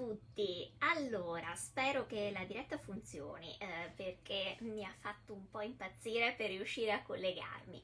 tutti! 0.00 0.72
Allora, 0.78 1.54
spero 1.54 2.06
che 2.06 2.30
la 2.32 2.44
diretta 2.44 2.78
funzioni 2.78 3.54
eh, 3.58 3.90
perché 3.94 4.56
mi 4.60 4.82
ha 4.82 4.94
fatto 4.98 5.34
un 5.34 5.50
po' 5.50 5.60
impazzire 5.60 6.32
per 6.38 6.48
riuscire 6.48 6.92
a 6.92 7.02
collegarmi. 7.02 7.82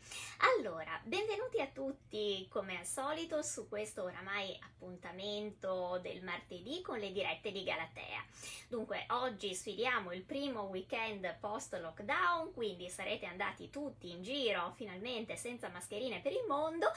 Allora, 0.57 0.99
benvenuti 1.05 1.61
a 1.61 1.67
tutti 1.67 2.47
come 2.49 2.79
al 2.79 2.87
solito 2.87 3.43
su 3.43 3.69
questo 3.69 4.05
oramai 4.05 4.59
appuntamento 4.63 5.99
del 6.01 6.23
martedì 6.23 6.81
con 6.81 6.99
le 6.99 7.13
dirette 7.13 7.53
di 7.53 7.63
Galatea. 7.63 8.25
Dunque, 8.69 9.05
oggi 9.11 9.55
sfidiamo 9.55 10.11
il 10.13 10.23
primo 10.23 10.63
weekend 10.63 11.37
post 11.39 11.79
lockdown, 11.79 12.55
quindi 12.55 12.89
sarete 12.89 13.27
andati 13.27 13.69
tutti 13.69 14.11
in 14.11 14.23
giro 14.23 14.73
finalmente 14.75 15.37
senza 15.37 15.69
mascherine 15.69 16.21
per 16.21 16.33
il 16.33 16.45
mondo 16.49 16.91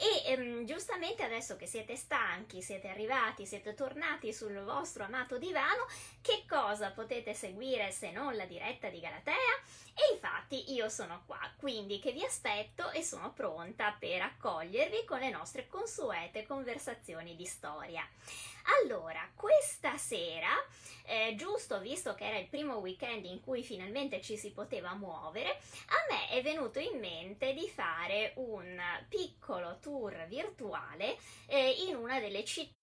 e 0.00 0.32
ehm, 0.32 0.64
giustamente 0.64 1.24
adesso 1.24 1.56
che 1.56 1.66
siete 1.66 1.96
stanchi, 1.96 2.62
siete 2.62 2.88
arrivati, 2.88 3.44
siete 3.44 3.74
tornati 3.74 4.32
sul 4.32 4.59
vostro 4.64 5.04
amato 5.04 5.38
divano, 5.38 5.86
che 6.20 6.44
cosa 6.48 6.90
potete 6.90 7.34
seguire 7.34 7.90
se 7.90 8.10
non 8.10 8.36
la 8.36 8.46
diretta 8.46 8.88
di 8.88 9.00
Galatea? 9.00 9.34
E 9.94 10.14
infatti 10.14 10.72
io 10.72 10.88
sono 10.88 11.22
qua, 11.26 11.40
quindi 11.56 11.98
che 11.98 12.12
vi 12.12 12.24
aspetto 12.24 12.90
e 12.90 13.02
sono 13.02 13.32
pronta 13.32 13.94
per 13.98 14.22
accogliervi 14.22 15.04
con 15.04 15.18
le 15.18 15.30
nostre 15.30 15.66
consuete 15.66 16.46
conversazioni 16.46 17.36
di 17.36 17.44
storia. 17.44 18.06
Allora, 18.82 19.28
questa 19.34 19.96
sera, 19.96 20.48
eh, 21.04 21.34
giusto 21.36 21.80
visto 21.80 22.14
che 22.14 22.26
era 22.26 22.38
il 22.38 22.48
primo 22.48 22.76
weekend 22.76 23.24
in 23.24 23.40
cui 23.40 23.62
finalmente 23.62 24.20
ci 24.20 24.36
si 24.36 24.52
poteva 24.52 24.94
muovere, 24.94 25.50
a 25.50 26.06
me 26.08 26.28
è 26.28 26.42
venuto 26.42 26.78
in 26.78 26.98
mente 26.98 27.52
di 27.52 27.68
fare 27.68 28.32
un 28.36 28.80
piccolo 29.08 29.78
tour 29.80 30.26
virtuale 30.28 31.18
eh, 31.46 31.70
in 31.86 31.96
una 31.96 32.20
delle 32.20 32.44
città 32.44 32.78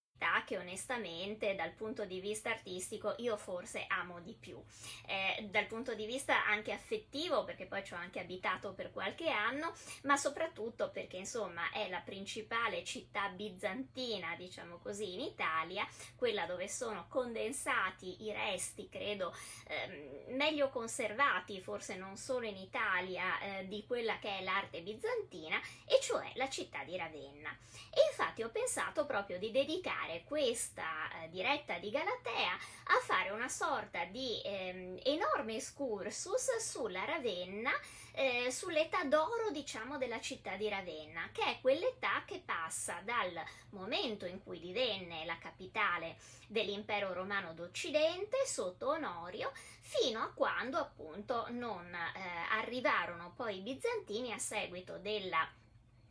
che 0.48 0.58
onestamente 0.58 1.56
dal 1.56 1.72
punto 1.72 2.06
di 2.06 2.22
vista 2.22 2.50
artistico 2.50 3.16
io 3.18 3.36
forse 3.36 3.86
amo 3.90 4.22
di 4.22 4.34
più. 4.34 4.58
Eh, 5.06 5.48
dal 5.50 5.66
punto 5.66 5.94
di 5.94 6.06
vista 6.06 6.46
anche 6.46 6.72
affettivo, 6.72 7.44
perché 7.44 7.66
poi 7.66 7.84
ci 7.84 7.94
ho 7.94 7.98
anche 7.98 8.22
abitato 8.22 8.74
per 8.74 8.92
qualche 8.92 9.30
anno, 9.30 9.74
ma 10.04 10.16
soprattutto 10.16 10.90
perché 10.90 11.18
insomma 11.18 11.70
è 11.72 11.90
la 11.90 12.00
principale 12.00 12.86
città 12.86 13.28
bizantina, 13.28 14.36
diciamo 14.38 14.78
così, 14.78 15.16
in 15.16 15.20
Italia, 15.20 15.86
quella 16.16 16.46
dove 16.46 16.70
sono 16.70 17.08
condensati 17.10 18.24
i 18.24 18.32
resti, 18.32 18.88
credo, 18.88 19.36
eh, 19.68 20.26
meglio 20.30 20.70
conservati, 20.70 21.60
forse 21.60 21.96
non 21.96 22.16
solo 22.16 22.46
in 22.46 22.58
Italia, 22.58 23.40
eh, 23.40 23.68
di 23.68 23.86
quella 23.86 24.18
che 24.20 24.38
è 24.38 24.44
l'arte 24.44 24.82
bizantina, 24.82 25.60
e 25.86 26.00
cioè 26.02 26.32
la 26.36 26.50
città 26.50 26.84
di 26.86 26.96
Ravenna. 26.96 27.56
E 27.90 28.00
infatti 28.10 28.44
ho 28.44 28.50
pensato 28.50 29.06
proprio 29.06 29.38
di 29.38 29.52
dedicare 29.52 30.07
dedicare 30.08 30.24
questa 30.24 30.84
eh, 31.22 31.30
diretta 31.30 31.78
di 31.78 31.92
Galatea 31.92 32.54
a 32.54 33.00
fare 33.04 33.30
una 33.30 33.50
sorta 33.50 34.06
di 34.06 34.42
ehm, 34.44 35.00
enorme 35.04 35.56
excursus 35.56 36.58
sulla 36.58 37.04
Ravenna, 37.04 37.72
eh, 38.14 38.50
sull'età 38.50 39.04
d'oro, 39.04 39.52
diciamo, 39.52 39.98
della 39.98 40.22
città 40.22 40.56
di 40.56 40.70
Ravenna, 40.70 41.30
che 41.34 41.44
è 41.44 41.58
quell'età 41.62 42.24
che 42.26 42.42
passa 42.44 43.02
dal 43.04 43.44
momento 43.72 44.26
in 44.26 44.42
cui 44.42 44.60
divenne 44.60 45.26
la 45.26 45.38
capitale 45.38 46.18
dell'impero 46.48 47.14
romano 47.14 47.54
d'Occidente 47.54 48.38
sotto 48.46 48.90
Onorio, 48.90 49.52
fino 49.82 50.22
a 50.22 50.32
quando 50.34 50.78
appunto 50.78 51.48
non 51.50 51.94
eh, 51.94 52.20
arrivarono 52.52 53.34
poi 53.36 53.58
i 53.58 53.62
bizantini 53.62 54.32
a 54.32 54.38
seguito 54.38 54.98
della 54.98 55.48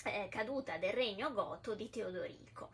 eh, 0.04 0.28
caduta 0.30 0.76
del 0.76 0.92
regno 0.92 1.32
goto 1.32 1.74
di 1.74 1.90
Teodorico. 1.90 2.70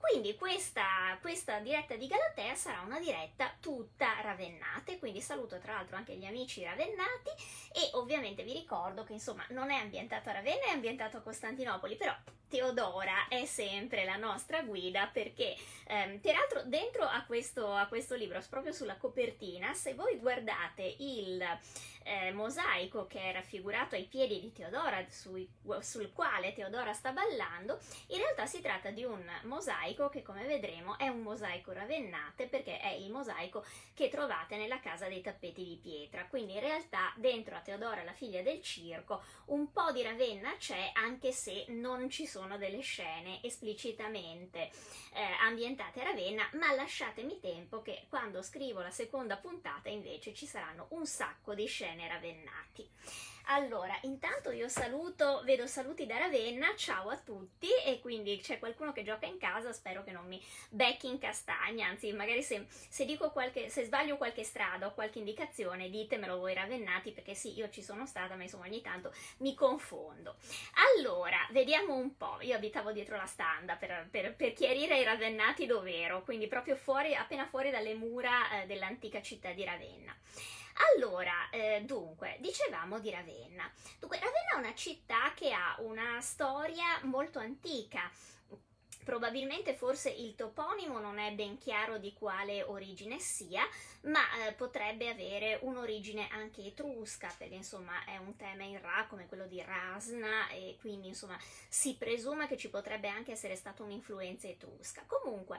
Quindi 0.00 0.34
questa, 0.34 1.18
questa, 1.20 1.58
diretta 1.58 1.94
di 1.94 2.06
Galatea 2.06 2.54
sarà 2.54 2.80
una 2.80 2.98
diretta 2.98 3.54
tutta 3.60 4.20
ravennate, 4.22 4.98
quindi 4.98 5.20
saluto 5.20 5.58
tra 5.58 5.74
l'altro 5.74 5.96
anche 5.96 6.16
gli 6.16 6.24
amici 6.24 6.64
ravennati 6.64 7.28
e 7.70 7.90
ovviamente 7.92 8.42
vi 8.42 8.54
ricordo 8.54 9.04
che 9.04 9.12
insomma 9.12 9.44
non 9.50 9.70
è 9.70 9.76
ambientato 9.76 10.30
a 10.30 10.32
Ravenna, 10.32 10.64
è 10.64 10.70
ambientato 10.70 11.18
a 11.18 11.20
Costantinopoli, 11.20 11.96
però 11.96 12.14
Teodora 12.50 13.28
è 13.28 13.44
sempre 13.44 14.04
la 14.04 14.16
nostra 14.16 14.62
guida 14.62 15.08
perché 15.12 15.54
ehm, 15.86 16.18
peraltro 16.18 16.64
dentro 16.64 17.04
a 17.04 17.22
questo, 17.24 17.72
a 17.72 17.86
questo 17.86 18.16
libro, 18.16 18.42
proprio 18.50 18.72
sulla 18.72 18.96
copertina, 18.96 19.72
se 19.72 19.94
voi 19.94 20.18
guardate 20.18 20.96
il 20.98 21.40
eh, 22.02 22.32
mosaico 22.32 23.06
che 23.06 23.20
è 23.20 23.32
raffigurato 23.32 23.94
ai 23.94 24.04
piedi 24.04 24.40
di 24.40 24.52
Teodora, 24.52 25.04
sui, 25.08 25.48
sul 25.78 26.12
quale 26.12 26.52
Teodora 26.52 26.92
sta 26.92 27.12
ballando, 27.12 27.78
in 28.08 28.18
realtà 28.18 28.46
si 28.46 28.60
tratta 28.60 28.90
di 28.90 29.04
un 29.04 29.24
mosaico 29.44 30.08
che 30.08 30.22
come 30.22 30.44
vedremo 30.44 30.98
è 30.98 31.06
un 31.06 31.20
mosaico 31.20 31.72
ravennate 31.72 32.48
perché 32.48 32.80
è 32.80 32.90
il 32.94 33.10
mosaico 33.10 33.64
che 33.94 34.08
trovate 34.08 34.56
nella 34.56 34.80
casa 34.80 35.06
dei 35.06 35.20
tappeti 35.20 35.64
di 35.64 35.78
pietra. 35.80 36.26
Quindi 36.26 36.54
in 36.54 36.60
realtà 36.60 37.12
dentro 37.16 37.54
a 37.54 37.60
Teodora, 37.60 38.02
la 38.02 38.12
figlia 38.12 38.42
del 38.42 38.60
circo, 38.60 39.22
un 39.46 39.70
po' 39.70 39.92
di 39.92 40.02
Ravenna 40.02 40.56
c'è 40.56 40.90
anche 40.94 41.30
se 41.30 41.66
non 41.68 42.10
ci 42.10 42.26
sono 42.26 42.39
delle 42.56 42.80
scene 42.80 43.42
esplicitamente 43.42 44.70
eh, 45.14 45.22
ambientate 45.42 46.00
a 46.00 46.04
Ravenna, 46.04 46.48
ma 46.54 46.72
lasciatemi 46.74 47.40
tempo 47.40 47.82
che 47.82 48.06
quando 48.08 48.42
scrivo 48.42 48.80
la 48.80 48.90
seconda 48.90 49.36
puntata 49.36 49.88
invece 49.88 50.32
ci 50.34 50.46
saranno 50.46 50.86
un 50.90 51.06
sacco 51.06 51.54
di 51.54 51.66
scene 51.66 52.08
ravennati. 52.08 52.88
Allora, 53.46 53.98
intanto 54.02 54.52
io 54.52 54.68
saluto, 54.68 55.42
vedo 55.44 55.66
saluti 55.66 56.06
da 56.06 56.18
Ravenna, 56.18 56.74
ciao 56.76 57.08
a 57.08 57.16
tutti 57.16 57.68
e 57.84 57.98
quindi 58.00 58.38
c'è 58.40 58.58
qualcuno 58.58 58.92
che 58.92 59.02
gioca 59.02 59.26
in 59.26 59.38
casa, 59.38 59.72
spero 59.72 60.04
che 60.04 60.12
non 60.12 60.26
mi 60.26 60.40
becchi 60.68 61.08
in 61.08 61.18
castagna, 61.18 61.88
anzi 61.88 62.12
magari 62.12 62.42
se, 62.42 62.66
se, 62.68 63.18
qualche, 63.32 63.68
se 63.68 63.84
sbaglio 63.84 64.16
qualche 64.16 64.44
strada 64.44 64.86
o 64.86 64.94
qualche 64.94 65.18
indicazione 65.18 65.90
ditemelo 65.90 66.38
voi 66.38 66.54
ravennati 66.54 67.10
perché 67.10 67.34
sì, 67.34 67.56
io 67.56 67.68
ci 67.70 67.82
sono 67.82 68.06
stata 68.06 68.36
ma 68.36 68.42
insomma 68.42 68.66
ogni 68.66 68.82
tanto 68.82 69.12
mi 69.38 69.54
confondo. 69.54 70.36
Allora, 70.96 71.38
vediamo 71.50 71.96
un 71.96 72.16
po', 72.16 72.38
io 72.42 72.54
abitavo 72.54 72.92
dietro 72.92 73.16
la 73.16 73.26
standa 73.26 73.74
per, 73.74 74.06
per, 74.10 74.36
per 74.36 74.52
chiarire 74.52 75.00
i 75.00 75.04
ravennati 75.04 75.66
dov'ero, 75.66 76.22
quindi 76.22 76.46
proprio 76.46 76.76
fuori, 76.76 77.14
appena 77.14 77.46
fuori 77.46 77.70
dalle 77.70 77.94
mura 77.94 78.62
eh, 78.62 78.66
dell'antica 78.66 79.20
città 79.20 79.50
di 79.52 79.64
Ravenna. 79.64 80.16
Allora, 80.94 81.50
eh, 81.50 81.82
dunque, 81.84 82.36
dicevamo 82.40 82.98
di 83.00 83.10
Ravenna. 83.10 83.70
Dunque, 83.98 84.18
Ravenna 84.18 84.54
è 84.54 84.58
una 84.58 84.74
città 84.74 85.32
che 85.34 85.52
ha 85.52 85.76
una 85.80 86.20
storia 86.20 86.98
molto 87.02 87.38
antica. 87.38 88.10
Probabilmente 89.04 89.74
forse 89.74 90.10
il 90.10 90.34
toponimo 90.34 90.98
non 91.00 91.18
è 91.18 91.32
ben 91.32 91.56
chiaro 91.58 91.98
di 91.98 92.12
quale 92.12 92.62
origine 92.62 93.18
sia, 93.18 93.66
ma 94.02 94.20
eh, 94.46 94.52
potrebbe 94.52 95.08
avere 95.08 95.58
un'origine 95.62 96.28
anche 96.30 96.62
etrusca, 96.66 97.34
perché 97.36 97.54
insomma 97.54 98.04
è 98.04 98.18
un 98.18 98.36
tema 98.36 98.62
in 98.62 98.80
Ra 98.80 99.06
come 99.08 99.26
quello 99.26 99.46
di 99.46 99.60
Rasna 99.62 100.48
e 100.50 100.76
quindi 100.80 101.08
insomma 101.08 101.38
si 101.68 101.96
presume 101.96 102.46
che 102.46 102.56
ci 102.56 102.68
potrebbe 102.68 103.08
anche 103.08 103.32
essere 103.32 103.56
stata 103.56 103.82
un'influenza 103.82 104.46
etrusca. 104.46 105.04
Comunque 105.06 105.58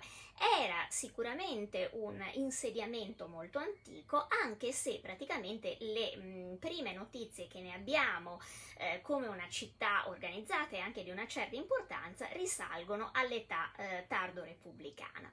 era 0.59 0.85
sicuramente 0.89 1.89
un 1.93 2.23
insediamento 2.33 3.27
molto 3.27 3.59
antico, 3.59 4.27
anche 4.43 4.71
se 4.71 4.99
praticamente 5.01 5.77
le 5.79 6.15
mh, 6.15 6.57
prime 6.57 6.93
notizie 6.93 7.47
che 7.47 7.59
ne 7.59 7.73
abbiamo 7.73 8.39
eh, 8.77 9.01
come 9.01 9.27
una 9.27 9.47
città 9.49 10.07
organizzata 10.07 10.75
e 10.75 10.79
anche 10.79 11.03
di 11.03 11.11
una 11.11 11.27
certa 11.27 11.55
importanza 11.55 12.27
risalgono 12.33 13.09
all'età 13.31 13.71
eh, 13.77 14.05
tardo 14.07 14.43
repubblicana. 14.43 15.31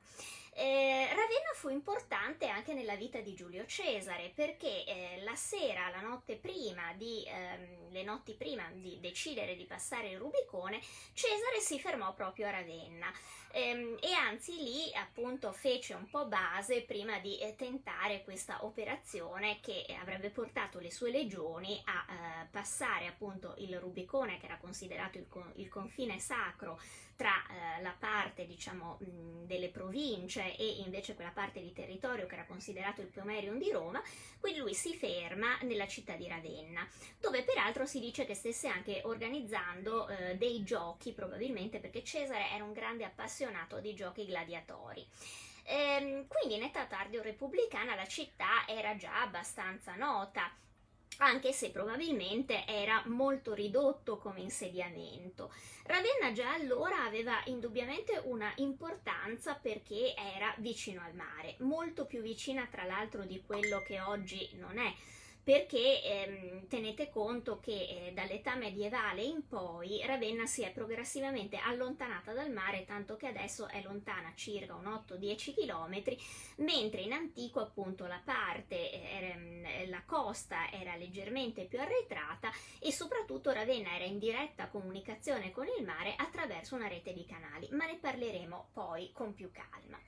Eh, 0.60 1.06
Ravenna 1.10 1.52
fu 1.54 1.68
importante 1.68 2.48
anche 2.48 2.74
nella 2.74 2.96
vita 2.96 3.20
di 3.20 3.32
Giulio 3.32 3.64
Cesare 3.64 4.32
perché 4.34 4.84
eh, 4.86 5.20
la 5.22 5.36
sera, 5.36 5.88
la 5.88 6.00
notte 6.00 6.34
prima 6.34 6.92
di, 6.96 7.24
ehm, 7.24 7.92
le 7.92 8.02
notti 8.02 8.34
prima 8.34 8.68
di 8.72 8.98
decidere 9.00 9.54
di 9.54 9.66
passare 9.66 10.08
il 10.08 10.18
Rubicone, 10.18 10.80
Cesare 11.12 11.60
si 11.60 11.78
fermò 11.78 12.12
proprio 12.12 12.48
a 12.48 12.50
Ravenna. 12.50 13.06
Ehm, 13.52 13.98
e 14.00 14.12
anzi 14.14 14.56
lì 14.56 14.92
appunto 14.94 15.52
fece 15.52 15.94
un 15.94 16.10
po' 16.10 16.26
base 16.26 16.82
prima 16.82 17.20
di 17.20 17.38
eh, 17.38 17.54
tentare 17.54 18.24
questa 18.24 18.64
operazione 18.64 19.60
che 19.60 19.86
avrebbe 20.00 20.30
portato 20.30 20.80
le 20.80 20.90
sue 20.90 21.12
legioni 21.12 21.80
a 21.84 22.04
eh, 22.42 22.46
passare 22.50 23.06
appunto 23.06 23.54
il 23.58 23.78
Rubicone 23.78 24.38
che 24.38 24.46
era 24.46 24.58
considerato 24.58 25.18
il, 25.18 25.26
il 25.54 25.68
confine 25.68 26.18
sacro 26.18 26.80
tra 27.18 27.32
eh, 27.48 27.82
la 27.82 27.94
parte 27.98 28.46
diciamo 28.46 28.98
mh, 29.00 29.46
delle 29.46 29.70
province 29.70 30.47
e 30.56 30.82
invece 30.84 31.14
quella 31.14 31.30
parte 31.30 31.60
di 31.60 31.72
territorio 31.72 32.26
che 32.26 32.34
era 32.34 32.44
considerato 32.44 33.00
il 33.00 33.08
Pomerium 33.08 33.58
di 33.58 33.70
Roma, 33.70 34.02
quindi 34.40 34.60
lui 34.60 34.74
si 34.74 34.94
ferma 34.94 35.58
nella 35.62 35.86
città 35.86 36.14
di 36.14 36.28
Ravenna, 36.28 36.88
dove 37.20 37.42
peraltro 37.42 37.86
si 37.86 38.00
dice 38.00 38.24
che 38.24 38.34
stesse 38.34 38.68
anche 38.68 39.02
organizzando 39.04 40.08
eh, 40.08 40.36
dei 40.36 40.62
giochi, 40.62 41.12
probabilmente 41.12 41.78
perché 41.78 42.04
Cesare 42.04 42.50
era 42.50 42.64
un 42.64 42.72
grande 42.72 43.04
appassionato 43.04 43.80
di 43.80 43.94
giochi 43.94 44.26
gladiatori. 44.26 45.06
Ehm, 45.64 46.26
quindi 46.28 46.56
in 46.56 46.62
età 46.62 46.86
tardio 46.86 47.20
repubblicana 47.20 47.94
la 47.94 48.06
città 48.06 48.66
era 48.66 48.96
già 48.96 49.20
abbastanza 49.20 49.94
nota 49.96 50.50
anche 51.18 51.52
se 51.52 51.70
probabilmente 51.70 52.66
era 52.66 53.02
molto 53.06 53.54
ridotto 53.54 54.18
come 54.18 54.40
insediamento. 54.40 55.52
Ravenna 55.84 56.32
già 56.32 56.52
allora 56.52 57.04
aveva 57.04 57.40
indubbiamente 57.46 58.20
una 58.24 58.52
importanza 58.56 59.54
perché 59.54 60.14
era 60.14 60.54
vicino 60.58 61.02
al 61.02 61.14
mare, 61.14 61.56
molto 61.58 62.04
più 62.06 62.20
vicina 62.20 62.66
tra 62.70 62.84
l'altro 62.84 63.24
di 63.24 63.42
quello 63.44 63.82
che 63.82 64.00
oggi 64.00 64.50
non 64.54 64.78
è 64.78 64.92
perché 65.48 66.02
ehm, 66.02 66.66
tenete 66.68 67.08
conto 67.08 67.58
che 67.58 67.72
eh, 67.72 68.12
dall'età 68.12 68.54
medievale 68.54 69.22
in 69.22 69.48
poi 69.48 70.04
Ravenna 70.04 70.44
si 70.44 70.60
è 70.60 70.70
progressivamente 70.72 71.56
allontanata 71.56 72.34
dal 72.34 72.52
mare, 72.52 72.84
tanto 72.84 73.16
che 73.16 73.28
adesso 73.28 73.66
è 73.66 73.80
lontana 73.80 74.30
circa 74.34 74.74
un 74.74 74.84
8-10 74.84 75.54
km, 75.54 76.16
mentre 76.56 77.00
in 77.00 77.12
antico 77.12 77.60
appunto 77.60 78.06
la 78.06 78.20
parte, 78.22 78.90
eh, 78.92 79.86
la 79.88 80.02
costa 80.04 80.70
era 80.70 80.96
leggermente 80.96 81.64
più 81.64 81.80
arretrata 81.80 82.50
e 82.78 82.92
soprattutto 82.92 83.50
Ravenna 83.50 83.94
era 83.94 84.04
in 84.04 84.18
diretta 84.18 84.68
comunicazione 84.68 85.50
con 85.50 85.64
il 85.78 85.82
mare 85.82 86.12
attraverso 86.14 86.74
una 86.74 86.88
rete 86.88 87.14
di 87.14 87.24
canali, 87.24 87.68
ma 87.70 87.86
ne 87.86 87.96
parleremo 87.96 88.68
poi 88.74 89.12
con 89.14 89.32
più 89.32 89.50
calma. 89.50 89.98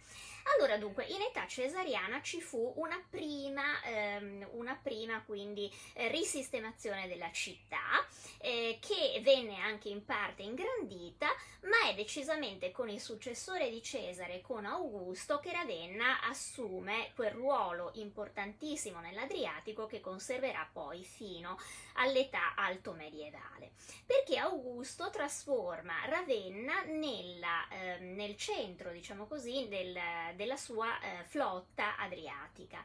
Allora 0.57 0.79
dunque, 0.79 1.05
in 1.05 1.21
età 1.21 1.47
cesariana 1.47 2.21
ci 2.23 2.41
fu 2.41 2.73
una 2.77 3.01
prima, 3.09 3.83
ehm, 3.85 4.49
una 4.53 4.79
prima 4.83 5.23
quindi 5.31 5.73
eh, 5.93 6.09
risistemazione 6.09 7.07
della 7.07 7.31
città 7.31 8.05
eh, 8.39 8.81
che 8.81 9.21
venne 9.23 9.61
anche 9.61 9.89
in 9.89 10.05
parte 10.05 10.43
ingrandita, 10.43 11.29
ma 11.63 11.89
è 11.89 11.95
decisamente 11.95 12.73
con 12.73 12.89
il 12.89 13.01
successore 13.01 13.71
di 13.71 13.81
Cesare, 13.81 14.41
con 14.41 14.65
Augusto, 14.65 15.39
che 15.39 15.53
Ravenna 15.53 16.21
assume 16.29 17.13
quel 17.15 17.31
ruolo 17.31 17.93
importantissimo 17.95 18.99
nell'Adriatico 18.99 19.87
che 19.87 20.01
conserverà 20.01 20.69
poi 20.73 21.05
fino 21.05 21.57
all'età 22.01 22.55
alto 22.55 22.93
medievale, 22.93 23.73
perché 24.07 24.39
Augusto 24.39 25.11
trasforma 25.11 26.07
Ravenna 26.07 26.83
nella, 26.85 27.69
eh, 27.69 27.99
nel 27.99 28.37
centro, 28.37 28.91
diciamo 28.91 29.27
così, 29.27 29.69
del, 29.69 29.99
della 30.35 30.57
sua 30.57 30.99
eh, 31.01 31.25
flotta 31.25 31.97
adriatica. 31.99 32.85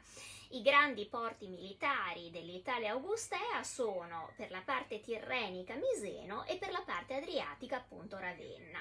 I 0.50 0.62
grandi 0.62 1.06
porti 1.06 1.48
militari 1.48 2.30
dell'Italia 2.30 2.92
augustea 2.92 3.64
sono 3.64 4.32
per 4.36 4.52
la 4.52 4.62
parte 4.64 5.00
tirrenica 5.00 5.76
Miseno 5.76 6.44
e 6.46 6.58
per 6.58 6.72
la 6.72 6.84
parte 6.86 7.16
adriatica 7.16 7.78
appunto 7.78 8.18
Ravenna. 8.18 8.80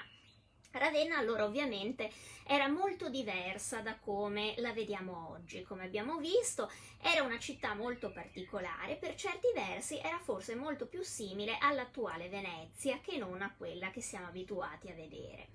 Ravenna 0.77 1.17
allora 1.17 1.45
ovviamente 1.45 2.11
era 2.45 2.67
molto 2.67 3.09
diversa 3.09 3.81
da 3.81 3.97
come 3.97 4.53
la 4.57 4.73
vediamo 4.73 5.29
oggi, 5.31 5.63
come 5.63 5.85
abbiamo 5.85 6.17
visto 6.17 6.71
era 7.01 7.23
una 7.23 7.39
città 7.39 7.73
molto 7.73 8.11
particolare, 8.11 8.97
per 8.97 9.15
certi 9.15 9.47
versi 9.53 9.97
era 9.97 10.19
forse 10.19 10.55
molto 10.55 10.85
più 10.85 11.01
simile 11.01 11.57
all'attuale 11.59 12.29
Venezia 12.29 12.99
che 13.01 13.17
non 13.17 13.41
a 13.41 13.53
quella 13.57 13.89
che 13.89 14.01
siamo 14.01 14.27
abituati 14.27 14.89
a 14.89 14.93
vedere. 14.93 15.47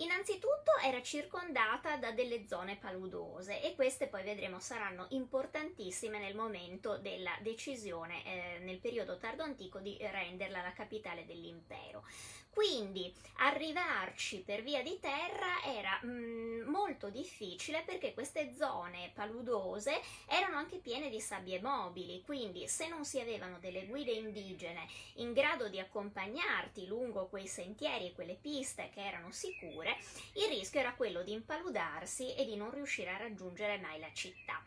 Innanzitutto 0.00 0.76
era 0.84 1.02
circondata 1.02 1.96
da 1.96 2.12
delle 2.12 2.46
zone 2.46 2.76
paludose 2.76 3.60
e 3.60 3.74
queste 3.74 4.06
poi 4.06 4.22
vedremo 4.22 4.60
saranno 4.60 5.06
importantissime 5.10 6.20
nel 6.20 6.36
momento 6.36 6.98
della 6.98 7.36
decisione 7.40 8.24
eh, 8.24 8.58
nel 8.60 8.78
periodo 8.78 9.18
tardo 9.18 9.42
antico 9.42 9.80
di 9.80 9.96
renderla 9.98 10.62
la 10.62 10.72
capitale 10.72 11.26
dell'impero. 11.26 12.04
Quindi 12.50 13.12
arrivarci 13.36 14.42
per 14.44 14.62
via 14.62 14.82
di 14.82 14.98
terra 15.00 15.62
era 15.64 16.00
mm, 16.04 16.68
molto 16.68 17.08
difficile 17.08 17.82
perché 17.86 18.12
queste 18.12 18.52
zone 18.56 19.12
paludose 19.14 20.00
erano 20.26 20.56
anche 20.56 20.78
piene 20.78 21.08
di 21.08 21.20
sabbie 21.20 21.60
mobili, 21.60 22.22
quindi 22.22 22.66
se 22.66 22.88
non 22.88 23.04
si 23.04 23.20
avevano 23.20 23.58
delle 23.58 23.86
guide 23.86 24.10
indigene 24.10 24.86
in 25.14 25.32
grado 25.32 25.68
di 25.68 25.78
accompagnarti 25.78 26.86
lungo 26.86 27.28
quei 27.28 27.46
sentieri 27.46 28.08
e 28.08 28.12
quelle 28.12 28.34
piste 28.34 28.90
che 28.92 29.04
erano 29.04 29.30
sicure, 29.30 29.96
il 30.34 30.48
rischio 30.48 30.80
era 30.80 30.94
quello 30.94 31.22
di 31.22 31.32
impaludarsi 31.32 32.34
e 32.34 32.44
di 32.44 32.56
non 32.56 32.70
riuscire 32.70 33.10
a 33.10 33.18
raggiungere 33.18 33.78
mai 33.78 34.00
la 34.00 34.12
città. 34.12 34.62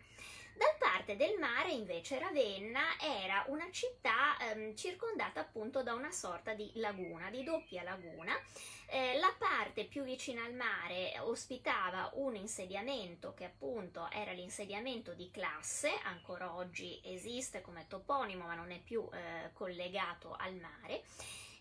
Dal 0.61 0.77
parte 0.77 1.15
del 1.15 1.39
mare 1.39 1.71
invece 1.71 2.19
Ravenna 2.19 2.81
era 3.01 3.45
una 3.47 3.67
città 3.71 4.37
ehm, 4.39 4.75
circondata 4.75 5.39
appunto 5.39 5.81
da 5.81 5.95
una 5.95 6.11
sorta 6.11 6.53
di 6.53 6.69
laguna, 6.75 7.31
di 7.31 7.43
doppia 7.43 7.81
laguna. 7.81 8.31
Eh, 8.85 9.17
la 9.17 9.33
parte 9.39 9.85
più 9.85 10.03
vicina 10.03 10.43
al 10.43 10.53
mare 10.53 11.17
ospitava 11.17 12.11
un 12.13 12.35
insediamento 12.35 13.33
che 13.33 13.45
appunto 13.45 14.07
era 14.11 14.33
l'insediamento 14.33 15.15
di 15.15 15.31
classe, 15.31 15.89
ancora 16.03 16.53
oggi 16.53 17.01
esiste 17.05 17.61
come 17.61 17.87
toponimo 17.87 18.45
ma 18.45 18.53
non 18.53 18.69
è 18.69 18.79
più 18.79 19.09
eh, 19.11 19.49
collegato 19.53 20.35
al 20.37 20.53
mare 20.57 21.01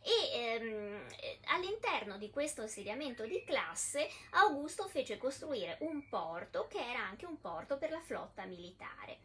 e 0.02 0.32
ehm, 0.32 1.06
all'interno 1.46 2.16
di 2.16 2.30
questo 2.30 2.62
insediamento 2.62 3.26
di 3.26 3.44
classe 3.44 4.08
Augusto 4.30 4.88
fece 4.88 5.18
costruire 5.18 5.76
un 5.80 6.08
porto 6.08 6.66
che 6.68 6.78
era 6.78 7.00
anche 7.00 7.26
un 7.26 7.40
porto 7.40 7.76
per 7.78 7.90
la 7.90 8.00
flotta 8.00 8.44
militare. 8.44 9.18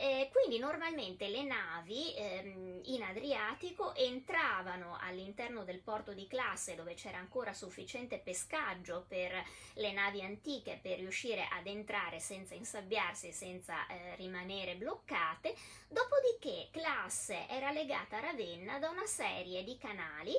Eh, 0.00 0.30
quindi 0.30 0.60
normalmente 0.60 1.26
le 1.26 1.42
navi 1.42 2.14
ehm, 2.14 2.82
in 2.84 3.02
Adriatico 3.02 3.96
entravano 3.96 4.96
all'interno 5.00 5.64
del 5.64 5.80
porto 5.80 6.12
di 6.12 6.28
classe 6.28 6.76
dove 6.76 6.94
c'era 6.94 7.18
ancora 7.18 7.52
sufficiente 7.52 8.20
pescaggio 8.20 9.06
per 9.08 9.32
le 9.74 9.92
navi 9.92 10.22
antiche 10.22 10.78
per 10.80 10.98
riuscire 10.98 11.48
ad 11.50 11.66
entrare 11.66 12.20
senza 12.20 12.54
insabbiarsi, 12.54 13.32
senza 13.32 13.88
eh, 13.88 14.14
rimanere 14.14 14.76
bloccate, 14.76 15.56
dopodiché 15.88 16.68
classe 16.70 17.48
era 17.48 17.72
legata 17.72 18.18
a 18.18 18.20
Ravenna 18.20 18.78
da 18.78 18.90
una 18.90 19.06
serie 19.06 19.64
di 19.64 19.76
canali 19.78 20.32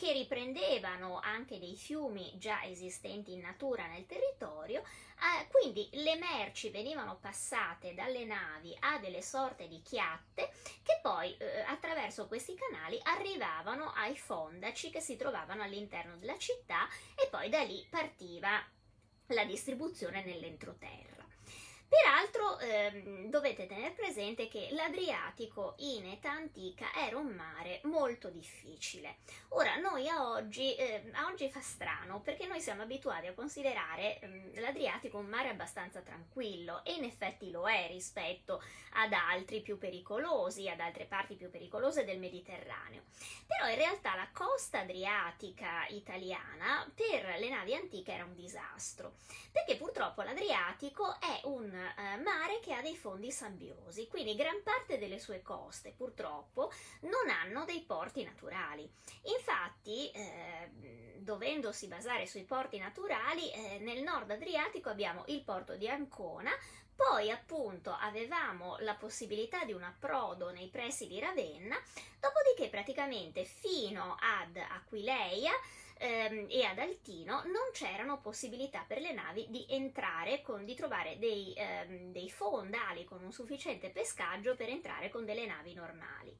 che 0.00 0.12
riprendevano 0.12 1.20
anche 1.22 1.58
dei 1.58 1.76
fiumi 1.76 2.32
già 2.38 2.64
esistenti 2.64 3.34
in 3.34 3.40
natura 3.40 3.86
nel 3.86 4.06
territorio, 4.06 4.80
eh, 4.80 5.46
quindi 5.50 5.90
le 5.92 6.16
merci 6.16 6.70
venivano 6.70 7.18
passate 7.20 7.92
dalle 7.92 8.24
navi 8.24 8.74
a 8.80 8.98
delle 8.98 9.20
sorte 9.20 9.68
di 9.68 9.82
chiatte 9.82 10.52
che 10.82 11.00
poi 11.02 11.36
eh, 11.36 11.60
attraverso 11.66 12.28
questi 12.28 12.54
canali 12.54 12.98
arrivavano 13.02 13.92
ai 13.92 14.16
fondaci 14.16 14.88
che 14.88 15.00
si 15.00 15.16
trovavano 15.16 15.62
all'interno 15.62 16.16
della 16.16 16.38
città 16.38 16.88
e 17.14 17.28
poi 17.28 17.50
da 17.50 17.60
lì 17.60 17.86
partiva 17.90 18.58
la 19.26 19.44
distribuzione 19.44 20.24
nell'entroterra. 20.24 21.19
Peraltro 21.90 22.56
ehm, 22.60 23.28
dovete 23.30 23.66
tenere 23.66 23.90
presente 23.90 24.46
che 24.46 24.68
l'Adriatico 24.70 25.74
in 25.78 26.06
età 26.06 26.30
antica 26.30 26.86
era 26.94 27.16
un 27.16 27.34
mare 27.34 27.80
molto 27.82 28.28
difficile. 28.28 29.16
Ora, 29.48 29.74
noi 29.74 30.08
a 30.08 30.30
oggi, 30.30 30.76
eh, 30.76 31.10
a 31.14 31.26
oggi 31.26 31.48
fa 31.48 31.60
strano 31.60 32.20
perché 32.20 32.46
noi 32.46 32.60
siamo 32.60 32.82
abituati 32.82 33.26
a 33.26 33.34
considerare 33.34 34.20
ehm, 34.20 34.60
l'Adriatico 34.60 35.18
un 35.18 35.26
mare 35.26 35.48
abbastanza 35.48 36.00
tranquillo 36.00 36.84
e 36.84 36.92
in 36.92 37.02
effetti 37.02 37.50
lo 37.50 37.68
è 37.68 37.88
rispetto 37.88 38.62
ad 38.92 39.12
altri 39.12 39.60
più 39.60 39.76
pericolosi, 39.76 40.68
ad 40.68 40.78
altre 40.78 41.06
parti 41.06 41.34
più 41.34 41.50
pericolose 41.50 42.04
del 42.04 42.20
Mediterraneo. 42.20 43.02
Però 43.48 43.68
in 43.68 43.76
realtà 43.76 44.14
la 44.14 44.28
costa 44.32 44.78
adriatica 44.78 45.86
italiana 45.88 46.88
per 46.94 47.34
le 47.40 47.48
navi 47.48 47.74
antiche 47.74 48.12
era 48.12 48.24
un 48.24 48.36
disastro 48.36 49.14
perché 49.50 49.76
purtroppo 49.76 50.22
l'Adriatico 50.22 51.18
è 51.18 51.40
un 51.44 51.79
eh, 51.96 52.16
mare 52.18 52.60
che 52.60 52.74
ha 52.74 52.82
dei 52.82 52.96
fondi 52.96 53.30
sabbiosi, 53.30 54.06
quindi 54.08 54.34
gran 54.34 54.62
parte 54.62 54.98
delle 54.98 55.18
sue 55.18 55.42
coste 55.42 55.92
purtroppo 55.96 56.70
non 57.02 57.28
hanno 57.28 57.64
dei 57.64 57.82
porti 57.82 58.24
naturali. 58.24 58.90
Infatti, 59.22 60.10
eh, 60.10 61.18
dovendosi 61.18 61.86
basare 61.86 62.26
sui 62.26 62.44
porti 62.44 62.78
naturali, 62.78 63.50
eh, 63.52 63.78
nel 63.80 64.02
nord 64.02 64.30
Adriatico 64.30 64.88
abbiamo 64.88 65.24
il 65.28 65.42
porto 65.42 65.76
di 65.76 65.88
Ancona, 65.88 66.50
poi 66.94 67.30
appunto 67.30 67.96
avevamo 67.98 68.76
la 68.80 68.94
possibilità 68.94 69.64
di 69.64 69.72
un 69.72 69.82
approdo 69.82 70.50
nei 70.50 70.68
pressi 70.68 71.06
di 71.06 71.18
Ravenna, 71.18 71.76
dopodiché 72.20 72.68
praticamente 72.68 73.44
fino 73.44 74.16
ad 74.20 74.56
Aquileia 74.56 75.52
ehm, 76.00 76.46
e 76.48 76.64
ad 76.64 76.78
Altino 76.78 77.42
non 77.44 77.70
c'erano 77.72 78.20
possibilità 78.20 78.84
per 78.86 79.00
le 79.00 79.12
navi 79.12 79.46
di 79.50 79.66
entrare, 79.68 80.40
con, 80.40 80.64
di 80.64 80.74
trovare 80.74 81.18
dei, 81.18 81.52
ehm, 81.54 82.10
dei 82.12 82.30
fondali 82.30 83.04
con 83.04 83.22
un 83.22 83.32
sufficiente 83.32 83.90
pescaggio 83.90 84.56
per 84.56 84.68
entrare 84.68 85.10
con 85.10 85.24
delle 85.24 85.46
navi 85.46 85.74
normali. 85.74 86.36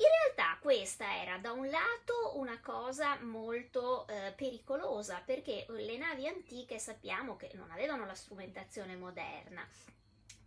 In 0.00 0.06
realtà 0.22 0.56
questa 0.60 1.20
era 1.20 1.38
da 1.38 1.50
un 1.50 1.68
lato 1.68 2.38
una 2.38 2.60
cosa 2.60 3.18
molto 3.20 4.06
eh, 4.06 4.32
pericolosa 4.36 5.20
perché 5.26 5.66
le 5.70 5.96
navi 5.96 6.28
antiche 6.28 6.78
sappiamo 6.78 7.36
che 7.36 7.50
non 7.54 7.70
avevano 7.72 8.06
la 8.06 8.14
strumentazione 8.14 8.94
moderna 8.94 9.66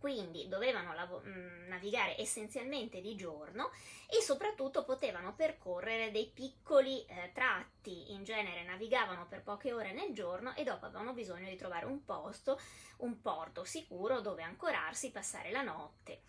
quindi 0.02 0.48
dovevano 0.48 0.92
lav- 0.94 1.24
mm, 1.24 1.68
navigare 1.68 2.20
essenzialmente 2.20 3.00
di 3.00 3.14
giorno 3.14 3.70
e 4.10 4.20
soprattutto 4.20 4.82
potevano 4.82 5.32
percorrere 5.32 6.10
dei 6.10 6.26
piccoli 6.26 7.06
eh, 7.06 7.30
tratti, 7.32 8.10
in 8.12 8.24
genere 8.24 8.64
navigavano 8.64 9.28
per 9.28 9.44
poche 9.44 9.72
ore 9.72 9.92
nel 9.92 10.12
giorno 10.12 10.56
e 10.56 10.64
dopo 10.64 10.86
avevano 10.86 11.12
bisogno 11.12 11.48
di 11.48 11.54
trovare 11.54 11.86
un 11.86 12.04
posto, 12.04 12.60
un 12.96 13.20
porto 13.20 13.62
sicuro 13.62 14.20
dove 14.20 14.42
ancorarsi, 14.42 15.12
passare 15.12 15.52
la 15.52 15.62
notte. 15.62 16.22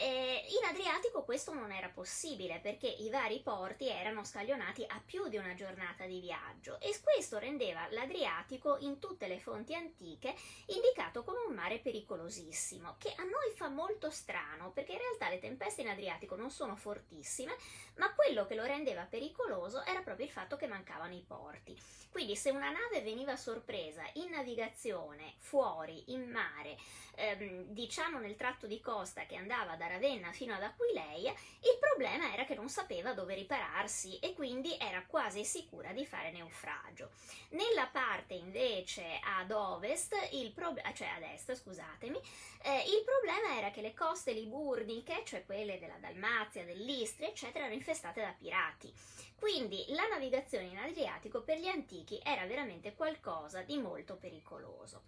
Eh, 0.00 0.44
in 0.50 0.64
Adriatico 0.64 1.24
questo 1.24 1.52
non 1.52 1.72
era 1.72 1.88
possibile 1.88 2.60
perché 2.60 2.86
i 2.86 3.10
vari 3.10 3.40
porti 3.40 3.88
erano 3.88 4.22
scaglionati 4.22 4.84
a 4.86 5.02
più 5.04 5.26
di 5.26 5.38
una 5.38 5.54
giornata 5.54 6.06
di 6.06 6.20
viaggio 6.20 6.78
e 6.78 6.96
questo 7.02 7.38
rendeva 7.38 7.84
l'Adriatico 7.90 8.76
in 8.78 9.00
tutte 9.00 9.26
le 9.26 9.40
fonti 9.40 9.74
antiche 9.74 10.36
indicato 10.66 11.24
come 11.24 11.40
un 11.48 11.52
mare 11.52 11.80
pericolosissimo, 11.80 12.94
che 12.96 13.12
a 13.16 13.24
noi 13.24 13.52
fa 13.56 13.68
molto 13.68 14.08
strano 14.10 14.70
perché 14.70 14.92
in 14.92 14.98
realtà 14.98 15.28
le 15.30 15.40
tempeste 15.40 15.80
in 15.80 15.88
Adriatico 15.88 16.36
non 16.36 16.52
sono 16.52 16.76
fortissime, 16.76 17.56
ma 17.96 18.14
quello 18.14 18.46
che 18.46 18.54
lo 18.54 18.62
rendeva 18.62 19.02
pericoloso 19.02 19.84
era 19.84 20.02
proprio 20.02 20.26
il 20.26 20.32
fatto 20.32 20.54
che 20.54 20.68
mancavano 20.68 21.14
i 21.14 21.24
porti. 21.26 21.76
Quindi 22.10 22.36
se 22.36 22.50
una 22.50 22.70
nave 22.70 23.02
veniva 23.02 23.34
sorpresa 23.34 24.02
in 24.14 24.30
navigazione, 24.30 25.34
fuori, 25.38 26.12
in 26.12 26.30
mare, 26.30 26.76
ehm, 27.16 27.64
diciamo 27.64 28.18
nel 28.18 28.36
tratto 28.36 28.68
di 28.68 28.80
costa 28.80 29.26
che 29.26 29.36
andava 29.36 29.74
da 29.74 29.87
Ravenna 29.88 30.30
fino 30.32 30.54
ad 30.54 30.62
Aquileia, 30.62 31.32
il 31.32 31.78
problema 31.80 32.32
era 32.32 32.44
che 32.44 32.54
non 32.54 32.68
sapeva 32.68 33.12
dove 33.12 33.34
ripararsi 33.34 34.18
e 34.18 34.34
quindi 34.34 34.76
era 34.78 35.04
quasi 35.06 35.44
sicura 35.44 35.92
di 35.92 36.06
fare 36.06 36.30
naufragio. 36.30 37.10
Nella 37.50 37.88
parte 37.90 38.34
invece 38.34 39.18
ad 39.22 39.50
ovest, 39.50 40.14
il 40.32 40.52
prob- 40.52 40.80
cioè 40.92 41.08
ad 41.08 41.22
est, 41.22 41.54
scusatemi, 41.54 42.20
eh, 42.62 42.84
il 42.86 43.02
problema 43.04 43.56
era 43.56 43.70
che 43.70 43.80
le 43.80 43.94
coste 43.94 44.32
liburniche, 44.32 45.22
cioè 45.24 45.44
quelle 45.44 45.78
della 45.78 45.96
Dalmazia, 45.98 46.64
dell'Istria, 46.64 47.28
eccetera, 47.28 47.60
erano 47.64 47.74
infestate 47.74 48.20
da 48.20 48.34
pirati. 48.38 48.92
Quindi 49.38 49.84
la 49.90 50.06
navigazione 50.08 50.66
in 50.66 50.78
Adriatico 50.78 51.42
per 51.42 51.58
gli 51.58 51.68
antichi 51.68 52.20
era 52.24 52.44
veramente 52.44 52.94
qualcosa 52.94 53.62
di 53.62 53.78
molto 53.78 54.16
pericoloso. 54.16 55.04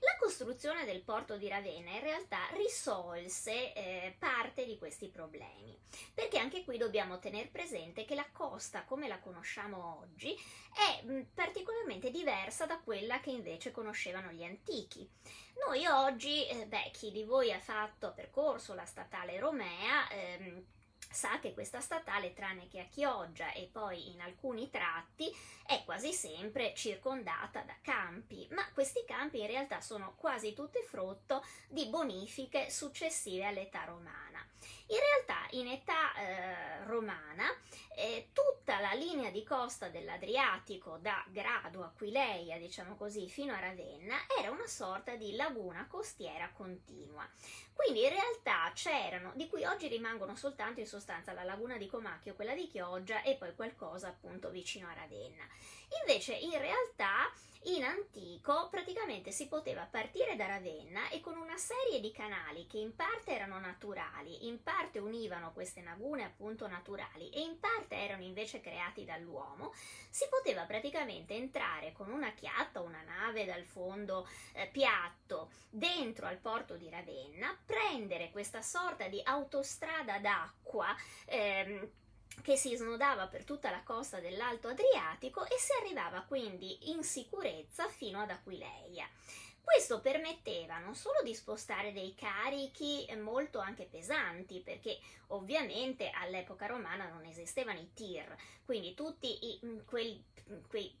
La 0.00 0.16
costruzione 0.18 0.86
del 0.86 1.02
porto 1.02 1.36
di 1.36 1.48
Ravenna 1.48 1.90
in 1.90 2.00
realtà 2.00 2.38
risolse 2.54 3.74
eh, 3.74 4.16
parte 4.18 4.64
di 4.64 4.78
questi 4.78 5.08
problemi, 5.08 5.78
perché 6.14 6.38
anche 6.38 6.64
qui 6.64 6.78
dobbiamo 6.78 7.18
tenere 7.18 7.48
presente 7.48 8.06
che 8.06 8.14
la 8.14 8.26
costa 8.32 8.84
come 8.84 9.06
la 9.06 9.20
conosciamo 9.20 10.00
oggi 10.00 10.34
è 10.74 11.04
particolarmente 11.34 12.10
diversa 12.10 12.64
da 12.64 12.78
quella 12.78 13.20
che 13.20 13.30
invece 13.30 13.70
conoscevano 13.70 14.32
gli 14.32 14.44
antichi. 14.44 15.08
Noi 15.66 15.86
oggi, 15.86 16.46
eh, 16.46 16.66
beh, 16.66 16.90
chi 16.90 17.10
di 17.10 17.24
voi 17.24 17.52
ha 17.52 17.60
fatto 17.60 18.12
percorso 18.14 18.74
la 18.74 18.86
statale 18.86 19.38
Romea, 19.38 20.08
ehm, 20.10 20.64
sa 21.10 21.38
che 21.38 21.52
questa 21.54 21.80
statale, 21.80 22.32
tranne 22.32 22.68
che 22.68 22.80
a 22.80 22.86
Chioggia 22.86 23.52
e 23.52 23.68
poi 23.70 24.10
in 24.10 24.20
alcuni 24.20 24.70
tratti, 24.70 25.34
è 25.66 25.82
quasi 25.84 26.12
sempre 26.12 26.74
circondata 26.74 27.62
da 27.62 27.76
campi, 27.80 28.46
ma 28.50 28.68
questi 28.72 29.04
campi 29.06 29.40
in 29.40 29.46
realtà 29.46 29.80
sono 29.80 30.14
quasi 30.16 30.52
tutti 30.52 30.80
frutto 30.86 31.44
di 31.68 31.86
bonifiche 31.86 32.70
successive 32.70 33.46
all'età 33.46 33.84
romana. 33.84 34.46
In 34.88 34.98
realtà 34.98 35.46
in 35.56 35.68
età 35.68 36.14
eh, 36.14 36.84
romana 36.84 37.44
eh, 37.96 38.30
tutta 38.32 38.80
la 38.80 38.92
linea 38.92 39.30
di 39.30 39.42
costa 39.42 39.88
dell'Adriatico 39.88 40.98
da 41.00 41.24
Grado, 41.28 41.82
Aquileia, 41.84 42.58
diciamo 42.58 42.94
così, 42.96 43.28
fino 43.28 43.54
a 43.54 43.60
Ravenna 43.60 44.16
era 44.38 44.50
una 44.50 44.66
sorta 44.66 45.16
di 45.16 45.36
laguna 45.36 45.86
costiera 45.86 46.50
continua. 46.52 47.26
Quindi 47.72 48.02
in 48.02 48.10
realtà 48.10 48.70
c'erano, 48.74 49.32
di 49.34 49.48
cui 49.48 49.64
oggi 49.64 49.88
rimangono 49.88 50.36
soltanto 50.36 50.80
in 50.80 50.86
sostanza 50.86 51.03
la 51.34 51.44
laguna 51.44 51.76
di 51.76 51.86
Comacchio, 51.86 52.34
quella 52.34 52.54
di 52.54 52.66
Chioggia 52.66 53.22
e 53.22 53.36
poi 53.36 53.54
qualcosa 53.54 54.08
appunto 54.08 54.50
vicino 54.50 54.88
a 54.88 54.94
Ravenna. 54.94 55.44
Invece 56.00 56.34
in 56.34 56.58
realtà 56.58 57.30
in 57.66 57.82
antico 57.82 58.68
praticamente 58.70 59.30
si 59.30 59.48
poteva 59.48 59.88
partire 59.90 60.36
da 60.36 60.46
Ravenna 60.46 61.08
e 61.08 61.20
con 61.20 61.38
una 61.38 61.56
serie 61.56 61.98
di 61.98 62.12
canali 62.12 62.66
che 62.66 62.76
in 62.76 62.94
parte 62.94 63.34
erano 63.34 63.58
naturali, 63.58 64.48
in 64.48 64.62
parte 64.62 64.98
univano 64.98 65.52
queste 65.52 65.82
lagune 65.82 66.24
appunto 66.24 66.66
naturali 66.66 67.30
e 67.30 67.40
in 67.40 67.58
parte 67.58 67.96
erano 67.96 68.22
invece 68.22 68.60
creati 68.60 69.06
dall'uomo, 69.06 69.72
si 70.10 70.26
poteva 70.28 70.64
praticamente 70.64 71.34
entrare 71.34 71.92
con 71.92 72.10
una 72.10 72.32
chiatta 72.32 72.82
o 72.82 72.84
una 72.84 73.02
nave 73.02 73.46
dal 73.46 73.64
fondo 73.64 74.28
eh, 74.52 74.68
piatto 74.70 75.50
dentro 75.70 76.26
al 76.26 76.36
porto 76.36 76.76
di 76.76 76.90
Ravenna, 76.90 77.58
prendere 77.64 78.30
questa 78.30 78.60
sorta 78.60 79.08
di 79.08 79.22
autostrada 79.24 80.18
d'acqua 80.18 80.94
ehm, 81.24 81.90
che 82.42 82.56
si 82.56 82.76
snodava 82.76 83.26
per 83.26 83.44
tutta 83.44 83.70
la 83.70 83.82
costa 83.82 84.20
dell'Alto 84.20 84.68
Adriatico 84.68 85.44
e 85.44 85.58
si 85.58 85.72
arrivava 85.80 86.24
quindi 86.26 86.90
in 86.90 87.02
sicurezza 87.02 87.88
fino 87.88 88.20
ad 88.20 88.30
Aquileia. 88.30 89.08
Questo 89.64 90.00
permetteva 90.00 90.78
non 90.78 90.94
solo 90.94 91.22
di 91.22 91.34
spostare 91.34 91.94
dei 91.94 92.14
carichi 92.14 93.06
molto 93.18 93.60
anche 93.60 93.86
pesanti, 93.86 94.60
perché 94.60 94.98
ovviamente 95.28 96.10
all'epoca 96.10 96.66
romana 96.66 97.08
non 97.08 97.24
esistevano 97.24 97.78
i 97.78 97.90
tir, 97.94 98.36
quindi 98.66 98.92
tutti 98.92 99.46
i, 99.46 99.82
quei, 99.86 100.22
quei, 100.68 100.94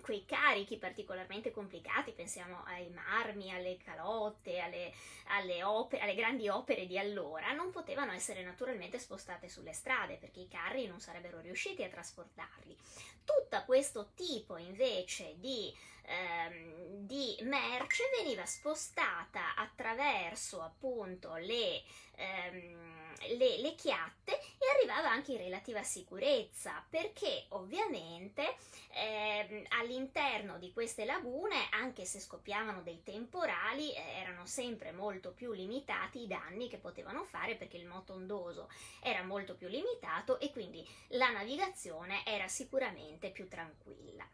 quei, 0.00 0.24
carichi 0.24 0.76
particolarmente 0.76 1.50
complicati, 1.50 2.12
pensiamo 2.12 2.62
ai 2.64 2.90
marmi, 2.90 3.52
alle 3.52 3.76
calotte, 3.78 4.60
alle, 4.60 4.92
alle, 5.28 5.62
opere, 5.62 6.02
alle 6.02 6.14
grandi 6.14 6.48
opere 6.48 6.86
di 6.86 6.98
allora, 6.98 7.52
non 7.52 7.70
potevano 7.70 8.12
essere 8.12 8.42
naturalmente 8.42 8.98
spostate 8.98 9.48
sulle 9.48 9.72
strade, 9.72 10.16
perché 10.16 10.40
i 10.40 10.48
carri 10.48 10.86
non 10.86 11.00
sarebbero 11.00 11.40
riusciti 11.40 11.82
a 11.82 11.88
trasportarli. 11.88 12.76
Tutto 13.24 13.62
questo 13.64 14.10
tipo 14.14 14.56
invece 14.58 15.34
di 15.38 15.72
ehm, 16.06 17.06
di 17.06 17.36
merce 17.42 18.04
veniva 18.16 18.44
spostata 18.46 19.54
attraverso 19.56 20.62
appunto 20.62 21.34
le, 21.36 21.82
ehm, 22.16 23.03
le, 23.36 23.58
le, 23.58 23.74
chiatte 23.74 24.32
e 24.32 24.66
arrivava 24.76 25.10
anche 25.10 25.32
in 25.32 25.38
relativa 25.38 25.82
sicurezza 25.82 26.84
perché 26.88 27.46
ovviamente 27.50 28.56
ehm, 28.92 29.64
all'interno 29.80 30.58
di 30.58 30.72
queste 30.72 31.04
lagune 31.04 31.68
anche 31.70 32.04
se 32.04 32.20
scoppiavano 32.20 32.82
dei 32.82 33.02
temporali 33.02 33.92
eh, 33.92 34.00
erano 34.20 34.46
sempre 34.46 34.92
molto 34.92 35.32
più 35.32 35.52
limitati 35.52 36.22
i 36.22 36.26
danni 36.26 36.68
che 36.68 36.78
potevano 36.78 37.24
fare 37.24 37.56
perché 37.56 37.76
il 37.76 37.86
moto 37.86 38.14
ondoso 38.14 38.70
era 39.00 39.22
molto 39.22 39.54
più 39.54 39.68
limitato 39.68 40.38
e 40.38 40.50
quindi 40.52 40.86
la 41.08 41.30
navigazione 41.30 42.24
era 42.24 42.48
sicuramente 42.48 43.30
più 43.30 43.48
tranquilla. 43.48 44.26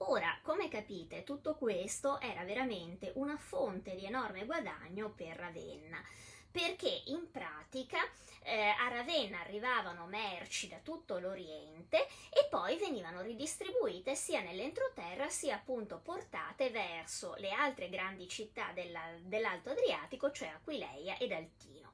Ora, 0.00 0.38
come 0.42 0.68
capite, 0.68 1.24
tutto 1.24 1.54
questo 1.54 2.20
era 2.20 2.44
veramente 2.44 3.12
una 3.14 3.36
fonte 3.38 3.94
di 3.94 4.04
enorme 4.04 4.44
guadagno 4.44 5.10
per 5.10 5.36
Ravenna, 5.36 6.02
perché 6.56 7.02
in 7.08 7.30
pratica 7.30 7.98
eh, 8.42 8.68
a 8.78 8.88
Ravenna 8.88 9.40
arrivavano 9.40 10.06
merci 10.06 10.68
da 10.68 10.78
tutto 10.78 11.18
l'Oriente 11.18 12.06
e 12.30 12.46
poi 12.48 12.78
venivano 12.78 13.20
ridistribuite 13.20 14.14
sia 14.14 14.40
nell'entroterra 14.40 15.28
sia 15.28 15.56
appunto 15.56 16.00
portate 16.02 16.70
verso 16.70 17.34
le 17.36 17.50
altre 17.50 17.90
grandi 17.90 18.26
città 18.26 18.70
della, 18.72 19.02
dell'Alto 19.20 19.68
Adriatico, 19.68 20.30
cioè 20.30 20.48
Aquileia 20.48 21.18
ed 21.18 21.32
Altino. 21.32 21.92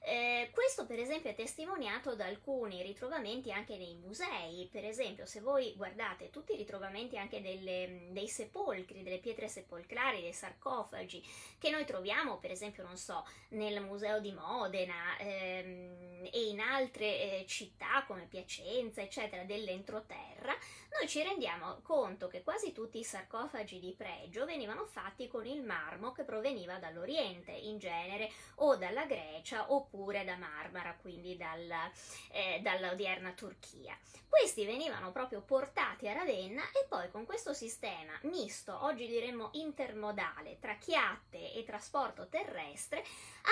Eh, 0.00 0.50
questo 0.52 0.86
per 0.86 1.00
esempio 1.00 1.30
è 1.30 1.34
testimoniato 1.34 2.14
da 2.14 2.26
alcuni 2.26 2.80
ritrovamenti 2.82 3.50
anche 3.50 3.76
nei 3.76 3.96
musei, 3.96 4.68
per 4.70 4.84
esempio 4.84 5.26
se 5.26 5.40
voi 5.40 5.74
guardate 5.74 6.30
tutti 6.30 6.52
i 6.52 6.56
ritrovamenti 6.56 7.18
anche 7.18 7.42
delle, 7.42 8.06
dei 8.10 8.28
sepolcri, 8.28 9.02
delle 9.02 9.18
pietre 9.18 9.48
sepolcrali, 9.48 10.20
dei 10.20 10.32
sarcofagi 10.32 11.24
che 11.58 11.70
noi 11.70 11.84
troviamo 11.84 12.38
per 12.38 12.52
esempio 12.52 12.84
non 12.84 12.96
so 12.96 13.26
nel 13.48 13.82
museo 13.82 14.20
di 14.20 14.32
Modena 14.32 15.16
ehm, 15.18 16.28
e 16.30 16.48
in 16.48 16.60
altre 16.60 17.40
eh, 17.40 17.44
città 17.48 18.04
come 18.06 18.26
Piacenza 18.26 19.02
eccetera 19.02 19.42
dell'entroterra, 19.42 20.56
noi 20.98 21.08
ci 21.08 21.22
rendiamo 21.22 21.80
conto 21.82 22.28
che 22.28 22.42
quasi 22.42 22.72
tutti 22.72 22.98
i 22.98 23.04
sarcofagi 23.04 23.80
di 23.80 23.92
pregio 23.96 24.44
venivano 24.44 24.86
fatti 24.86 25.26
con 25.26 25.46
il 25.46 25.62
marmo 25.62 26.12
che 26.12 26.22
proveniva 26.22 26.78
dall'Oriente 26.78 27.50
in 27.50 27.78
genere 27.78 28.30
o 28.56 28.76
dalla 28.76 29.04
Grecia 29.04 29.72
oppure 29.72 29.85
oppure 29.86 30.24
da 30.24 30.36
Marmara, 30.36 30.96
quindi 31.00 31.36
dal, 31.36 31.70
eh, 32.32 32.60
dall'odierna 32.62 33.32
Turchia. 33.32 33.96
Questi 34.28 34.64
venivano 34.66 35.12
proprio 35.12 35.40
portati 35.40 36.08
a 36.08 36.12
Ravenna 36.12 36.62
e 36.62 36.86
poi 36.88 37.10
con 37.10 37.24
questo 37.24 37.54
sistema 37.54 38.12
misto, 38.22 38.84
oggi 38.84 39.06
diremmo 39.06 39.50
intermodale, 39.52 40.58
tra 40.58 40.76
chiatte 40.76 41.52
e 41.52 41.64
trasporto 41.64 42.28
terrestre, 42.28 43.04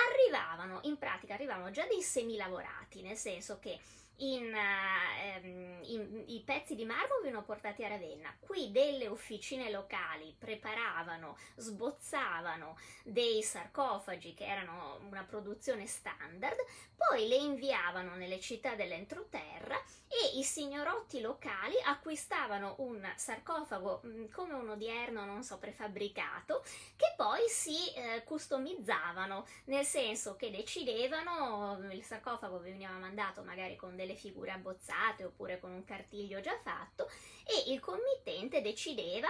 arrivavano, 0.09 0.81
in 0.83 0.97
pratica 0.97 1.33
arrivavano 1.33 1.71
già 1.71 1.85
dei 1.87 2.01
semilavorati, 2.01 3.01
nel 3.01 3.17
senso 3.17 3.59
che 3.59 3.79
in, 4.17 4.53
uh, 4.53 5.45
in, 5.45 6.23
i 6.27 6.41
pezzi 6.45 6.75
di 6.75 6.85
marmo 6.85 7.19
venivano 7.21 7.45
portati 7.45 7.83
a 7.83 7.89
Ravenna. 7.89 8.33
Qui 8.39 8.71
delle 8.71 9.07
officine 9.07 9.69
locali 9.69 10.35
preparavano, 10.37 11.37
sbozzavano 11.55 12.77
dei 13.03 13.41
sarcofagi 13.41 14.33
che 14.33 14.45
erano 14.45 14.99
una 15.07 15.23
produzione 15.23 15.87
standard, 15.87 16.57
poi 16.95 17.27
le 17.27 17.35
inviavano 17.35 18.15
nelle 18.15 18.39
città 18.39 18.75
dell'entroterra 18.75 19.81
e 20.07 20.37
i 20.37 20.43
signorotti 20.43 21.19
locali 21.19 21.75
acquistavano 21.83 22.75
un 22.79 23.05
sarcofago 23.15 24.01
mm, 24.05 24.25
come 24.31 24.53
un 24.53 24.69
odierno, 24.69 25.25
non 25.25 25.43
so, 25.43 25.57
prefabbricato, 25.57 26.63
che 26.95 27.13
poi 27.17 27.47
si 27.49 27.93
eh, 27.93 28.23
customizzavano, 28.23 29.45
nel 29.65 29.83
senso 29.83 30.35
che 30.35 30.51
decidevano, 30.51 31.79
il 31.91 32.03
sarcofago 32.03 32.59
veniva 32.59 32.91
mandato 32.91 33.43
magari 33.43 33.75
con 33.75 33.95
delle 33.95 34.04
figure 34.13 34.51
abbozzate 34.51 35.23
oppure 35.23 35.59
con 35.59 35.71
un 35.71 35.83
cartiglio 35.83 36.41
già 36.41 36.55
fatto 36.59 37.09
e 37.43 37.71
il 37.71 37.79
committente 37.79 38.61
decideva 38.61 39.29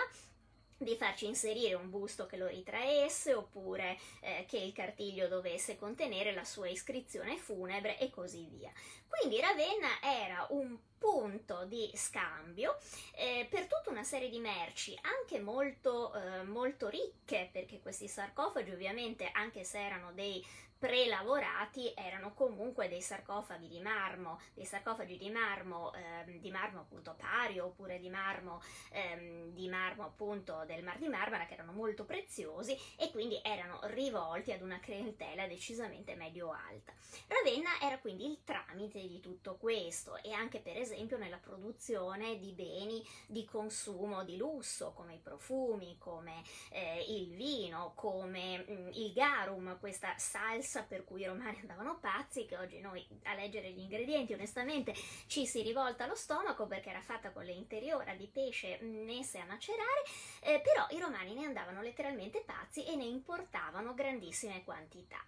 di 0.78 0.96
farci 0.98 1.26
inserire 1.26 1.74
un 1.74 1.90
busto 1.90 2.26
che 2.26 2.36
lo 2.36 2.48
ritraesse 2.48 3.34
oppure 3.34 3.98
eh, 4.20 4.46
che 4.48 4.58
il 4.58 4.74
cartiglio 4.74 5.28
dovesse 5.28 5.78
contenere 5.78 6.34
la 6.34 6.44
sua 6.44 6.68
iscrizione 6.68 7.38
funebre 7.38 7.98
e 7.98 8.10
così 8.10 8.46
via. 8.46 8.72
Quindi 9.08 9.40
Ravenna 9.40 10.02
era 10.02 10.46
un 10.50 10.78
punto 10.98 11.66
di 11.66 11.90
scambio 11.94 12.78
eh, 13.16 13.48
per 13.50 13.68
tutta 13.68 13.90
una 13.90 14.04
serie 14.04 14.30
di 14.30 14.40
merci, 14.40 14.98
anche 15.02 15.40
molto, 15.40 16.14
eh, 16.14 16.44
molto 16.44 16.90
ricche, 16.90 17.50
perché 17.52 17.80
questi 17.80 18.08
sarcofagi 18.08 18.72
ovviamente, 18.72 19.30
anche 19.32 19.64
se 19.64 19.80
erano 19.80 20.12
dei 20.12 20.44
prelavorati 20.86 21.92
erano 21.96 22.36
comunque 22.36 22.88
dei 22.88 23.02
sarcofagi 23.02 23.68
di 23.68 23.80
marmo, 23.80 24.40
dei 24.54 24.66
sarcofagi 24.66 25.18
di 25.18 25.32
marmo, 25.32 25.92
ehm, 25.96 26.38
di 26.38 26.52
marmo 26.52 26.82
appunto 26.82 27.16
pario 27.18 27.66
oppure 27.66 27.98
di 27.98 28.08
marmo, 28.08 28.62
ehm, 28.92 29.50
di 29.50 29.68
marmo 29.68 30.04
appunto 30.04 30.64
del 30.68 30.84
Mar 30.84 31.00
di 31.00 31.08
Marmara 31.08 31.48
che 31.48 31.56
erano 31.56 31.72
molto 31.72 32.06
preziosi 32.06 32.78
e 32.98 33.10
quindi 33.10 33.40
erano 33.44 33.80
rivolti 33.86 34.52
ad 34.52 34.62
una 34.62 34.80
clientela 34.80 35.48
decisamente 35.48 36.14
medio-alta. 36.14 36.94
Ravenna 37.28 37.82
era 37.82 37.98
quindi 37.98 38.28
il 38.28 38.44
tramite 38.44 39.00
di 39.08 39.20
tutto 39.20 39.56
questo 39.56 40.22
e 40.22 40.34
anche 40.34 40.60
per 40.60 40.78
esempio 40.78 41.18
nella 41.18 41.38
produzione 41.38 42.38
di 42.38 42.52
beni 42.52 43.04
di 43.26 43.44
consumo 43.44 44.24
di 44.24 44.38
lusso 44.38 44.94
come 44.94 45.16
i 45.16 45.20
profumi, 45.20 45.98
come 45.98 46.44
eh, 46.70 47.04
il 47.08 47.34
vino, 47.34 47.94
come 47.96 48.60
mh, 48.60 48.72
mm, 48.72 48.88
il 48.94 49.14
garum, 49.14 49.80
questa 49.80 50.16
salsa 50.18 50.75
salsa 50.76 50.84
per 50.84 51.06
cui 51.06 51.22
i 51.22 51.26
romani 51.26 51.60
andavano 51.62 51.98
pazzi, 52.00 52.46
che 52.46 52.58
oggi 52.58 52.82
noi 52.82 53.06
a 53.24 53.34
leggere 53.34 53.72
gli 53.72 53.80
ingredienti 53.80 54.34
onestamente 54.34 54.94
ci 55.28 55.46
si 55.46 55.62
rivolta 55.62 56.06
lo 56.06 56.16
stomaco 56.16 56.68
perché 56.68 56.90
era 56.90 57.02
fatta 57.02 57.32
con 57.32 57.46
le 57.46 57.54
interiora 57.54 58.14
di 58.14 58.28
pesce 58.28 58.80
messe 58.82 59.40
a 59.40 59.46
macerare, 59.46 60.04
eh, 60.42 60.62
però 60.62 60.86
i 60.90 61.00
romani 61.00 61.34
ne 61.34 61.46
andavano 61.46 61.82
letteralmente 61.82 62.44
pazzi 62.46 62.86
e 62.86 62.96
ne 62.96 63.06
importavano 63.06 63.94
grandissime 63.94 64.64
quantità. 64.64 65.24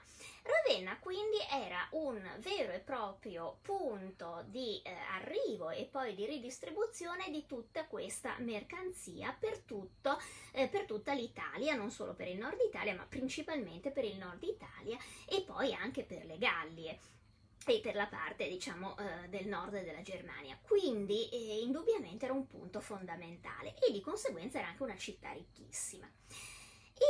Ravenna 0.47 0.97
quindi 0.99 1.37
era 1.51 1.87
un 1.91 2.21
vero 2.39 2.71
e 2.71 2.79
proprio 2.79 3.57
punto 3.61 4.45
di 4.47 4.81
eh, 4.81 4.91
arrivo 5.11 5.69
e 5.69 5.83
poi 5.83 6.15
di 6.15 6.25
ridistribuzione 6.25 7.29
di 7.29 7.45
tutta 7.45 7.85
questa 7.85 8.35
mercanzia 8.39 9.35
per, 9.37 9.59
tutto, 9.59 10.17
eh, 10.53 10.67
per 10.67 10.85
tutta 10.85 11.13
l'Italia, 11.13 11.75
non 11.75 11.91
solo 11.91 12.13
per 12.13 12.29
il 12.29 12.37
nord 12.37 12.59
Italia, 12.65 12.95
ma 12.95 13.05
principalmente 13.07 13.91
per 13.91 14.05
il 14.05 14.17
nord 14.17 14.41
Italia 14.43 14.97
e 15.27 15.43
poi 15.43 15.73
anche 15.73 16.03
per 16.03 16.25
le 16.25 16.37
Gallie 16.37 16.99
e 17.65 17.81
per 17.81 17.95
la 17.95 18.07
parte 18.07 18.47
diciamo 18.47 18.95
eh, 18.97 19.27
del 19.27 19.47
nord 19.47 19.83
della 19.83 20.01
Germania. 20.01 20.57
Quindi 20.61 21.29
eh, 21.29 21.59
indubbiamente 21.59 22.25
era 22.25 22.33
un 22.33 22.47
punto 22.47 22.79
fondamentale 22.79 23.75
e 23.79 23.91
di 23.91 23.99
conseguenza 23.99 24.59
era 24.59 24.69
anche 24.69 24.83
una 24.83 24.97
città 24.97 25.31
ricchissima. 25.31 26.09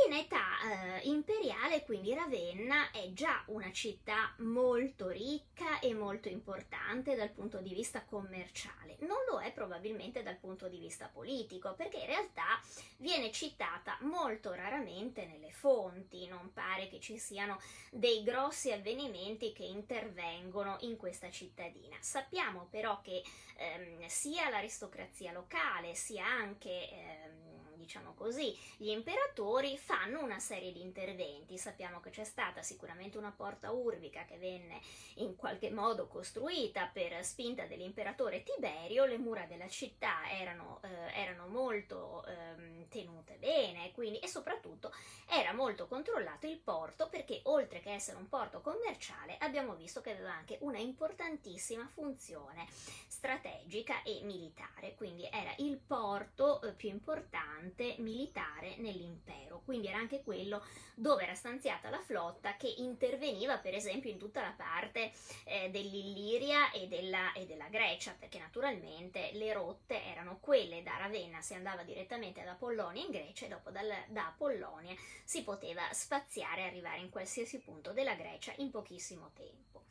In 0.06 0.12
età 0.12 0.98
eh, 0.98 1.08
imperiale, 1.08 1.82
quindi 1.82 2.12
Ravenna 2.12 2.90
è 2.90 3.10
già 3.14 3.42
una 3.46 3.72
città 3.72 4.34
molto 4.38 5.08
ricca 5.08 5.80
e 5.80 5.94
molto 5.94 6.28
importante 6.28 7.16
dal 7.16 7.30
punto 7.30 7.60
di 7.62 7.72
vista 7.72 8.04
commerciale. 8.04 8.96
Non 9.00 9.16
lo 9.30 9.40
è 9.40 9.50
probabilmente 9.50 10.22
dal 10.22 10.36
punto 10.36 10.68
di 10.68 10.78
vista 10.78 11.08
politico, 11.08 11.72
perché 11.74 11.98
in 12.00 12.06
realtà 12.06 12.60
viene 12.98 13.32
citata 13.32 13.96
molto 14.02 14.52
raramente 14.52 15.24
nelle 15.24 15.50
fonti, 15.50 16.26
non 16.26 16.52
pare 16.52 16.88
che 16.88 17.00
ci 17.00 17.18
siano 17.18 17.58
dei 17.90 18.22
grossi 18.22 18.70
avvenimenti 18.70 19.52
che 19.52 19.64
intervengono 19.64 20.76
in 20.80 20.96
questa 20.96 21.30
cittadina. 21.30 21.96
Sappiamo 22.00 22.66
però 22.70 23.00
che 23.00 23.22
ehm, 23.56 24.06
sia 24.06 24.50
l'aristocrazia 24.50 25.32
locale, 25.32 25.94
sia 25.94 26.26
anche 26.26 26.90
ehm, 26.90 27.47
diciamo 27.88 28.12
così, 28.12 28.54
gli 28.76 28.90
imperatori 28.90 29.78
fanno 29.78 30.22
una 30.22 30.38
serie 30.38 30.72
di 30.72 30.82
interventi. 30.82 31.56
Sappiamo 31.56 32.00
che 32.00 32.10
c'è 32.10 32.24
stata 32.24 32.60
sicuramente 32.62 33.16
una 33.16 33.32
porta 33.34 33.70
urbica 33.70 34.26
che 34.26 34.36
venne 34.36 34.78
in 35.14 35.36
qualche 35.36 35.70
modo 35.70 36.06
costruita 36.06 36.90
per 36.92 37.24
spinta 37.24 37.64
dell'imperatore 37.64 38.42
Tiberio, 38.42 39.06
le 39.06 39.16
mura 39.16 39.46
della 39.46 39.68
città 39.68 40.30
erano, 40.30 40.82
eh, 40.82 41.18
erano 41.18 41.46
molto 41.46 42.26
eh, 42.26 42.86
tenute 42.90 43.36
bene 43.38 43.92
quindi, 43.92 44.18
e 44.18 44.28
soprattutto 44.28 44.92
era 45.26 45.54
molto 45.54 45.86
controllato 45.86 46.46
il 46.46 46.58
porto 46.58 47.08
perché 47.08 47.40
oltre 47.44 47.80
che 47.80 47.92
essere 47.92 48.18
un 48.18 48.28
porto 48.28 48.60
commerciale 48.60 49.36
abbiamo 49.38 49.74
visto 49.74 50.02
che 50.02 50.10
aveva 50.10 50.32
anche 50.32 50.58
una 50.60 50.78
importantissima 50.78 51.86
funzione 51.86 52.66
strategica 53.06 54.02
e 54.02 54.20
militare, 54.22 54.94
quindi 54.94 55.26
era 55.30 55.52
il 55.58 55.78
porto 55.78 56.60
eh, 56.60 56.72
più 56.72 56.90
importante 56.90 57.77
fronte 57.78 57.94
militare 57.98 58.74
nell'impero, 58.78 59.62
quindi 59.64 59.86
era 59.86 59.98
anche 59.98 60.22
quello 60.22 60.64
dove 60.94 61.22
era 61.22 61.34
stanziata 61.34 61.88
la 61.90 62.00
flotta 62.00 62.56
che 62.56 62.74
interveniva 62.78 63.58
per 63.58 63.74
esempio 63.74 64.10
in 64.10 64.18
tutta 64.18 64.40
la 64.40 64.52
parte 64.56 65.12
eh, 65.44 65.70
dell'Illiria 65.70 66.72
e 66.72 66.88
della, 66.88 67.32
e 67.32 67.46
della, 67.46 67.68
Grecia, 67.68 68.16
perché 68.18 68.38
naturalmente 68.38 69.30
le 69.34 69.52
rotte 69.52 70.02
erano 70.02 70.38
quelle 70.40 70.82
da 70.82 70.96
Ravenna 70.96 71.40
si 71.40 71.54
andava 71.54 71.84
direttamente 71.84 72.42
da 72.42 72.52
Apollonia 72.52 73.04
in 73.04 73.10
Grecia 73.10 73.46
e 73.46 73.48
dopo 73.48 73.70
dal, 73.70 73.92
da 74.08 74.26
Apollonia 74.26 74.94
si 75.24 75.44
poteva 75.44 75.82
spaziare 75.92 76.62
e 76.62 76.66
arrivare 76.66 76.98
in 76.98 77.10
qualsiasi 77.10 77.60
punto 77.60 77.92
della 77.92 78.14
Grecia 78.14 78.52
in 78.56 78.70
pochissimo 78.70 79.30
tempo. 79.34 79.84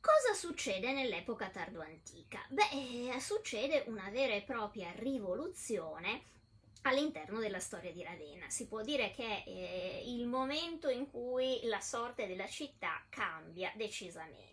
Cosa 0.00 0.34
succede 0.34 0.92
nell'epoca 0.92 1.48
tardoantica? 1.48 2.44
Beh, 2.48 3.14
eh, 3.14 3.20
succede 3.20 3.84
una 3.86 4.10
vera 4.10 4.34
e 4.34 4.42
propria 4.42 4.90
rivoluzione 4.96 6.32
all'interno 6.84 7.38
della 7.40 7.60
storia 7.60 7.92
di 7.92 8.02
Ravenna. 8.02 8.48
Si 8.48 8.66
può 8.66 8.80
dire 8.82 9.10
che 9.10 9.42
è 9.42 9.48
eh, 9.48 10.02
il 10.06 10.26
momento 10.26 10.88
in 10.88 11.10
cui 11.10 11.60
la 11.64 11.80
sorte 11.80 12.26
della 12.26 12.46
città 12.46 13.04
cambia 13.10 13.72
decisamente. 13.74 14.52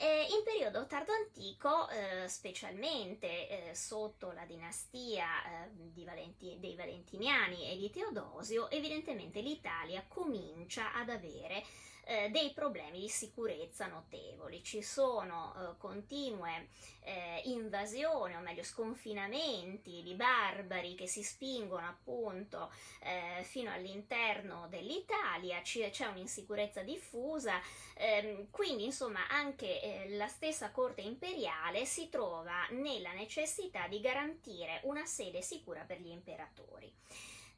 In 0.00 0.44
periodo 0.44 0.86
tardo 0.86 1.10
antico, 1.10 1.88
eh, 1.88 2.28
specialmente 2.28 3.70
eh, 3.70 3.74
sotto 3.74 4.30
la 4.30 4.44
dinastia 4.44 5.26
dei 5.72 6.76
Valentiniani 6.76 7.68
e 7.68 7.76
di 7.76 7.90
Teodosio, 7.90 8.70
evidentemente 8.70 9.40
l'Italia 9.40 10.04
comincia 10.06 10.92
ad 10.94 11.08
avere 11.08 11.64
eh, 12.08 12.30
dei 12.30 12.52
problemi 12.54 13.00
di 13.00 13.08
sicurezza 13.08 13.86
notevoli. 13.86 14.62
Ci 14.62 14.82
sono 14.82 15.54
eh, 15.54 15.76
continue 15.76 16.68
eh, 17.00 17.42
invasioni, 17.44 18.34
o 18.34 18.40
meglio 18.40 18.62
sconfinamenti 18.62 20.02
di 20.02 20.14
barbari 20.14 20.94
che 20.94 21.06
si 21.06 21.22
spingono 21.22 21.86
appunto 21.86 22.72
eh, 23.00 23.44
fino 23.44 23.70
all'interno 23.70 24.68
dell'Italia, 24.70 25.60
C- 25.60 25.90
c'è 25.90 26.06
un'insicurezza 26.06 26.82
diffusa, 26.82 27.60
ehm, 27.94 28.50
quindi 28.50 28.84
insomma 28.84 29.28
anche 29.28 29.82
eh, 29.82 30.16
la 30.16 30.28
stessa 30.28 30.70
corte 30.70 31.02
imperiale 31.02 31.84
si 31.84 32.08
trova 32.08 32.66
nella 32.70 33.12
necessità 33.12 33.86
di 33.86 34.00
garantire 34.00 34.80
una 34.84 35.04
sede 35.04 35.42
sicura 35.42 35.82
per 35.82 36.00
gli 36.00 36.08
imperatori. 36.08 36.90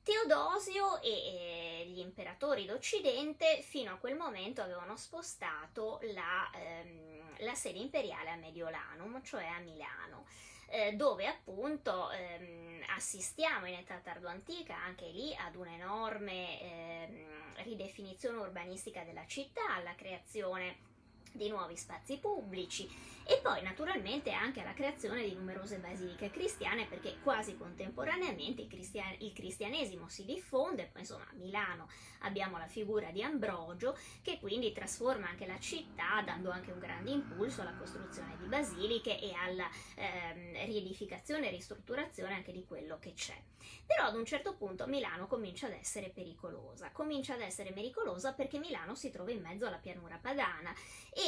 Teodosio 0.03 1.01
e, 1.03 1.85
gli 1.87 1.99
imperatori 1.99 2.65
d'Occidente 2.65 3.61
fino 3.63 3.93
a 3.93 3.97
quel 3.97 4.17
momento 4.17 4.63
avevano 4.63 4.97
spostato 4.97 6.01
la, 6.15 6.51
ehm, 6.55 7.37
la 7.45 7.55
sede 7.55 7.79
imperiale 7.79 8.31
a 8.31 8.37
Mediolanum, 8.37 9.23
cioè 9.23 9.45
a 9.45 9.59
Milano. 9.59 10.27
Eh, 10.73 10.93
dove 10.93 11.27
appunto 11.27 12.11
ehm, 12.11 12.85
assistiamo 12.95 13.67
in 13.67 13.75
età 13.75 13.97
tardoantica 13.97 14.77
anche 14.77 15.07
lì 15.07 15.35
ad 15.35 15.57
un'enorme 15.57 16.61
ehm, 16.61 17.63
ridefinizione 17.65 18.39
urbanistica 18.39 19.03
della 19.03 19.27
città, 19.27 19.75
alla 19.75 19.97
creazione 19.97 20.90
di 21.33 21.49
nuovi 21.49 21.77
spazi 21.77 22.19
pubblici 22.19 22.89
e 23.31 23.39
poi 23.43 23.63
naturalmente 23.63 24.33
anche 24.33 24.61
alla 24.61 24.73
creazione 24.73 25.23
di 25.23 25.35
numerose 25.35 25.79
basiliche 25.79 26.31
cristiane 26.31 26.87
perché 26.87 27.19
quasi 27.23 27.57
contemporaneamente 27.57 28.63
il, 28.63 28.69
cristian- 28.69 29.15
il, 29.19 29.33
cristianesimo 29.33 30.09
si 30.09 30.25
diffonde, 30.25 30.89
poi 30.91 31.03
insomma 31.03 31.25
a 31.31 31.35
Milano 31.35 31.89
abbiamo 32.23 32.59
la 32.59 32.67
figura 32.67 33.11
di 33.11 33.23
Ambrogio 33.23 33.97
che 34.23 34.41
quindi 34.41 34.73
trasforma 34.73 35.29
anche 35.29 35.47
la 35.47 35.59
città 35.61 36.23
dando 36.25 36.51
anche 36.51 36.73
un 36.73 36.81
grande 36.81 37.11
impulso 37.11 37.61
alla 37.61 37.75
costruzione 37.75 38.37
di 38.37 38.47
basiliche 38.47 39.21
e 39.21 39.33
alla 39.33 39.71
ehm, 39.95 40.67
riedificazione 40.67 41.49
e 41.49 41.51
ristrutturazione 41.51 42.35
anche 42.35 42.51
di 42.51 42.65
quello 42.65 42.99
che 42.99 43.13
c'è. 43.13 43.41
Però 43.87 44.07
ad 44.07 44.17
un 44.17 44.25
certo 44.25 44.55
punto 44.57 44.87
Milano 44.87 45.27
comincia 45.27 45.67
ad 45.67 45.73
essere 45.73 46.11
pericolosa, 46.11 46.91
comincia 46.91 47.35
ad 47.35 47.41
essere 47.41 47.73
pericolosa 47.73 48.33
perché 48.33 48.59
Milano 48.59 48.95
si 48.95 49.11
trova 49.11 49.31
in 49.31 49.41
mezzo 49.41 49.67
alla 49.67 49.77
pianura 49.77 50.19
padana 50.21 50.75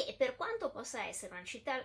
e 0.07 0.15
per 0.15 0.37
quanto 0.37 0.71
possa 0.71 1.05
essere 1.05 1.33
una 1.33 1.45
città 1.45 1.85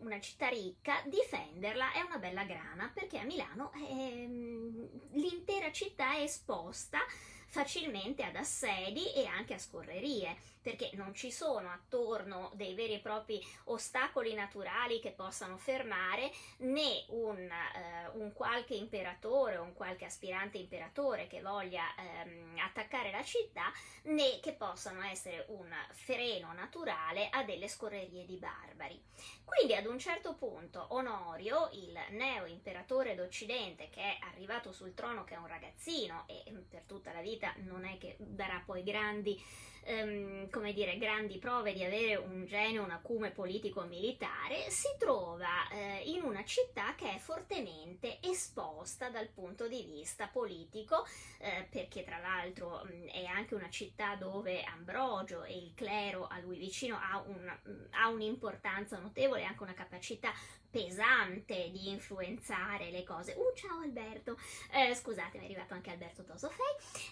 una 0.00 0.20
città 0.20 0.48
ricca, 0.48 1.02
difenderla 1.06 1.92
è 1.92 2.00
una 2.02 2.18
bella 2.18 2.44
grana 2.44 2.90
perché 2.94 3.18
a 3.18 3.24
Milano 3.24 3.72
ehm, 3.74 4.88
l'intera 5.12 5.72
città 5.72 6.14
è 6.14 6.22
esposta 6.22 7.00
facilmente 7.48 8.22
ad 8.22 8.36
assedi 8.36 9.12
e 9.14 9.26
anche 9.26 9.54
a 9.54 9.58
scorrerie, 9.58 10.36
perché 10.68 10.90
non 10.96 11.14
ci 11.14 11.32
sono 11.32 11.70
attorno 11.70 12.50
dei 12.52 12.74
veri 12.74 12.92
e 12.92 12.98
propri 12.98 13.42
ostacoli 13.64 14.34
naturali 14.34 15.00
che 15.00 15.12
possano 15.12 15.56
fermare 15.56 16.30
né 16.58 17.06
un, 17.08 17.38
eh, 17.38 18.08
un 18.12 18.34
qualche 18.34 18.74
imperatore 18.74 19.56
o 19.56 19.62
un 19.62 19.72
qualche 19.72 20.04
aspirante 20.04 20.58
imperatore 20.58 21.26
che 21.26 21.40
voglia 21.40 21.84
ehm, 21.96 22.58
attaccare 22.58 23.10
la 23.10 23.22
città, 23.22 23.72
né 24.02 24.40
che 24.42 24.52
possano 24.52 25.02
essere 25.04 25.46
un 25.48 25.74
freno 25.92 26.52
naturale 26.52 27.30
a 27.30 27.44
delle 27.44 27.66
scorrerie 27.66 28.26
di 28.26 28.36
barbari. 28.36 29.02
Quindi 29.42 29.74
ad 29.74 29.86
un 29.86 29.98
certo 29.98 30.34
punto 30.34 30.88
Onorio, 30.90 31.70
il 31.72 31.98
neo 32.10 32.44
imperatore 32.44 33.14
d'Occidente 33.14 33.88
che 33.88 34.02
è 34.02 34.18
arrivato 34.20 34.72
sul 34.72 34.92
trono 34.92 35.24
che 35.24 35.32
è 35.32 35.38
un 35.38 35.46
ragazzino 35.46 36.26
e 36.26 36.44
per 36.68 36.82
tutta 36.82 37.10
la 37.14 37.22
vita 37.22 37.54
non 37.60 37.86
è 37.86 37.96
che 37.96 38.16
darà 38.18 38.62
poi 38.66 38.82
grandi 38.82 39.42
ehm, 39.84 40.50
come 40.50 40.72
dire, 40.72 40.98
grandi 40.98 41.38
prove 41.38 41.72
di 41.72 41.84
avere 41.84 42.16
un 42.16 42.46
genio, 42.46 42.82
un 42.82 42.90
acume 42.90 43.30
politico-militare, 43.30 44.70
si 44.70 44.88
trova 44.98 45.68
eh, 45.70 46.02
in 46.06 46.22
una 46.22 46.44
città 46.44 46.94
che 46.94 47.14
è 47.14 47.18
fortemente 47.18 48.18
esposta 48.20 49.08
dal 49.08 49.28
punto 49.28 49.68
di 49.68 49.84
vista 49.84 50.26
politico, 50.28 51.06
eh, 51.38 51.66
perché 51.70 52.04
tra 52.04 52.18
l'altro 52.18 52.84
mh, 52.84 53.06
è 53.10 53.24
anche 53.24 53.54
una 53.54 53.70
città 53.70 54.14
dove 54.16 54.62
Ambrogio 54.62 55.44
e 55.44 55.56
il 55.56 55.72
clero 55.74 56.26
a 56.26 56.38
lui 56.38 56.58
vicino 56.58 56.96
ha, 56.96 57.22
un, 57.26 57.88
ha 57.90 58.08
un'importanza 58.08 58.98
notevole, 58.98 59.44
anche 59.44 59.62
una 59.62 59.74
capacità 59.74 60.32
pesante 60.70 61.70
di 61.70 61.88
influenzare 61.88 62.90
le 62.90 63.02
cose. 63.04 63.34
Uh, 63.36 63.54
ciao 63.54 63.80
Alberto! 63.80 64.38
Eh, 64.72 64.94
scusate, 64.94 65.38
mi 65.38 65.44
è 65.44 65.46
arrivato 65.46 65.74
anche 65.74 65.90
Alberto 65.90 66.24
Tosofei. 66.24 66.66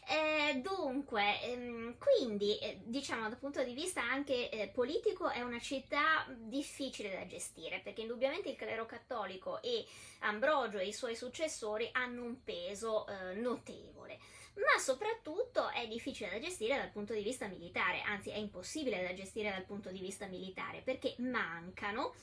Eh, 0.08 0.60
dunque, 0.60 1.42
ehm, 1.42 1.96
quindi, 1.98 2.58
eh, 2.58 2.80
diciamo, 2.84 3.28
dal 3.28 3.38
punto 3.38 3.62
di 3.64 3.72
vista 3.72 4.02
anche 4.02 4.50
eh, 4.50 4.68
politico, 4.68 5.28
è 5.28 5.42
una 5.42 5.60
città 5.60 6.26
difficile 6.28 7.10
da 7.10 7.26
gestire, 7.26 7.80
perché 7.80 8.02
indubbiamente 8.02 8.50
il 8.50 8.56
clero 8.56 8.86
cattolico 8.86 9.62
e 9.62 9.84
Ambrogio 10.20 10.78
e 10.78 10.86
i 10.86 10.92
suoi 10.92 11.16
successori 11.16 11.88
hanno 11.92 12.24
un 12.24 12.42
peso 12.44 13.06
eh, 13.06 13.34
notevole 13.34 14.18
ma 14.56 14.80
soprattutto 14.80 15.68
è 15.68 15.86
difficile 15.86 16.30
da 16.30 16.38
gestire 16.38 16.76
dal 16.76 16.90
punto 16.90 17.12
di 17.12 17.22
vista 17.22 17.46
militare, 17.46 18.00
anzi 18.00 18.30
è 18.30 18.36
impossibile 18.36 19.02
da 19.02 19.12
gestire 19.12 19.50
dal 19.50 19.64
punto 19.64 19.90
di 19.90 19.98
vista 19.98 20.26
militare 20.26 20.80
perché 20.80 21.14
mancano 21.18 22.14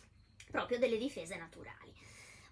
proprio 0.50 0.80
delle 0.80 0.98
difese 0.98 1.36
naturali. 1.36 1.94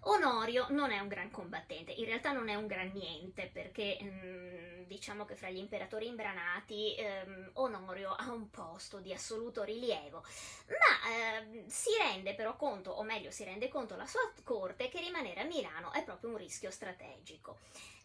Onorio 0.04 0.66
non 0.70 0.90
è 0.90 0.98
un 0.98 1.06
gran 1.06 1.30
combattente, 1.30 1.92
in 1.92 2.06
realtà 2.06 2.32
non 2.32 2.48
è 2.48 2.56
un 2.56 2.66
gran 2.66 2.90
niente 2.90 3.48
perché 3.52 3.98
mm, 4.02 4.82
diciamo 4.86 5.24
che 5.24 5.36
fra 5.36 5.48
gli 5.48 5.58
imperatori 5.58 6.08
imbranati 6.08 6.96
ehm, 6.96 7.50
Onorio 7.54 8.10
ha 8.10 8.32
un 8.32 8.50
posto 8.50 8.98
di 8.98 9.12
assoluto 9.12 9.62
rilievo, 9.62 10.24
ma 10.66 11.38
ehm, 11.38 11.66
si 11.68 11.90
rende 12.00 12.34
però 12.34 12.56
conto, 12.56 12.90
o 12.90 13.04
meglio 13.04 13.30
si 13.30 13.44
rende 13.44 13.68
conto 13.68 13.94
la 13.94 14.06
sua 14.06 14.32
corte 14.42 14.88
che 14.88 14.98
rimanere 14.98 15.40
a 15.40 15.44
Milano 15.44 15.92
è 15.92 16.02
proprio 16.02 16.30
un 16.30 16.36
rischio 16.36 16.72
strategico. 16.72 17.58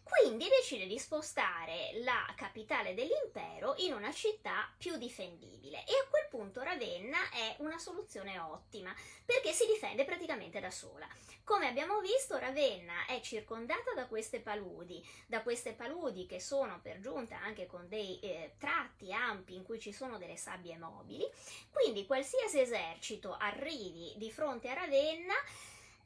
Quindi 0.08 0.48
decide 0.48 0.86
di 0.86 0.98
spostare 0.98 1.90
la 2.02 2.32
capitale 2.34 2.94
dell'impero 2.94 3.74
in 3.78 3.92
una 3.92 4.10
città 4.10 4.72
più 4.78 4.96
difendibile 4.96 5.84
e 5.84 5.92
a 5.92 6.08
quel 6.08 6.26
punto 6.30 6.62
Ravenna 6.62 7.18
è 7.30 7.56
una 7.58 7.78
soluzione 7.78 8.38
ottima 8.38 8.94
perché 9.24 9.52
si 9.52 9.66
difende 9.66 10.06
praticamente 10.06 10.60
da 10.60 10.70
sola. 10.70 11.06
Come 11.44 11.68
abbiamo 11.68 12.00
visto 12.00 12.38
Ravenna 12.38 13.04
è 13.06 13.20
circondata 13.20 13.92
da 13.94 14.06
queste 14.06 14.40
paludi, 14.40 15.06
da 15.26 15.42
queste 15.42 15.74
paludi 15.74 16.26
che 16.26 16.40
sono 16.40 16.80
per 16.80 17.00
giunta 17.00 17.40
anche 17.42 17.66
con 17.66 17.86
dei 17.86 18.18
eh, 18.20 18.54
tratti 18.58 19.12
ampi 19.12 19.56
in 19.56 19.62
cui 19.62 19.78
ci 19.78 19.92
sono 19.92 20.16
delle 20.16 20.36
sabbie 20.36 20.78
mobili, 20.78 21.28
quindi 21.70 22.06
qualsiasi 22.06 22.60
esercito 22.60 23.36
arrivi 23.38 24.14
di 24.16 24.30
fronte 24.30 24.70
a 24.70 24.74
Ravenna 24.74 25.34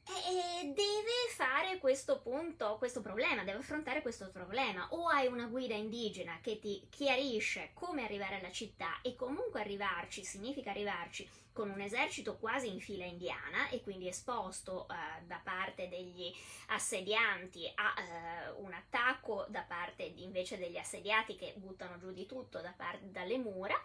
e 0.05 0.65
deve 0.67 1.29
fare 1.35 1.77
questo 1.77 2.19
punto, 2.19 2.77
questo 2.77 3.01
problema, 3.01 3.43
deve 3.43 3.59
affrontare 3.59 4.01
questo 4.01 4.29
problema. 4.31 4.87
O 4.91 5.07
hai 5.07 5.27
una 5.27 5.47
guida 5.47 5.75
indigena 5.75 6.39
che 6.41 6.59
ti 6.59 6.85
chiarisce 6.89 7.71
come 7.73 8.03
arrivare 8.03 8.39
alla 8.39 8.51
città 8.51 8.99
e 9.01 9.15
comunque 9.15 9.61
arrivarci 9.61 10.23
significa 10.23 10.71
arrivarci 10.71 11.27
con 11.53 11.69
un 11.69 11.79
esercito 11.79 12.37
quasi 12.37 12.67
in 12.67 12.79
fila 12.79 13.05
indiana 13.05 13.69
e 13.69 13.81
quindi 13.81 14.07
esposto 14.07 14.87
eh, 14.89 15.23
da 15.25 15.39
parte 15.43 15.87
degli 15.87 16.33
assedianti 16.69 17.71
a 17.75 17.93
eh, 18.01 18.49
un 18.57 18.73
attacco 18.73 19.45
da 19.47 19.61
parte 19.61 20.03
invece 20.03 20.57
degli 20.57 20.77
assediati 20.77 21.35
che 21.35 21.53
buttano 21.55 21.97
giù 21.97 22.11
di 22.11 22.25
tutto 22.25 22.59
da 22.59 22.73
parte, 22.75 23.11
dalle 23.11 23.37
mura 23.37 23.79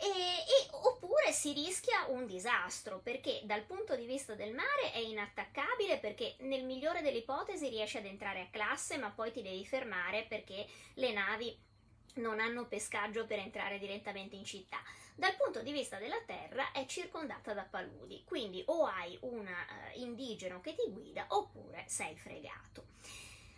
e, 0.00 0.06
e, 0.06 0.68
oppure 0.70 1.32
si 1.32 1.52
rischia 1.52 2.06
un 2.08 2.26
disastro 2.26 3.00
perché 3.00 3.40
dal 3.44 3.62
punto 3.62 3.96
di 3.96 4.06
vista 4.06 4.34
del 4.34 4.54
mare 4.54 4.92
è 4.92 4.98
inattaccabile 4.98 5.98
perché 5.98 6.36
nel 6.40 6.64
migliore 6.64 7.02
delle 7.02 7.18
ipotesi 7.18 7.68
riesci 7.68 7.96
ad 7.98 8.06
entrare 8.06 8.42
a 8.42 8.48
classe 8.50 8.96
ma 8.96 9.10
poi 9.10 9.32
ti 9.32 9.42
devi 9.42 9.66
fermare 9.66 10.24
perché 10.28 10.66
le 10.94 11.12
navi 11.12 11.66
non 12.14 12.40
hanno 12.40 12.66
pescaggio 12.66 13.26
per 13.26 13.38
entrare 13.38 13.78
direttamente 13.78 14.36
in 14.36 14.44
città. 14.44 14.78
Dal 15.14 15.34
punto 15.36 15.62
di 15.62 15.72
vista 15.72 15.98
della 15.98 16.20
terra 16.24 16.70
è 16.72 16.86
circondata 16.86 17.52
da 17.52 17.66
paludi, 17.68 18.22
quindi 18.24 18.62
o 18.66 18.86
hai 18.86 19.18
un 19.22 19.46
uh, 19.46 20.00
indigeno 20.00 20.60
che 20.60 20.74
ti 20.74 20.90
guida 20.90 21.26
oppure 21.28 21.84
sei 21.86 22.16
fregato. 22.16 22.86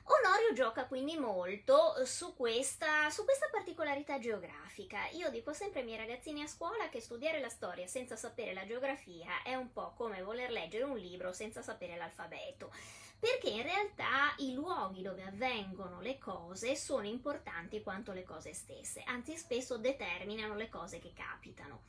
Onorio 0.05 0.53
gioca 0.55 0.87
quindi 0.87 1.17
molto 1.17 2.05
su 2.05 2.35
questa, 2.35 3.09
su 3.11 3.25
questa, 3.25 3.49
particolarità 3.53 4.19
geografica. 4.19 5.07
Io 5.11 5.31
dico 5.31 5.53
sempre 5.53 5.81
ai 5.81 5.87
miei 5.87 5.99
ragazzini 5.99 6.43
a 6.43 6.49
scuola 6.49 6.89
che 6.89 7.01
studiare 7.01 7.39
la 7.41 7.49
storia 7.49 7.87
senza 7.87 8.17
sapere 8.17 8.53
la 8.53 8.67
geografia 8.67 9.43
è 9.45 9.55
un 9.55 9.73
po' 9.73 9.93
come 9.95 10.23
voler 10.23 10.51
leggere 10.51 10.83
un 10.83 10.97
libro 10.97 11.33
senza 11.33 11.63
sapere 11.63 11.97
l'alfabeto, 11.97 12.73
perché 13.21 13.51
in 13.51 13.63
realtà 13.63 14.35
i 14.39 14.55
luoghi 14.55 15.03
dove 15.03 15.23
avvengono 15.23 16.01
le 16.01 16.19
cose 16.19 16.75
sono 16.75 17.07
importanti 17.07 17.83
quanto 17.83 18.13
le 18.13 18.25
cose 18.25 18.55
stesse, 18.55 19.03
anzi 19.05 19.37
spesso 19.37 19.77
determinano 19.77 20.55
le 20.55 20.71
cose 20.71 20.99
che 20.99 21.13
capitano. 21.13 21.83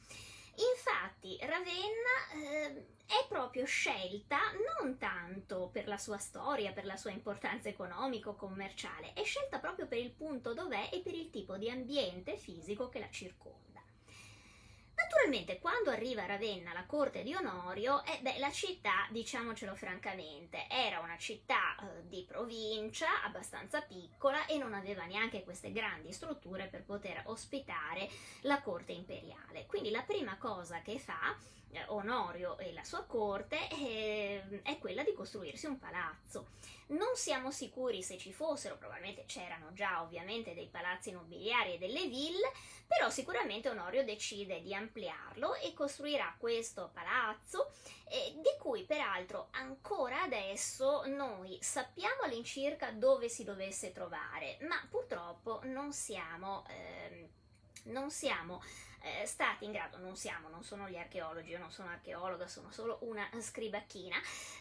Infatti 0.56 1.38
Ravenna 1.40 2.30
eh, 2.36 2.86
è 3.06 3.26
proprio 3.30 3.66
scelta 3.66 4.38
non 4.78 4.98
tanto 4.98 5.70
per 5.72 5.88
la 5.88 5.98
sua 5.98 6.18
storia, 6.18 6.74
per 6.74 6.86
la 6.86 6.98
sua 6.98 7.12
importanza 7.12 7.70
economico-commerciale, 7.70 9.14
è 9.14 9.24
scelta 9.24 9.60
proprio 9.60 9.88
per 9.88 10.00
il 10.00 10.12
punto 10.12 10.54
dov'è 10.54 10.90
e 10.92 11.00
per 11.00 11.14
il 11.14 11.30
tipo 11.30 11.58
di 11.58 11.70
ambiente 11.70 12.36
fisico 12.36 12.90
che 12.90 13.00
la 13.00 13.10
circonda. 13.10 13.71
Naturalmente, 15.04 15.60
quando 15.60 15.90
arriva 15.90 16.24
a 16.24 16.28
Ravenna 16.28 16.74
la 16.74 16.86
corte 16.86 17.24
di 17.24 17.34
Onorio, 17.34 18.04
eh, 18.06 18.20
beh, 18.22 18.38
la 18.38 18.52
città, 18.52 19.08
diciamocelo 19.10 19.76
francamente, 19.76 20.68
era 20.70 21.00
una 21.00 21.18
città 21.18 21.76
eh, 21.80 22.08
di 22.08 22.24
provincia 22.28 23.24
abbastanza 23.24 23.82
piccola 23.82 24.46
e 24.46 24.58
non 24.58 24.74
aveva 24.74 25.06
neanche 25.06 25.44
queste 25.44 25.72
grandi 25.72 26.12
strutture 26.12 26.68
per 26.68 26.84
poter 26.84 27.24
ospitare 27.26 28.08
la 28.42 28.62
corte 28.62 28.92
imperiale. 28.92 29.66
Quindi 29.66 29.90
la 29.90 30.04
prima 30.04 30.38
cosa 30.38 30.82
che 30.82 31.00
fa 31.00 31.36
eh, 31.72 31.84
Onorio 31.88 32.58
e 32.60 32.72
la 32.72 32.84
sua 32.84 33.04
corte 33.04 33.58
eh, 33.70 34.62
è 34.62 34.78
quella 34.78 35.04
di 35.04 35.14
costruirsi 35.14 35.66
un 35.66 35.80
palazzo. 35.80 36.50
Non 36.92 37.16
siamo 37.16 37.52
sicuri 37.52 38.04
se 38.04 38.18
ci 38.18 38.34
fossero, 38.34 38.78
probabilmente 38.78 39.24
c'erano 39.26 39.72
già 39.72 40.02
ovviamente 40.02 40.54
dei 40.54 40.68
palazzi 40.68 41.12
nobiliari 41.12 41.76
e 41.76 41.78
delle 41.78 42.08
ville, 42.08 42.52
però 42.86 43.10
sicuramente 43.10 43.70
Onorio 43.70 44.04
decide 44.04 44.62
di 44.62 44.76
ampliarlo 44.76 45.56
e 45.56 45.74
costruirà 45.74 46.36
questo 46.38 46.92
palazzo, 46.94 47.72
eh, 48.10 48.34
di 48.36 48.58
cui 48.60 48.84
peraltro 48.84 49.48
ancora 49.52 50.24
adesso 50.24 51.04
noi 51.06 51.58
sappiamo 51.62 52.24
all'incirca 52.24 52.92
dove 52.92 53.30
si 53.30 53.46
dovesse 53.46 53.94
trovare, 53.94 54.58
ma 54.68 54.86
purtroppo 54.90 55.62
non 55.64 55.94
siamo, 55.94 56.66
eh, 56.68 57.30
non 57.84 58.12
siamo 58.12 58.62
eh, 59.02 59.26
stati 59.26 59.66
in 59.66 59.72
grado, 59.72 59.98
non 59.98 60.16
siamo, 60.16 60.48
non 60.50 60.64
sono 60.64 60.88
gli 60.88 60.98
archeologi, 60.98 61.50
io 61.50 61.60
non 61.60 61.72
sono 61.72 61.90
archeologa, 61.90 62.48
sono 62.48 62.72
solo 62.72 63.00
una 63.02 63.28
scribacchina, 63.40 64.16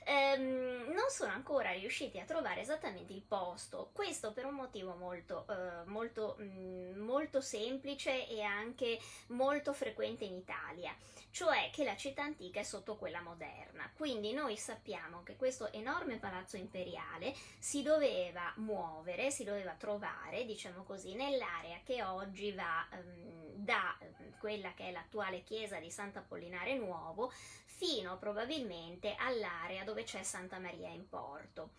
ehm, 0.05 0.93
non 0.93 1.09
sono 1.11 1.33
ancora 1.33 1.73
riusciti 1.73 2.19
a 2.19 2.25
trovare 2.25 2.63
esattamente 2.63 3.13
il 3.13 3.23
posto, 3.23 3.91
questo 3.93 4.33
per 4.33 4.47
un 4.47 4.55
motivo 4.55 4.95
molto, 4.95 5.47
eh, 5.49 5.85
molto, 5.87 6.37
mh, 6.39 6.43
mm, 6.43 6.99
molto 7.01 7.41
semplice 7.41 8.29
e 8.29 8.43
anche 8.43 8.99
molto 9.29 9.73
frequente 9.73 10.25
in 10.25 10.35
Italia 10.35 10.95
cioè 11.31 11.71
che 11.73 11.85
la 11.85 11.97
città 11.97 12.23
antica 12.23 12.61
è 12.61 12.65
sotto 12.65 12.97
quella 12.97 13.21
moderna. 13.21 13.91
Quindi 13.97 14.33
noi 14.33 14.57
sappiamo 14.57 15.23
che 15.23 15.37
questo 15.37 15.73
enorme 15.73 16.17
palazzo 16.17 16.57
imperiale 16.57 17.35
si 17.59 17.83
doveva 17.83 18.53
muovere, 18.57 19.31
si 19.31 19.45
doveva 19.45 19.73
trovare, 19.73 20.45
diciamo 20.45 20.83
così, 20.83 21.15
nell'area 21.15 21.79
che 21.85 22.03
oggi 22.03 22.53
va 22.53 22.87
um, 22.93 23.55
da 23.55 23.97
quella 24.39 24.73
che 24.75 24.89
è 24.89 24.91
l'attuale 24.91 25.43
chiesa 25.43 25.79
di 25.79 25.91
Sant'Apollinare 25.91 26.77
Nuovo 26.77 27.33
fino 27.81 28.19
probabilmente 28.19 29.15
all'area 29.17 29.85
dove 29.85 30.03
c'è 30.03 30.23
Santa 30.23 30.59
Maria 30.59 30.91
in 30.91 31.09
Porto. 31.09 31.71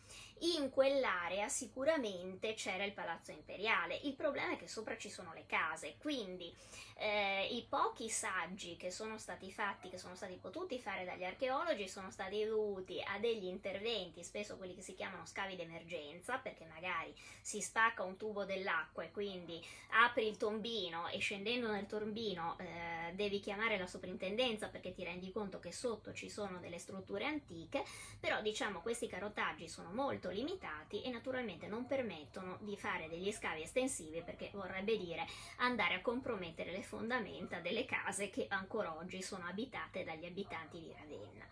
In 0.43 0.71
quell'area 0.71 1.47
sicuramente 1.47 2.55
c'era 2.55 2.83
il 2.83 2.93
palazzo 2.93 3.29
imperiale, 3.29 3.99
il 4.05 4.15
problema 4.15 4.53
è 4.53 4.57
che 4.57 4.67
sopra 4.67 4.97
ci 4.97 5.11
sono 5.11 5.31
le 5.33 5.45
case, 5.45 5.97
quindi 5.99 6.51
eh, 6.95 7.45
i 7.51 7.63
pochi 7.69 8.09
saggi 8.09 8.75
che 8.75 8.89
sono 8.89 9.19
stati 9.19 9.51
fatti, 9.51 9.89
che 9.89 9.99
sono 9.99 10.15
stati 10.15 10.37
potuti 10.41 10.79
fare 10.79 11.05
dagli 11.05 11.23
archeologi, 11.23 11.87
sono 11.87 12.09
stati 12.09 12.43
dovuti 12.43 12.99
a 13.01 13.19
degli 13.19 13.45
interventi, 13.45 14.23
spesso 14.23 14.57
quelli 14.57 14.73
che 14.73 14.81
si 14.81 14.95
chiamano 14.95 15.27
scavi 15.27 15.55
d'emergenza, 15.55 16.39
perché 16.39 16.65
magari 16.65 17.13
si 17.41 17.61
spacca 17.61 18.01
un 18.01 18.17
tubo 18.17 18.43
dell'acqua 18.43 19.03
e 19.03 19.11
quindi 19.11 19.63
apri 20.03 20.27
il 20.27 20.37
tombino 20.37 21.07
e 21.09 21.19
scendendo 21.19 21.69
nel 21.69 21.85
tombino 21.85 22.57
eh, 22.57 23.13
devi 23.13 23.39
chiamare 23.39 23.77
la 23.77 23.87
soprintendenza 23.87 24.69
perché 24.69 24.91
ti 24.91 25.03
rendi 25.03 25.31
conto 25.31 25.59
che 25.59 25.71
sotto 25.91 26.13
ci 26.13 26.30
sono 26.30 26.60
delle 26.60 26.80
strutture 26.80 27.25
antiche, 27.25 27.84
però 28.17 28.41
diciamo 28.41 28.80
questi 28.80 29.08
carotaggi 29.08 29.67
sono 29.67 29.91
molto 29.91 30.30
limitati 30.30 31.01
e 31.01 31.10
naturalmente 31.10 31.67
non 31.67 31.86
permettono 31.86 32.58
di 32.62 32.77
fare 32.77 33.10
degli 33.10 33.30
scavi 33.32 33.63
estensivi 33.63 34.21
perché 34.21 34.51
vorrebbe 34.54 34.97
dire 34.97 35.27
andare 35.58 35.95
a 35.95 36.01
compromettere 36.01 36.71
le 36.71 36.82
fondamenta 36.82 37.60
delle 37.60 37.84
case 37.84 38.30
che 38.30 38.45
ancora 38.47 38.95
oggi 38.95 39.21
sono 39.21 39.45
abitate 39.47 40.06
dagli 40.06 40.25
abitanti 40.25 40.80
di 40.80 40.93
Ravenna. 40.97 41.45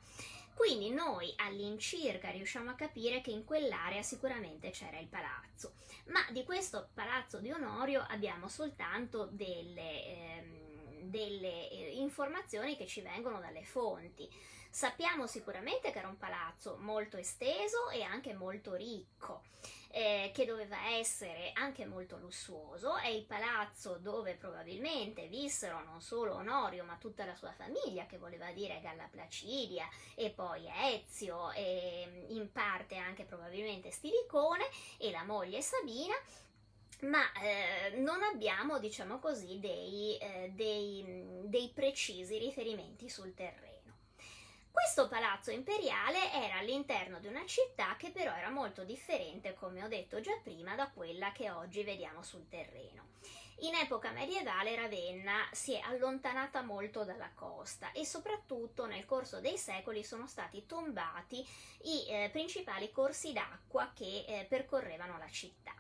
Quindi 0.54 0.90
noi 0.90 1.34
all'incirca 1.38 2.30
riusciamo 2.32 2.70
a 2.70 2.76
capire 2.76 3.22
che 3.22 3.32
in 3.32 3.44
quell'area 3.44 4.02
sicuramente 4.02 4.72
c'era 4.72 5.00
il 5.00 5.08
palazzo, 5.08 5.74
ma 6.08 6.20
di 6.32 6.44
questo 6.44 6.90
palazzo 6.94 7.40
di 7.40 7.52
Onorio 7.52 8.06
abbiamo 8.08 8.48
soltanto 8.48 9.28
delle, 9.32 10.06
ehm, 10.06 10.69
delle 11.04 11.70
eh, 11.70 11.92
informazioni 11.96 12.76
che 12.76 12.88
ci 12.88 13.02
vengono 13.02 13.40
dalle 13.40 13.64
fonti. 13.64 14.30
Sappiamo 14.72 15.26
sicuramente 15.26 15.92
che 15.92 15.98
era 15.98 16.08
un 16.08 16.18
palazzo 16.18 16.78
molto 16.80 17.18
esteso 17.18 17.90
e 17.90 18.04
anche 18.04 18.34
molto 18.34 18.76
ricco. 18.76 19.42
Eh, 19.92 20.30
che 20.36 20.46
doveva 20.46 20.92
essere 20.92 21.50
anche 21.56 21.88
molto 21.88 22.20
lussuoso, 22.20 22.98
è 22.98 23.08
il 23.08 23.26
palazzo 23.26 23.98
dove 23.98 24.36
probabilmente 24.36 25.26
vissero 25.26 25.84
non 25.84 26.00
solo 26.00 26.36
Onorio 26.36 26.84
ma 26.84 26.96
tutta 26.98 27.26
la 27.26 27.34
sua 27.34 27.52
famiglia, 27.54 28.06
che 28.06 28.20
voleva 28.20 28.52
dire 28.52 28.82
Galla 28.82 29.08
Placidia 29.10 29.90
e 30.14 30.30
poi 30.30 30.70
Ezio 30.94 31.52
e 31.54 32.28
in 32.30 32.52
parte 32.52 32.98
anche 32.98 33.24
probabilmente 33.24 33.90
Stilicone 33.90 34.70
e 35.00 35.10
la 35.10 35.24
moglie 35.24 35.64
Sabina, 35.64 36.14
ma 37.02 37.32
eh, 37.34 37.98
non 37.98 38.22
abbiamo, 38.24 38.80
diciamo 38.80 39.20
così, 39.20 39.60
dei, 39.60 40.18
eh, 40.18 40.52
dei, 40.54 41.24
dei 41.44 41.72
precisi 41.74 42.38
riferimenti 42.38 43.10
sul 43.10 43.34
terreno. 43.34 43.68
Questo 44.72 45.08
palazzo 45.08 45.52
imperiale 45.52 46.32
era 46.32 46.60
all'interno 46.60 47.20
di 47.20 47.28
una 47.28 47.46
città 47.46 47.96
che 47.98 48.12
però 48.12 48.34
era 48.34 48.50
molto 48.50 48.84
differente, 48.84 49.54
come 49.54 49.84
ho 49.84 49.88
detto 49.88 50.22
già 50.22 50.38
prima, 50.42 50.76
da 50.76 50.90
quella 50.90 51.32
che 51.32 51.50
oggi 51.50 51.84
vediamo 51.84 52.24
sul 52.24 52.48
terreno. 52.48 53.08
In 53.62 53.76
epoca 53.76 54.12
medievale 54.12 54.76
Ravenna 54.76 55.46
si 55.52 55.74
è 55.74 55.82
allontanata 55.84 56.62
molto 56.62 57.04
dalla 57.04 57.30
costa 57.36 57.92
e 57.92 58.06
soprattutto 58.06 58.86
nel 58.86 59.04
corso 59.04 59.42
dei 59.42 59.58
secoli 59.58 60.02
sono 60.02 60.28
stati 60.28 60.66
tombati 60.66 61.46
i 61.84 62.08
eh, 62.08 62.30
principali 62.32 62.90
corsi 62.90 63.34
d'acqua 63.34 63.92
che 63.94 64.24
eh, 64.26 64.46
percorrevano 64.48 65.18
la 65.18 65.30
città. 65.30 65.79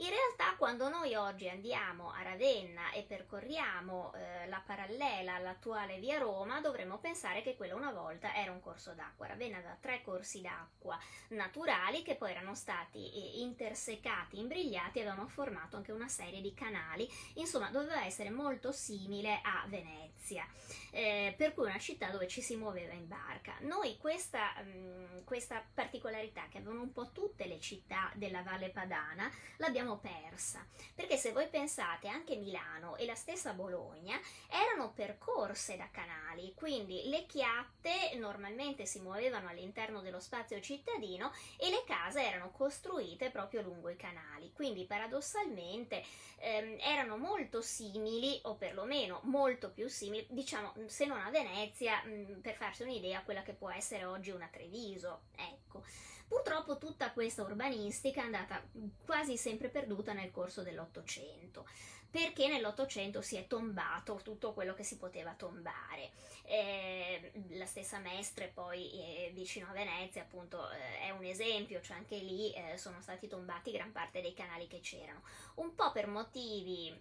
In 0.00 0.10
realtà 0.10 0.54
quando 0.56 0.88
noi 0.88 1.16
oggi 1.16 1.48
andiamo 1.48 2.12
a 2.12 2.22
Ravenna 2.22 2.92
e 2.92 3.02
percorriamo 3.02 4.12
eh, 4.14 4.48
la 4.48 4.62
parallela 4.64 5.34
all'attuale 5.34 5.98
via 5.98 6.18
Roma, 6.18 6.60
dovremmo 6.60 6.98
pensare 6.98 7.42
che 7.42 7.56
quello 7.56 7.74
una 7.74 7.90
volta 7.90 8.32
era 8.32 8.52
un 8.52 8.60
corso 8.60 8.92
d'acqua. 8.92 9.26
Ravenna 9.26 9.56
aveva 9.56 9.76
tre 9.80 10.02
corsi 10.04 10.40
d'acqua 10.40 10.96
naturali 11.30 12.02
che 12.02 12.14
poi 12.14 12.30
erano 12.30 12.54
stati 12.54 13.12
eh, 13.12 13.40
intersecati, 13.40 14.38
imbrigliati 14.38 14.98
e 14.98 15.00
avevano 15.00 15.26
formato 15.26 15.76
anche 15.76 15.90
una 15.90 16.06
serie 16.06 16.40
di 16.40 16.54
canali. 16.54 17.08
Insomma, 17.34 17.70
doveva 17.70 18.04
essere 18.04 18.30
molto 18.30 18.70
simile 18.70 19.40
a 19.42 19.64
Venezia. 19.66 20.46
Eh, 20.92 21.34
per 21.36 21.54
cui 21.54 21.64
una 21.64 21.78
città 21.78 22.10
dove 22.10 22.28
ci 22.28 22.40
si 22.40 22.54
muoveva 22.54 22.92
in 22.92 23.08
barca. 23.08 23.56
Noi 23.62 23.96
questa, 23.96 24.52
mh, 24.62 24.68
mm, 24.68 25.24
questa 25.24 25.60
particolarità 25.74 26.46
che 26.48 26.58
avevano 26.58 26.82
un 26.82 26.92
po' 26.92 27.10
tutte 27.10 27.46
le 27.46 27.58
città 27.58 28.12
della 28.14 28.42
Valle 28.42 28.70
Padana 28.70 29.28
l'abbiamo 29.56 29.87
l'abbiamo 29.88 29.96
persa, 29.96 30.64
perché 30.94 31.16
se 31.16 31.32
voi 31.32 31.48
pensate 31.48 32.08
anche 32.08 32.36
Milano 32.36 32.96
e 32.96 33.06
la 33.06 33.14
stessa 33.14 33.54
Bologna 33.54 34.20
erano 34.48 34.92
percorse 34.92 35.76
da 35.76 35.88
canali, 35.90 36.52
quindi 36.54 37.08
le 37.08 37.24
chiatte 37.26 38.14
normalmente 38.16 38.84
si 38.84 39.00
muovevano 39.00 39.48
all'interno 39.48 40.02
dello 40.02 40.20
spazio 40.20 40.60
cittadino 40.60 41.32
e 41.56 41.70
le 41.70 41.84
case 41.86 42.22
erano 42.22 42.50
costruite 42.50 43.30
proprio 43.30 43.62
lungo 43.62 43.88
i 43.88 43.96
canali, 43.96 44.52
quindi 44.52 44.84
paradossalmente 44.84 46.04
ehm, 46.38 46.76
erano 46.80 47.16
molto 47.16 47.62
simili 47.62 48.38
o 48.44 48.56
perlomeno 48.56 49.20
molto 49.24 49.70
più 49.70 49.88
simili, 49.88 50.26
diciamo 50.28 50.74
se 50.86 51.06
non 51.06 51.20
a 51.20 51.30
Venezia, 51.30 52.02
mh, 52.02 52.40
per 52.40 52.54
farsi 52.54 52.82
un'idea, 52.82 53.22
quella 53.22 53.42
che 53.42 53.54
può 53.54 53.70
essere 53.70 54.04
oggi 54.04 54.30
una 54.30 54.48
Treviso, 54.48 55.22
ecco. 55.36 55.82
Purtroppo 56.28 56.78
tutta 56.78 57.10
questa 57.12 57.42
urbanistica 57.42 58.20
è 58.20 58.24
andata 58.24 58.62
quasi 59.04 59.36
sempre 59.36 59.68
perduta 59.68 60.12
nel 60.12 60.30
corso 60.30 60.62
dell'Ottocento 60.62 61.64
perché 62.10 62.48
nell'Ottocento 62.48 63.20
si 63.20 63.36
è 63.36 63.46
tombato 63.46 64.20
tutto 64.22 64.52
quello 64.54 64.74
che 64.74 64.82
si 64.82 64.96
poteva 64.96 65.34
tombare. 65.34 66.10
Eh, 66.44 67.32
la 67.50 67.66
stessa 67.66 67.98
Mestre 67.98 68.48
poi 68.48 68.90
eh, 68.92 69.30
vicino 69.34 69.66
a 69.68 69.72
Venezia 69.72 70.22
appunto 70.22 70.70
eh, 70.70 71.00
è 71.00 71.10
un 71.10 71.24
esempio, 71.24 71.82
cioè 71.82 71.96
anche 71.96 72.16
lì 72.16 72.52
eh, 72.54 72.78
sono 72.78 73.00
stati 73.02 73.28
tombati 73.28 73.70
gran 73.70 73.92
parte 73.92 74.22
dei 74.22 74.32
canali 74.32 74.66
che 74.66 74.80
c'erano, 74.80 75.22
un 75.56 75.74
po' 75.74 75.92
per 75.92 76.06
motivi 76.06 76.98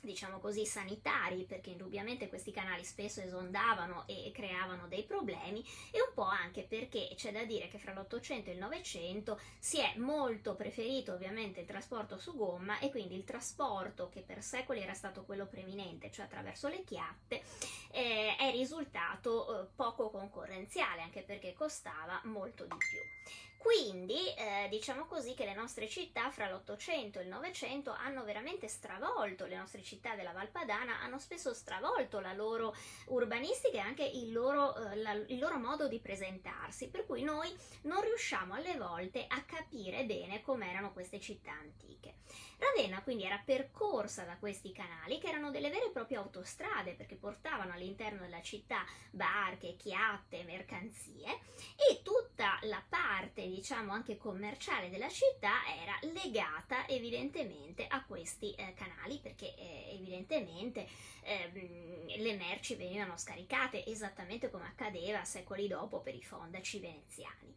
diciamo 0.00 0.38
così, 0.38 0.64
sanitari, 0.64 1.44
perché 1.44 1.70
indubbiamente 1.70 2.28
questi 2.28 2.50
canali 2.50 2.84
spesso 2.84 3.20
esondavano 3.20 4.04
e 4.06 4.30
creavano 4.32 4.86
dei 4.88 5.04
problemi, 5.04 5.64
e 5.90 6.00
un 6.00 6.12
po' 6.14 6.22
anche 6.22 6.62
perché 6.62 7.10
c'è 7.14 7.32
da 7.32 7.44
dire 7.44 7.68
che 7.68 7.78
fra 7.78 7.92
l'Ottocento 7.92 8.50
e 8.50 8.54
il 8.54 8.58
Novecento 8.58 9.40
si 9.58 9.78
è 9.78 9.94
molto 9.96 10.54
preferito 10.54 11.12
ovviamente 11.12 11.60
il 11.60 11.66
trasporto 11.66 12.18
su 12.18 12.36
gomma 12.36 12.78
e 12.78 12.90
quindi 12.90 13.14
il 13.14 13.24
trasporto 13.24 14.08
che 14.08 14.22
per 14.22 14.42
secoli 14.42 14.80
era 14.80 14.94
stato 14.94 15.24
quello 15.24 15.46
preminente, 15.46 16.10
cioè 16.10 16.26
attraverso 16.26 16.68
le 16.68 16.84
chiatte, 16.84 17.42
eh, 17.90 18.36
è 18.36 18.50
risultato 18.50 19.62
eh, 19.62 19.66
poco 19.74 20.10
concorrenziale, 20.10 21.02
anche 21.02 21.22
perché 21.22 21.52
costava 21.52 22.20
molto 22.24 22.64
di 22.64 22.76
più. 22.76 23.47
Quindi 23.58 24.32
eh, 24.34 24.68
diciamo 24.70 25.06
così 25.06 25.34
che 25.34 25.44
le 25.44 25.54
nostre 25.54 25.88
città 25.88 26.30
fra 26.30 26.48
l'Ottocento 26.48 27.18
e 27.18 27.22
il 27.22 27.28
Novecento 27.28 27.90
hanno 27.92 28.24
veramente 28.24 28.68
stravolto, 28.68 29.46
le 29.46 29.56
nostre 29.56 29.82
città 29.82 30.14
della 30.14 30.32
Valpadana 30.32 31.00
hanno 31.00 31.18
spesso 31.18 31.52
stravolto 31.52 32.20
la 32.20 32.32
loro 32.32 32.74
urbanistica 33.06 33.78
e 33.78 33.80
anche 33.80 34.04
il 34.04 34.32
loro, 34.32 34.76
eh, 34.76 34.96
la, 34.96 35.12
il 35.12 35.38
loro 35.38 35.58
modo 35.58 35.88
di 35.88 35.98
presentarsi, 35.98 36.88
per 36.88 37.04
cui 37.04 37.22
noi 37.22 37.52
non 37.82 38.00
riusciamo 38.00 38.54
alle 38.54 38.76
volte 38.76 39.26
a 39.26 39.42
capire 39.42 40.04
bene 40.04 40.40
com'erano 40.40 40.92
queste 40.92 41.20
città 41.20 41.52
antiche. 41.52 42.14
Ravenna 42.58 43.02
quindi 43.02 43.24
era 43.24 43.40
percorsa 43.44 44.24
da 44.24 44.36
questi 44.36 44.72
canali 44.72 45.18
che 45.18 45.28
erano 45.28 45.50
delle 45.50 45.70
vere 45.70 45.86
e 45.86 45.90
proprie 45.90 46.18
autostrade 46.18 46.94
perché 46.94 47.14
portavano 47.14 47.72
all'interno 47.72 48.20
della 48.20 48.42
città 48.42 48.84
barche, 49.10 49.76
chiatte, 49.76 50.42
mercanzie 50.42 51.40
e 51.76 52.02
tutta 52.02 52.58
la 52.62 52.82
parte 52.88 53.42
diciamo 53.50 53.92
anche 53.92 54.16
commerciale 54.16 54.90
della 54.90 55.08
città 55.08 55.52
era 55.82 55.98
legata 56.12 56.86
evidentemente 56.88 57.86
a 57.86 58.04
questi 58.04 58.52
eh, 58.54 58.74
canali 58.74 59.18
perché 59.18 59.54
eh, 59.54 59.94
evidentemente 59.94 60.86
eh, 61.22 62.16
le 62.16 62.36
merci 62.36 62.74
venivano 62.74 63.16
scaricate 63.16 63.84
esattamente 63.86 64.50
come 64.50 64.66
accadeva 64.66 65.24
secoli 65.24 65.68
dopo 65.68 66.00
per 66.00 66.14
i 66.14 66.22
fondaci 66.22 66.80
veneziani. 66.80 67.56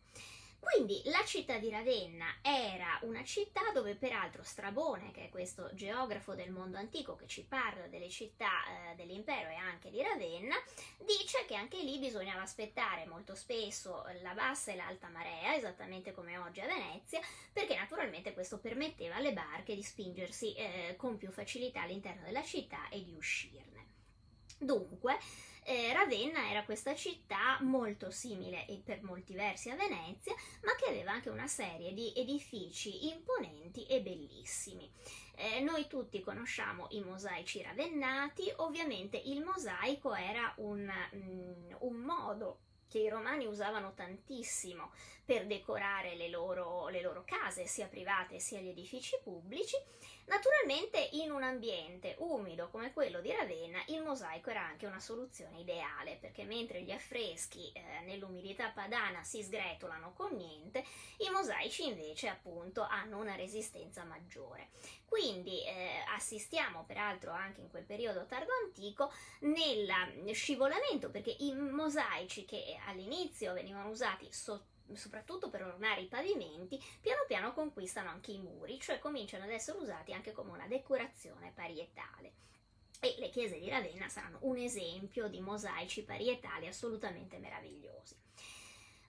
Quindi 0.61 1.01
la 1.05 1.23
città 1.25 1.57
di 1.57 1.71
Ravenna 1.71 2.35
era 2.43 2.99
una 3.01 3.23
città 3.23 3.71
dove 3.73 3.95
peraltro 3.95 4.43
Strabone, 4.43 5.11
che 5.11 5.25
è 5.25 5.29
questo 5.29 5.73
geografo 5.73 6.35
del 6.35 6.51
mondo 6.51 6.77
antico 6.77 7.15
che 7.15 7.25
ci 7.25 7.43
parla 7.43 7.87
delle 7.87 8.09
città 8.09 8.91
eh, 8.91 8.95
dell'impero 8.95 9.49
e 9.49 9.55
anche 9.55 9.89
di 9.89 10.03
Ravenna, 10.03 10.55
dice 10.99 11.45
che 11.47 11.55
anche 11.55 11.81
lì 11.81 11.97
bisognava 11.97 12.43
aspettare 12.43 13.07
molto 13.07 13.33
spesso 13.33 14.05
la 14.21 14.33
bassa 14.33 14.71
e 14.71 14.75
l'alta 14.75 15.09
marea, 15.09 15.55
esattamente 15.55 16.13
come 16.13 16.37
oggi 16.37 16.61
a 16.61 16.67
Venezia, 16.67 17.19
perché 17.51 17.75
naturalmente 17.75 18.33
questo 18.33 18.59
permetteva 18.59 19.15
alle 19.15 19.33
barche 19.33 19.73
di 19.73 19.81
spingersi 19.81 20.53
eh, 20.53 20.93
con 20.95 21.17
più 21.17 21.31
facilità 21.31 21.81
all'interno 21.81 22.23
della 22.23 22.43
città 22.43 22.87
e 22.89 23.03
di 23.03 23.15
uscirne. 23.15 23.87
Dunque, 24.59 25.17
eh, 25.63 25.93
Ravenna 25.93 26.49
era 26.49 26.63
questa 26.63 26.95
città 26.95 27.59
molto 27.61 28.09
simile 28.09 28.65
per 28.83 29.03
molti 29.03 29.33
versi 29.33 29.69
a 29.69 29.75
Venezia, 29.75 30.33
ma 30.63 30.75
che 30.75 30.89
aveva 30.89 31.11
anche 31.11 31.29
una 31.29 31.47
serie 31.47 31.93
di 31.93 32.11
edifici 32.15 33.09
imponenti 33.09 33.85
e 33.85 34.01
bellissimi. 34.01 34.91
Eh, 35.35 35.59
noi 35.61 35.87
tutti 35.87 36.19
conosciamo 36.21 36.87
i 36.91 37.01
mosaici 37.01 37.61
ravennati, 37.61 38.51
ovviamente 38.57 39.17
il 39.17 39.43
mosaico 39.43 40.13
era 40.13 40.53
un, 40.57 40.91
mm, 41.15 41.71
un 41.79 41.95
modo 41.95 42.59
che 42.91 42.99
i 42.99 43.09
romani 43.09 43.45
usavano 43.45 43.93
tantissimo 43.93 44.91
per 45.23 45.47
decorare 45.47 46.15
le 46.15 46.27
loro, 46.27 46.89
le 46.89 47.01
loro 47.01 47.23
case, 47.25 47.65
sia 47.65 47.87
private 47.87 48.39
sia 48.39 48.59
gli 48.59 48.67
edifici 48.67 49.17
pubblici. 49.23 49.77
Naturalmente 50.25 51.09
in 51.13 51.31
un 51.31 51.43
ambiente 51.43 52.15
umido 52.19 52.69
come 52.69 52.93
quello 52.93 53.21
di 53.21 53.31
Ravenna 53.31 53.81
il 53.87 54.01
mosaico 54.01 54.49
era 54.49 54.63
anche 54.63 54.85
una 54.85 54.99
soluzione 54.99 55.59
ideale 55.59 56.17
perché 56.19 56.43
mentre 56.43 56.81
gli 56.83 56.91
affreschi 56.91 57.71
eh, 57.71 58.01
nell'umidità 58.05 58.69
padana 58.69 59.23
si 59.23 59.43
sgretolano 59.43 60.13
con 60.13 60.35
niente, 60.35 60.85
i 61.17 61.29
mosaici 61.29 61.87
invece 61.87 62.27
appunto 62.27 62.83
hanno 62.83 63.17
una 63.17 63.35
resistenza 63.35 64.03
maggiore. 64.03 64.69
Quindi 65.05 65.65
eh, 65.65 66.03
assistiamo 66.15 66.85
peraltro 66.85 67.31
anche 67.31 67.59
in 67.61 67.69
quel 67.69 67.83
periodo 67.83 68.25
tardo 68.25 68.51
antico 68.63 69.11
nel 69.39 69.91
scivolamento 70.33 71.09
perché 71.09 71.35
i 71.39 71.53
mosaici 71.53 72.45
che 72.45 72.79
all'inizio 72.87 73.53
venivano 73.53 73.89
usati 73.89 74.31
sotto 74.31 74.70
soprattutto 74.95 75.49
per 75.49 75.63
ornare 75.63 76.01
i 76.01 76.07
pavimenti, 76.07 76.81
piano 76.99 77.23
piano 77.27 77.53
conquistano 77.53 78.09
anche 78.09 78.31
i 78.31 78.39
muri, 78.39 78.79
cioè 78.79 78.99
cominciano 78.99 79.43
ad 79.43 79.51
essere 79.51 79.77
usati 79.77 80.13
anche 80.13 80.31
come 80.31 80.51
una 80.51 80.67
decorazione 80.67 81.51
parietale. 81.53 82.33
E 82.99 83.15
le 83.17 83.29
chiese 83.29 83.59
di 83.59 83.69
Ravenna 83.69 84.07
saranno 84.09 84.37
un 84.41 84.57
esempio 84.57 85.27
di 85.27 85.39
mosaici 85.39 86.03
parietali 86.03 86.67
assolutamente 86.67 87.37
meravigliosi. 87.37 88.15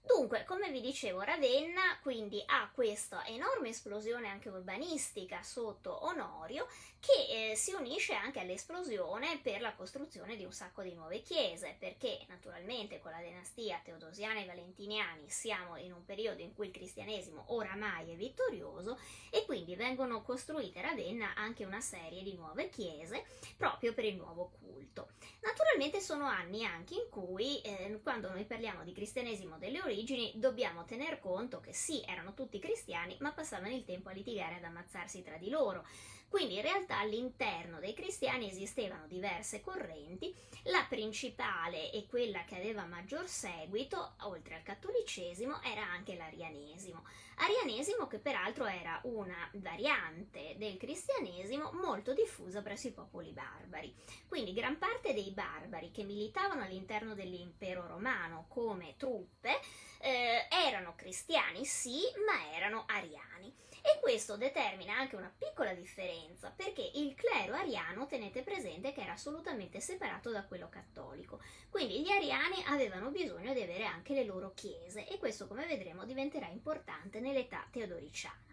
Dunque, 0.04 0.44
come 0.44 0.70
vi 0.70 0.80
dicevo, 0.80 1.20
Ravenna 1.20 1.98
quindi 2.02 2.42
ha 2.46 2.68
questa 2.74 3.24
enorme 3.26 3.68
esplosione 3.68 4.28
anche 4.28 4.48
urbanistica 4.48 5.42
sotto 5.42 6.06
Onorio 6.06 6.66
che 7.02 7.50
eh, 7.50 7.56
si 7.56 7.72
unisce 7.72 8.14
anche 8.14 8.38
all'esplosione 8.38 9.40
per 9.42 9.60
la 9.60 9.74
costruzione 9.74 10.36
di 10.36 10.44
un 10.44 10.52
sacco 10.52 10.82
di 10.82 10.94
nuove 10.94 11.20
chiese, 11.20 11.74
perché 11.76 12.24
naturalmente 12.28 13.00
con 13.00 13.10
la 13.10 13.20
dinastia 13.20 13.80
teodosiana 13.82 14.38
e 14.38 14.44
valentiniani 14.44 15.28
siamo 15.28 15.76
in 15.76 15.92
un 15.92 16.04
periodo 16.04 16.42
in 16.42 16.54
cui 16.54 16.66
il 16.66 16.72
cristianesimo 16.72 17.46
oramai 17.48 18.12
è 18.12 18.14
vittorioso 18.14 19.00
e 19.30 19.44
quindi 19.44 19.74
vengono 19.74 20.22
costruite 20.22 20.78
a 20.78 20.82
Ravenna 20.82 21.34
anche 21.34 21.64
una 21.64 21.80
serie 21.80 22.22
di 22.22 22.34
nuove 22.34 22.68
chiese 22.68 23.24
proprio 23.56 23.94
per 23.94 24.04
il 24.04 24.14
nuovo 24.14 24.52
culto. 24.60 25.08
Naturalmente 25.40 26.00
sono 26.00 26.26
anni 26.26 26.64
anche 26.64 26.94
in 26.94 27.08
cui 27.10 27.60
eh, 27.62 27.98
quando 28.00 28.30
noi 28.30 28.44
parliamo 28.44 28.84
di 28.84 28.92
cristianesimo 28.92 29.58
delle 29.58 29.82
origini 29.82 30.34
dobbiamo 30.36 30.84
tener 30.84 31.18
conto 31.18 31.58
che 31.58 31.72
sì, 31.72 32.00
erano 32.06 32.32
tutti 32.34 32.60
cristiani, 32.60 33.16
ma 33.18 33.32
passavano 33.32 33.74
il 33.74 33.84
tempo 33.84 34.08
a 34.08 34.12
litigare 34.12 34.54
ad 34.54 34.64
ammazzarsi 34.64 35.24
tra 35.24 35.36
di 35.36 35.50
loro. 35.50 35.84
Quindi 36.32 36.54
in 36.54 36.62
realtà 36.62 36.98
all'interno 36.98 37.78
dei 37.78 37.92
cristiani 37.92 38.48
esistevano 38.48 39.06
diverse 39.06 39.60
correnti, 39.60 40.34
la 40.62 40.86
principale 40.88 41.92
e 41.92 42.06
quella 42.06 42.42
che 42.46 42.56
aveva 42.56 42.86
maggior 42.86 43.28
seguito, 43.28 44.14
oltre 44.20 44.54
al 44.54 44.62
cattolicesimo, 44.62 45.60
era 45.60 45.82
anche 45.82 46.16
l'arianesimo. 46.16 47.04
Arianesimo 47.36 48.06
che 48.06 48.18
peraltro 48.18 48.64
era 48.64 48.98
una 49.04 49.46
variante 49.56 50.54
del 50.56 50.78
cristianesimo 50.78 51.72
molto 51.72 52.14
diffusa 52.14 52.62
presso 52.62 52.88
i 52.88 52.92
popoli 52.92 53.32
barbari. 53.32 53.94
Quindi 54.26 54.54
gran 54.54 54.78
parte 54.78 55.12
dei 55.12 55.32
barbari 55.32 55.90
che 55.90 56.02
militavano 56.02 56.62
all'interno 56.62 57.12
dell'impero 57.14 57.86
romano 57.86 58.46
come 58.48 58.94
truppe 58.96 59.60
eh, 60.02 60.48
erano 60.50 60.94
cristiani 60.96 61.64
sì, 61.64 62.00
ma 62.26 62.54
erano 62.54 62.84
ariani. 62.86 63.54
E 63.84 63.98
questo 64.00 64.36
determina 64.36 64.96
anche 64.96 65.16
una 65.16 65.32
piccola 65.36 65.74
differenza, 65.74 66.52
perché 66.54 66.88
il 66.94 67.14
clero 67.14 67.54
ariano, 67.54 68.06
tenete 68.06 68.42
presente 68.42 68.92
che 68.92 69.00
era 69.02 69.12
assolutamente 69.12 69.80
separato 69.80 70.30
da 70.30 70.44
quello 70.44 70.68
cattolico. 70.68 71.40
Quindi 71.68 72.02
gli 72.02 72.10
ariani 72.10 72.62
avevano 72.66 73.10
bisogno 73.10 73.52
di 73.52 73.62
avere 73.62 73.84
anche 73.84 74.14
le 74.14 74.24
loro 74.24 74.52
chiese 74.54 75.06
e 75.08 75.18
questo, 75.18 75.46
come 75.46 75.66
vedremo, 75.66 76.04
diventerà 76.04 76.46
importante 76.46 77.18
nell'età 77.18 77.66
teodoriciana. 77.70 78.51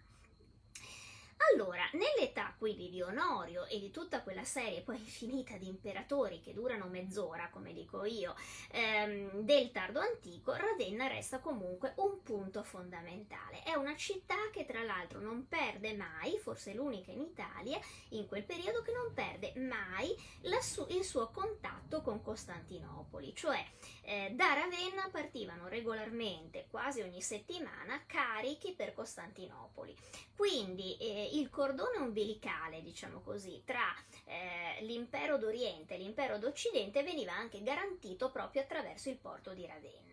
Allora, 1.51 1.83
nell'età 1.93 2.53
quindi 2.57 2.89
di 2.89 3.01
Onorio 3.01 3.65
e 3.65 3.79
di 3.79 3.91
tutta 3.91 4.21
quella 4.21 4.43
serie 4.43 4.81
poi 4.81 4.97
infinita 4.97 5.55
di 5.57 5.67
imperatori 5.67 6.41
che 6.41 6.53
durano 6.53 6.87
mezz'ora, 6.87 7.49
come 7.49 7.73
dico 7.73 8.03
io, 8.03 8.35
ehm, 8.71 9.41
del 9.41 9.71
tardo 9.71 9.99
antico, 9.99 10.53
Ravenna 10.53 11.07
resta 11.07 11.39
comunque 11.39 11.93
un 11.97 12.21
punto 12.23 12.63
fondamentale. 12.63 13.63
È 13.63 13.73
una 13.73 13.95
città 13.95 14.35
che 14.51 14.65
tra 14.65 14.83
l'altro 14.83 15.19
non 15.21 15.47
perde 15.47 15.93
mai, 15.95 16.37
forse 16.37 16.73
l'unica 16.73 17.11
in 17.11 17.21
Italia, 17.21 17.79
in 18.09 18.27
quel 18.27 18.43
periodo 18.43 18.81
che 18.81 18.91
non 18.91 19.13
perde 19.13 19.53
mai 19.55 20.15
su- 20.61 20.85
il 20.89 21.03
suo 21.03 21.29
contatto 21.31 22.01
con 22.01 22.21
Costantinopoli, 22.21 23.33
cioè 23.35 23.63
eh, 24.09 24.31
da 24.31 24.53
Ravenna 24.53 25.07
partivano 25.11 25.67
regolarmente, 25.67 26.65
quasi 26.71 27.01
ogni 27.01 27.21
settimana, 27.21 28.01
carichi 28.07 28.73
per 28.73 28.95
Costantinopoli. 28.95 29.95
Quindi 30.35 30.97
eh, 30.97 31.29
il 31.33 31.51
cordone 31.51 31.97
umbilicale, 31.97 32.81
diciamo 32.81 33.19
così, 33.19 33.61
tra 33.63 33.93
eh, 34.25 34.83
l'impero 34.83 35.37
d'Oriente 35.37 35.93
e 35.93 35.97
l'impero 35.99 36.39
d'Occidente 36.39 37.03
veniva 37.03 37.33
anche 37.33 37.61
garantito 37.61 38.31
proprio 38.31 38.63
attraverso 38.63 39.09
il 39.09 39.17
porto 39.17 39.53
di 39.53 39.67
Ravenna. 39.67 40.08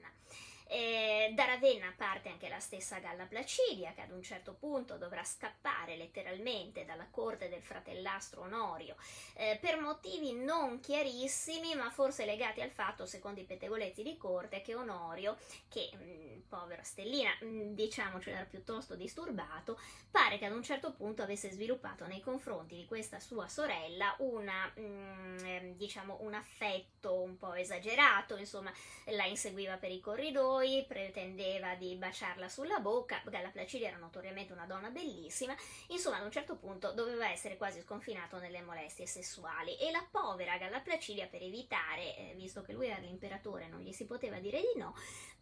Eh, 0.68 1.32
da 1.34 1.44
Ravenna 1.44 1.92
parte 1.96 2.28
anche 2.28 2.48
la 2.48 2.58
stessa 2.58 2.98
Galla 2.98 3.26
Placidia 3.26 3.92
che 3.92 4.00
ad 4.00 4.10
un 4.10 4.22
certo 4.22 4.54
punto 4.54 4.96
dovrà 4.96 5.22
scappare 5.22 5.96
letteralmente 5.96 6.84
dalla 6.84 7.06
corte 7.08 7.48
del 7.48 7.62
fratellastro 7.62 8.42
Onorio 8.42 8.96
eh, 9.34 9.58
per 9.60 9.78
motivi 9.78 10.32
non 10.32 10.80
chiarissimi 10.80 11.74
ma 11.74 11.90
forse 11.90 12.24
legati 12.24 12.60
al 12.60 12.70
fatto, 12.70 13.06
secondo 13.06 13.40
i 13.40 13.44
pettegolezzi 13.44 14.02
di 14.02 14.16
corte, 14.16 14.62
che 14.62 14.74
Onorio, 14.74 15.36
che 15.68 15.90
mh, 15.92 15.98
mm, 15.98 16.40
povera 16.48 16.82
stellina, 16.82 17.30
mh, 17.40 17.46
mm, 17.46 17.74
diciamoci 17.74 18.30
era 18.30 18.44
piuttosto 18.44 18.94
disturbato, 18.94 19.78
pare 20.10 20.38
che 20.38 20.46
ad 20.46 20.52
un 20.52 20.62
certo 20.62 20.92
punto 20.92 21.22
avesse 21.22 21.50
sviluppato 21.50 22.06
nei 22.06 22.20
confronti 22.20 22.76
di 22.76 22.86
questa 22.86 23.20
sua 23.20 23.48
sorella 23.48 24.14
una, 24.18 24.70
mh, 24.74 24.80
mm, 24.80 25.70
diciamo, 25.76 26.18
un 26.20 26.34
affetto 26.34 27.20
un 27.20 27.36
po' 27.36 27.54
esagerato, 27.54 28.36
insomma 28.36 28.72
la 29.06 29.24
inseguiva 29.26 29.76
per 29.76 29.90
i 29.90 30.00
corridoi, 30.00 30.55
poi 30.56 30.86
pretendeva 30.88 31.74
di 31.74 31.96
baciarla 31.96 32.48
sulla 32.48 32.78
bocca, 32.78 33.20
Galla 33.26 33.50
Placidia 33.50 33.88
era 33.88 33.98
notoriamente 33.98 34.54
una 34.54 34.64
donna 34.64 34.88
bellissima, 34.88 35.54
insomma 35.88 36.16
ad 36.16 36.24
un 36.24 36.30
certo 36.30 36.56
punto 36.56 36.92
doveva 36.92 37.30
essere 37.30 37.58
quasi 37.58 37.82
sconfinato 37.82 38.38
nelle 38.38 38.62
molestie 38.62 39.06
sessuali 39.06 39.76
e 39.76 39.90
la 39.90 40.02
povera 40.10 40.56
Galla 40.56 40.80
Placidia 40.80 41.26
per 41.26 41.42
evitare, 41.42 42.16
eh, 42.16 42.32
visto 42.36 42.62
che 42.62 42.72
lui 42.72 42.86
era 42.86 42.96
l'imperatore 42.96 43.68
non 43.68 43.80
gli 43.80 43.92
si 43.92 44.06
poteva 44.06 44.38
dire 44.38 44.58
di 44.60 44.80
no, 44.80 44.94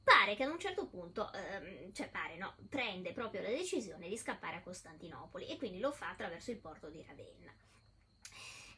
pare 0.02 0.34
che 0.34 0.42
ad 0.42 0.50
un 0.50 0.58
certo 0.58 0.88
punto, 0.88 1.32
ehm, 1.32 1.92
cioè 1.92 2.08
pare 2.08 2.36
no, 2.36 2.56
prende 2.68 3.12
proprio 3.12 3.40
la 3.40 3.50
decisione 3.50 4.08
di 4.08 4.16
scappare 4.16 4.56
a 4.56 4.62
Costantinopoli 4.62 5.46
e 5.46 5.56
quindi 5.56 5.78
lo 5.78 5.92
fa 5.92 6.08
attraverso 6.08 6.50
il 6.50 6.58
porto 6.58 6.88
di 6.88 7.04
Ravenna. 7.06 7.54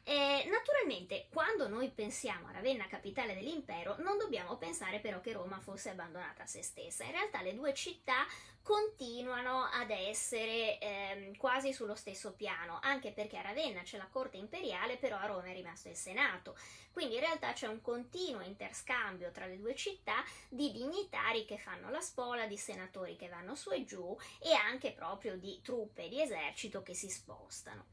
Eh, 0.09 0.47
naturalmente, 0.49 1.27
quando 1.29 1.67
noi 1.67 1.89
pensiamo 1.89 2.47
a 2.47 2.51
Ravenna, 2.53 2.87
capitale 2.87 3.33
dell'impero, 3.33 3.97
non 3.97 4.17
dobbiamo 4.17 4.55
pensare 4.55 5.01
però 5.01 5.19
che 5.19 5.33
Roma 5.33 5.59
fosse 5.59 5.89
abbandonata 5.89 6.43
a 6.43 6.45
se 6.45 6.63
stessa. 6.63 7.03
In 7.03 7.11
realtà 7.11 7.41
le 7.41 7.53
due 7.53 7.73
città 7.73 8.25
continuano 8.61 9.65
ad 9.65 9.89
essere 9.89 10.79
eh, 10.79 11.33
quasi 11.37 11.73
sullo 11.73 11.93
stesso 11.93 12.35
piano, 12.35 12.79
anche 12.81 13.11
perché 13.11 13.37
a 13.37 13.41
Ravenna 13.41 13.81
c'è 13.81 13.97
la 13.97 14.07
corte 14.09 14.37
imperiale, 14.37 14.95
però 14.95 15.17
a 15.17 15.25
Roma 15.25 15.47
è 15.47 15.53
rimasto 15.53 15.89
il 15.89 15.97
Senato. 15.97 16.57
Quindi 16.93 17.15
in 17.15 17.21
realtà 17.21 17.51
c'è 17.51 17.67
un 17.67 17.81
continuo 17.81 18.39
interscambio 18.39 19.31
tra 19.31 19.45
le 19.45 19.57
due 19.57 19.75
città 19.75 20.23
di 20.47 20.71
dignitari 20.71 21.43
che 21.43 21.57
fanno 21.57 21.89
la 21.89 21.99
spola, 21.99 22.47
di 22.47 22.55
senatori 22.55 23.17
che 23.17 23.27
vanno 23.27 23.55
su 23.55 23.71
e 23.71 23.83
giù 23.83 24.17
e 24.39 24.53
anche 24.53 24.93
proprio 24.93 25.35
di 25.35 25.59
truppe 25.61 26.07
di 26.07 26.21
esercito 26.21 26.81
che 26.81 26.93
si 26.93 27.09
spostano. 27.09 27.87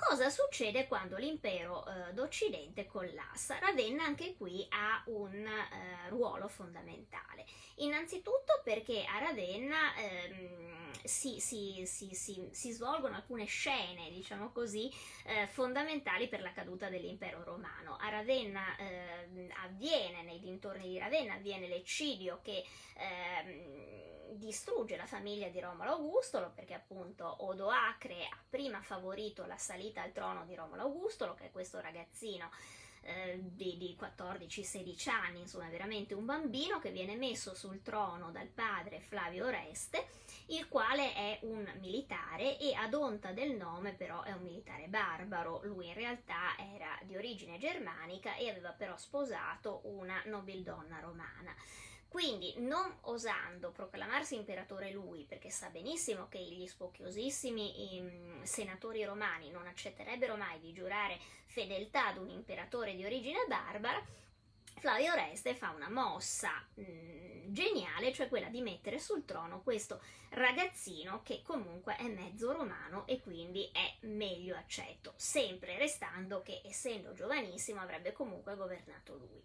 Cosa 0.00 0.30
succede 0.30 0.86
quando 0.86 1.16
l'impero 1.16 1.84
eh, 1.84 2.12
d'Occidente 2.12 2.86
collassa? 2.86 3.58
Ravenna 3.58 4.04
anche 4.04 4.36
qui 4.36 4.64
ha 4.70 5.02
un 5.06 5.44
eh, 5.44 6.08
ruolo 6.08 6.46
fondamentale. 6.46 7.44
Innanzitutto 7.78 8.60
perché 8.62 9.04
a 9.04 9.18
Ravenna 9.18 9.96
ehm, 9.96 10.92
si, 11.02 11.40
si, 11.40 11.82
si, 11.84 12.14
si, 12.14 12.70
svolgono 12.70 13.16
alcune 13.16 13.46
scene, 13.46 14.08
diciamo 14.10 14.52
così, 14.52 14.88
eh, 15.24 15.48
fondamentali 15.48 16.28
per 16.28 16.42
la 16.42 16.52
caduta 16.52 16.88
dell'impero 16.88 17.42
romano. 17.42 17.96
A 18.00 18.08
Ravenna 18.08 18.76
ehm, 18.78 19.48
avviene, 19.64 20.22
nei 20.22 20.38
dintorni 20.38 20.88
di 20.90 20.98
Ravenna, 20.98 21.34
avviene 21.34 21.66
l'eccidio 21.66 22.38
che 22.42 22.64
ehm, 22.94 24.17
distrugge 24.32 24.96
la 24.96 25.06
famiglia 25.06 25.48
di 25.48 25.60
Romolo 25.60 25.92
Augustolo 25.92 26.52
perché 26.54 26.74
appunto 26.74 27.44
Odoacre 27.44 28.24
ha 28.24 28.38
prima 28.48 28.80
favorito 28.80 29.46
la 29.46 29.58
salita 29.58 30.02
al 30.02 30.12
trono 30.12 30.44
di 30.44 30.54
Romolo 30.54 30.82
Augustolo, 30.82 31.34
che 31.34 31.46
è 31.46 31.50
questo 31.50 31.80
ragazzino 31.80 32.50
eh, 33.02 33.38
di, 33.40 33.76
di 33.78 33.96
14-16 33.98 35.10
anni, 35.10 35.40
insomma 35.40 35.68
veramente 35.68 36.14
un 36.14 36.24
bambino 36.24 36.78
che 36.78 36.90
viene 36.90 37.16
messo 37.16 37.54
sul 37.54 37.82
trono 37.82 38.30
dal 38.30 38.48
padre 38.48 39.00
Flavio 39.00 39.46
Oreste, 39.46 40.08
il 40.46 40.68
quale 40.68 41.14
è 41.14 41.38
un 41.42 41.70
militare 41.80 42.58
e 42.58 42.74
ad 42.74 42.94
onta 42.94 43.32
del 43.32 43.54
nome 43.56 43.92
però 43.92 44.22
è 44.22 44.32
un 44.32 44.42
militare 44.42 44.88
barbaro, 44.88 45.60
lui 45.64 45.88
in 45.88 45.94
realtà 45.94 46.56
era 46.74 46.98
di 47.02 47.16
origine 47.16 47.58
germanica 47.58 48.34
e 48.36 48.50
aveva 48.50 48.70
però 48.70 48.96
sposato 48.96 49.80
una 49.84 50.22
nobildonna 50.26 51.00
romana. 51.00 51.54
Quindi, 52.08 52.54
non 52.58 52.90
osando 53.02 53.70
proclamarsi 53.70 54.34
imperatore 54.34 54.90
lui, 54.90 55.24
perché 55.24 55.50
sa 55.50 55.68
benissimo 55.68 56.26
che 56.28 56.40
gli 56.40 56.66
spocchiosissimi 56.66 58.00
um, 58.00 58.42
senatori 58.42 59.04
romani 59.04 59.50
non 59.50 59.66
accetterebbero 59.66 60.36
mai 60.36 60.58
di 60.58 60.72
giurare 60.72 61.18
fedeltà 61.44 62.06
ad 62.06 62.16
un 62.16 62.30
imperatore 62.30 62.94
di 62.94 63.04
origine 63.04 63.44
barbara, 63.46 64.02
Flavio 64.78 65.12
Oreste 65.12 65.54
fa 65.54 65.70
una 65.70 65.90
mossa 65.90 66.64
mh, 66.74 66.82
mm, 66.82 67.52
geniale, 67.52 68.12
cioè 68.12 68.28
quella 68.28 68.48
di 68.48 68.60
mettere 68.60 68.98
sul 68.98 69.24
trono 69.24 69.60
questo 69.62 70.00
ragazzino 70.30 71.22
che 71.22 71.42
comunque 71.42 71.96
è 71.96 72.06
mezzo 72.08 72.52
romano 72.52 73.06
e 73.06 73.20
quindi 73.20 73.68
è 73.72 73.96
meglio 74.06 74.56
accetto, 74.56 75.14
sempre 75.16 75.76
restando 75.78 76.42
che 76.42 76.62
essendo 76.64 77.12
giovanissimo 77.12 77.80
avrebbe 77.80 78.12
comunque 78.12 78.54
governato 78.54 79.14
lui. 79.16 79.42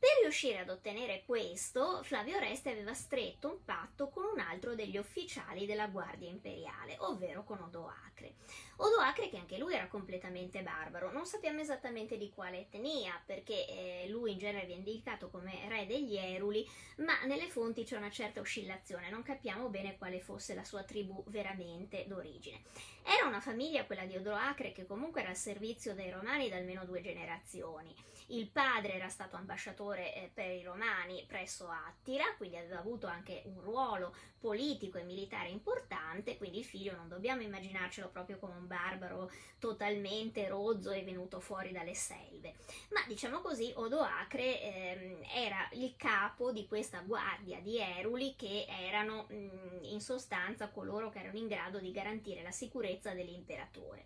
Per 0.00 0.10
riuscire 0.22 0.58
ad 0.58 0.68
ottenere 0.68 1.24
questo, 1.26 2.04
Flavio 2.04 2.36
Oreste 2.36 2.70
aveva 2.70 2.94
stretto 2.94 3.48
un 3.48 3.64
patto 3.64 4.08
con 4.08 4.26
un 4.32 4.38
altro 4.38 4.76
degli 4.76 4.96
ufficiali 4.96 5.66
della 5.66 5.88
Guardia 5.88 6.28
Imperiale, 6.28 6.94
ovvero 7.00 7.42
con 7.42 7.60
Odoacre. 7.60 8.34
Odoacre 8.76 9.28
che 9.28 9.38
anche 9.38 9.58
lui 9.58 9.74
era 9.74 9.88
completamente 9.88 10.62
barbaro, 10.62 11.10
non 11.10 11.26
sappiamo 11.26 11.58
esattamente 11.58 12.16
di 12.16 12.30
quale 12.30 12.68
etnia, 12.70 13.20
perché 13.26 13.66
eh, 13.66 14.06
lui 14.08 14.30
in 14.30 14.38
genere 14.38 14.66
viene 14.66 14.84
indicato 14.88 15.30
come 15.30 15.66
re 15.68 15.84
degli 15.86 16.16
Eruli, 16.16 16.64
ma 16.98 17.24
nelle 17.24 17.48
fonti 17.48 17.82
c'è 17.82 17.96
una 17.96 18.10
certa 18.10 18.38
oscillazione, 18.38 19.10
non 19.10 19.24
capiamo 19.24 19.68
bene 19.68 19.98
quale 19.98 20.20
fosse 20.20 20.54
la 20.54 20.62
sua 20.62 20.84
tribù 20.84 21.24
veramente 21.26 22.04
d'origine. 22.06 22.62
Era 23.02 23.26
una 23.26 23.40
famiglia, 23.40 23.84
quella 23.84 24.04
di 24.04 24.16
Odoacre, 24.16 24.70
che 24.70 24.86
comunque 24.86 25.22
era 25.22 25.30
al 25.30 25.36
servizio 25.36 25.92
dei 25.94 26.12
romani 26.12 26.48
da 26.48 26.54
almeno 26.54 26.84
due 26.84 27.00
generazioni. 27.00 27.92
Il 28.30 28.48
padre 28.48 28.92
era 28.92 29.08
stato 29.08 29.36
ambasciatore 29.36 30.14
eh, 30.14 30.30
per 30.32 30.50
i 30.50 30.62
romani 30.62 31.24
presso 31.26 31.66
Attila, 31.66 32.24
quindi 32.36 32.58
aveva 32.58 32.78
avuto 32.78 33.06
anche 33.06 33.42
un 33.46 33.58
ruolo 33.62 34.14
politico 34.38 34.98
e 34.98 35.02
militare 35.02 35.48
importante, 35.48 36.36
quindi 36.36 36.58
il 36.58 36.64
figlio 36.64 36.94
non 36.94 37.08
dobbiamo 37.08 37.40
immaginarcelo 37.40 38.10
proprio 38.10 38.38
come 38.38 38.54
un 38.54 38.66
barbaro 38.66 39.30
totalmente 39.58 40.46
rozzo 40.46 40.90
e 40.90 41.02
venuto 41.04 41.40
fuori 41.40 41.72
dalle 41.72 41.94
selve. 41.94 42.56
Ma 42.90 43.02
diciamo 43.06 43.40
così, 43.40 43.72
Odoacre 43.74 44.60
ehm, 44.60 45.22
era 45.34 45.66
il 45.72 45.94
capo 45.96 46.52
di 46.52 46.66
questa 46.66 47.00
guardia 47.00 47.60
di 47.60 47.78
Eruli 47.78 48.36
che 48.36 48.66
erano 48.68 49.24
mh, 49.26 49.34
mm, 49.34 49.84
in 49.84 50.00
sostanza 50.02 50.68
coloro 50.68 51.08
che 51.08 51.20
erano 51.20 51.38
in 51.38 51.48
grado 51.48 51.78
di 51.78 51.92
garantire 51.92 52.42
la 52.42 52.52
sicurezza 52.52 53.14
dell'imperatore 53.14 54.04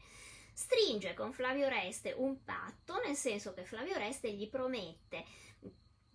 stringe 0.53 1.15
con 1.15 1.33
Flavio 1.33 1.67
Oreste 1.67 2.15
un 2.17 2.43
patto, 2.45 3.01
nel 3.05 3.17
senso 3.17 3.53
che 3.55 3.65
Flavio 3.65 3.95
Oreste 3.95 4.33
gli 4.33 4.49
promette 4.49 5.25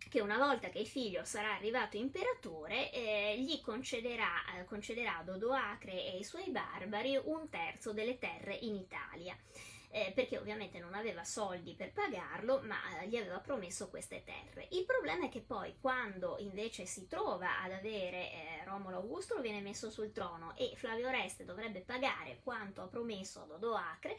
che 0.10 0.22
una 0.22 0.38
volta 0.38 0.70
che 0.70 0.80
il 0.80 0.88
figlio 0.88 1.24
sarà 1.26 1.54
arrivato 1.54 1.98
imperatore 1.98 2.92
eh, 2.92 3.36
gli 3.40 3.60
concederà, 3.62 4.58
eh, 4.58 4.64
concederà 4.66 5.18
ad 5.18 5.30
Odoacre 5.30 5.92
e 5.92 6.16
ai 6.16 6.24
suoi 6.24 6.50
barbari 6.50 7.20
un 7.26 7.50
terzo 7.50 7.92
delle 7.92 8.18
terre 8.18 8.56
in 8.62 8.76
Italia 8.76 9.38
eh, 9.90 10.12
perché 10.14 10.38
ovviamente 10.38 10.80
non 10.80 10.94
aveva 10.94 11.24
soldi 11.24 11.74
per 11.76 11.94
pagarlo, 11.94 12.62
ma 12.64 12.78
eh, 13.00 13.08
gli 13.08 13.16
aveva 13.16 13.40
promesso 13.40 13.90
queste 13.90 14.24
terre. 14.24 14.68
Il 14.72 14.86
problema 14.86 15.26
è 15.26 15.30
che 15.30 15.42
poi 15.42 15.78
quando 15.80 16.38
invece 16.40 16.86
si 16.86 17.08
trova 17.08 17.62
ad 17.62 17.72
avere 17.72 18.32
eh, 18.32 18.64
Romolo 18.66 18.98
Augusto 18.98 19.40
viene 19.42 19.62
messo 19.62 19.90
sul 19.90 20.12
trono 20.12 20.56
e 20.56 20.74
Flavio 20.76 21.08
Oreste 21.08 21.46
dovrebbe 21.46 21.82
pagare 21.82 22.40
quanto 22.44 22.82
ha 22.82 22.88
promesso 22.88 23.42
ad 23.42 23.52
Odoacre, 23.52 24.16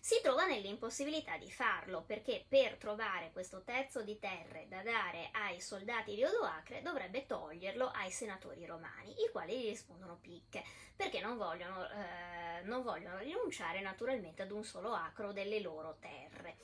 si 0.00 0.20
trova 0.22 0.46
nell'impossibilità 0.46 1.36
di 1.36 1.50
farlo 1.50 2.02
perché 2.02 2.44
per 2.48 2.76
trovare 2.76 3.30
questo 3.32 3.62
terzo 3.62 4.02
di 4.02 4.18
terre 4.18 4.66
da 4.68 4.82
dare 4.82 5.30
ai 5.32 5.60
soldati 5.60 6.14
di 6.14 6.24
Odoacre 6.24 6.82
dovrebbe 6.82 7.26
toglierlo 7.26 7.88
ai 7.88 8.10
senatori 8.10 8.64
romani, 8.66 9.10
i 9.12 9.28
quali 9.30 9.58
gli 9.58 9.68
rispondono 9.68 10.18
picche 10.20 10.64
perché 10.96 11.20
non 11.20 11.36
vogliono, 11.36 11.88
eh, 11.88 12.62
non 12.64 12.82
vogliono 12.82 13.18
rinunciare 13.18 13.80
naturalmente 13.80 14.42
ad 14.42 14.50
un 14.50 14.64
solo 14.64 14.92
acro 14.94 15.32
delle 15.32 15.60
loro 15.60 15.96
terre. 16.00 16.56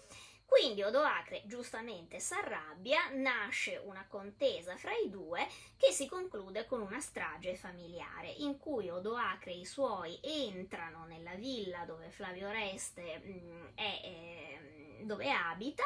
Quindi 0.57 0.85
Odoacre 0.85 1.43
giustamente 1.47 2.21
si 2.21 2.33
arrabbia, 2.33 3.11
nasce 3.15 3.83
una 3.87 4.07
contesa 4.07 4.77
fra 4.77 4.93
i 4.93 5.11
due 5.11 5.49
che 5.77 5.91
si 5.91 6.07
conclude 6.07 6.65
con 6.67 6.81
una 6.81 7.01
strage 7.01 7.57
familiare 7.57 8.29
in 8.29 8.57
cui 8.57 8.89
Odoacre 8.89 9.51
e 9.51 9.59
i 9.59 9.65
suoi 9.65 10.17
entrano 10.23 11.07
nella 11.07 11.35
villa 11.35 11.85
dove 11.85 12.09
Flavio 12.11 12.47
Oreste 12.47 13.19
mh, 13.19 13.31
mm, 13.33 13.67
è, 13.75 14.01
eh, 14.05 15.03
dove 15.03 15.29
abita, 15.29 15.83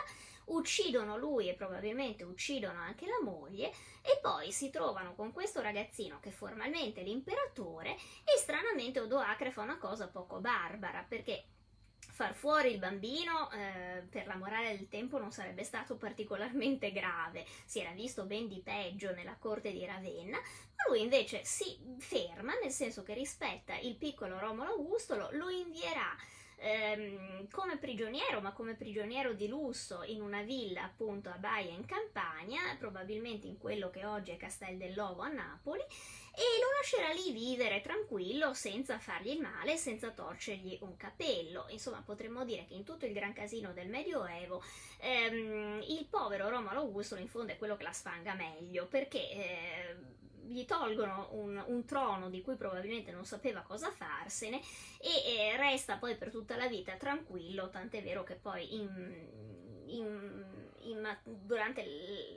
uccidono 0.48 1.16
lui 1.16 1.48
e 1.48 1.54
probabilmente 1.54 2.24
uccidono 2.24 2.78
anche 2.78 3.06
la 3.06 3.22
moglie 3.22 3.72
e 4.02 4.18
poi 4.20 4.52
si 4.52 4.68
trovano 4.68 5.14
con 5.14 5.32
questo 5.32 5.62
ragazzino 5.62 6.20
che 6.20 6.30
formalmente 6.30 7.00
è 7.00 7.04
l'imperatore 7.04 7.92
e 8.22 8.36
stranamente 8.36 9.00
Odoacre 9.00 9.50
fa 9.50 9.62
una 9.62 9.78
cosa 9.78 10.08
poco 10.08 10.40
barbara 10.40 11.06
perché 11.08 11.44
far 12.18 12.34
fuori 12.34 12.72
il 12.72 12.80
bambino 12.80 13.48
eh, 13.52 14.02
per 14.10 14.26
la 14.26 14.34
morale 14.34 14.76
del 14.76 14.88
tempo 14.88 15.18
non 15.18 15.30
sarebbe 15.30 15.62
stato 15.62 15.94
particolarmente 15.94 16.90
grave, 16.90 17.46
si 17.64 17.78
era 17.78 17.92
visto 17.92 18.24
ben 18.24 18.48
di 18.48 18.60
peggio 18.60 19.14
nella 19.14 19.36
corte 19.38 19.70
di 19.70 19.86
Ravenna, 19.86 20.36
ma 20.36 20.82
lui 20.88 21.00
invece 21.00 21.44
si 21.44 21.78
ferma, 21.98 22.54
nel 22.60 22.72
senso 22.72 23.04
che 23.04 23.14
rispetta 23.14 23.78
il 23.78 23.94
piccolo 23.94 24.40
Romolo 24.40 24.70
Augustolo, 24.70 25.28
lo 25.30 25.48
invierà 25.48 26.12
ehm, 26.56 27.48
come 27.52 27.76
prigioniero, 27.76 28.40
ma 28.40 28.50
come 28.50 28.74
prigioniero 28.74 29.32
di 29.32 29.46
lusso 29.46 30.02
in 30.02 30.20
una 30.20 30.42
villa 30.42 30.82
appunto 30.82 31.30
a 31.30 31.38
Baia 31.38 31.70
in 31.70 31.86
Campania, 31.86 32.74
probabilmente 32.80 33.46
in 33.46 33.58
quello 33.58 33.90
che 33.90 34.04
oggi 34.04 34.32
è 34.32 34.36
Castel 34.36 34.76
dell'Ovo 34.76 35.22
a 35.22 35.28
Napoli, 35.28 35.84
e 36.39 36.61
lo 36.61 36.68
lascerà 36.78 37.11
lì 37.11 37.32
vivere 37.32 37.80
tranquillo 37.80 38.55
senza 38.55 39.01
fargli 39.01 39.30
il 39.30 39.41
male, 39.41 39.76
senza 39.76 40.11
torcergli 40.12 40.78
un 40.82 40.97
capello. 40.97 41.66
Insomma, 41.70 42.01
potremmo 42.05 42.45
dire 42.45 42.64
che 42.64 42.74
in 42.74 42.84
tutto 42.84 43.07
il 43.07 43.12
gran 43.12 43.32
casino 43.32 43.72
del 43.72 43.89
Medioevo 43.89 44.62
ehm, 45.01 45.82
il 45.89 46.07
povero 46.09 46.49
Romolo 46.49 46.78
Augusto 46.78 47.16
in 47.16 47.26
fondo 47.26 47.53
è 47.53 47.59
quello 47.59 47.76
che 47.76 47.82
la 47.82 47.93
sfanga 47.93 48.34
meglio, 48.34 48.86
perché 48.86 49.18
eh, 49.18 49.97
gli 50.47 50.64
tolgono 50.64 51.30
un, 51.32 51.61
un, 51.66 51.84
trono 51.84 52.30
di 52.30 52.41
cui 52.41 52.55
probabilmente 52.55 53.11
non 53.11 53.24
sapeva 53.24 53.62
cosa 53.62 53.91
farsene 53.91 54.61
e, 55.01 55.09
e 55.26 55.57
resta 55.57 55.97
poi 55.97 56.16
per 56.16 56.30
tutta 56.30 56.57
la 56.57 56.68
vita 56.68 56.95
tranquillo, 56.95 57.68
tant'è 57.68 58.01
vero 58.01 58.22
che 58.22 58.34
poi 58.34 58.76
in, 58.76 59.26
in 59.86 60.57
in, 60.91 61.18
durante 61.24 61.84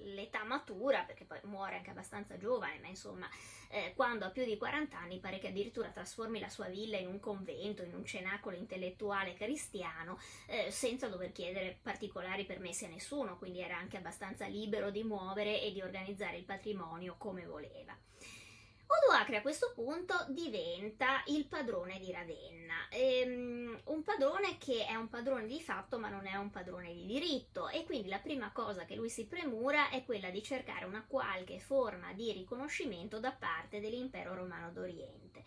l'età 0.04 0.44
matura, 0.44 1.04
perché 1.04 1.26
poi 1.26 1.40
muore 1.44 1.78
anche 1.78 1.90
abbastanza 1.90 2.38
giovane, 2.38 2.80
ma 2.80 2.88
insomma, 2.88 3.30
eh, 3.70 3.94
quando 3.96 4.26
ha 4.26 4.30
più 4.30 4.44
di 4.46 4.58
40 4.58 4.98
anni 4.98 5.20
pare 5.20 5.40
che 5.40 5.48
addirittura 5.48 5.90
trasformi 5.90 6.40
la 6.40 6.50
sua 6.50 6.68
villa 6.68 6.98
in 6.98 7.08
un 7.08 7.20
convento, 7.20 7.84
in 7.84 7.94
un 7.94 8.06
cenacolo 8.06 8.56
intellettuale 8.56 9.34
cristiano, 9.34 10.20
eh, 10.48 10.72
senza 10.72 11.08
dover 11.08 11.32
chiedere 11.32 11.80
particolari 11.82 12.46
permessi 12.46 12.86
a 12.86 12.90
nessuno, 12.90 13.38
quindi 13.38 13.62
era 13.62 13.78
anche 13.78 13.98
abbastanza 13.98 14.46
libero 14.46 14.92
di 14.92 15.04
muovere 15.04 15.62
e 15.62 15.72
di 15.72 15.82
organizzare 15.82 16.38
il 16.38 16.44
patrimonio 16.44 17.16
come 17.18 17.46
voleva. 17.46 17.96
Odoacre 18.92 19.38
a 19.38 19.42
questo 19.42 19.72
punto 19.74 20.26
diventa 20.30 21.24
il 21.28 21.46
padrone 21.46 21.98
di 21.98 22.12
Ravenna, 22.12 22.90
ehm, 22.90 23.80
un 23.86 24.04
padrone 24.04 24.58
che 24.58 24.86
è 24.86 24.96
un 24.96 25.08
padrone 25.08 25.48
di 25.48 25.62
fatto 25.62 25.98
ma 25.98 26.10
non 26.10 26.28
è 26.28 26.36
un 26.36 26.50
padrone 26.50 26.94
di 26.94 27.06
diritto 27.06 27.70
e 27.70 27.86
quindi 27.86 28.10
la 28.10 28.20
prima 28.20 28.52
cosa 28.52 28.84
che 28.84 28.96
lui 28.96 29.10
si 29.10 29.28
premura 29.28 29.90
è 29.90 30.04
quella 30.04 30.30
di 30.30 30.44
cercare 30.44 30.84
una 30.84 31.06
qualche 31.08 31.60
forma 31.60 32.12
di 32.12 32.34
riconoscimento 32.34 33.20
da 33.20 33.32
parte 33.32 33.80
dell'impero 33.80 34.36
romano 34.36 34.72
d'Oriente. 34.72 35.44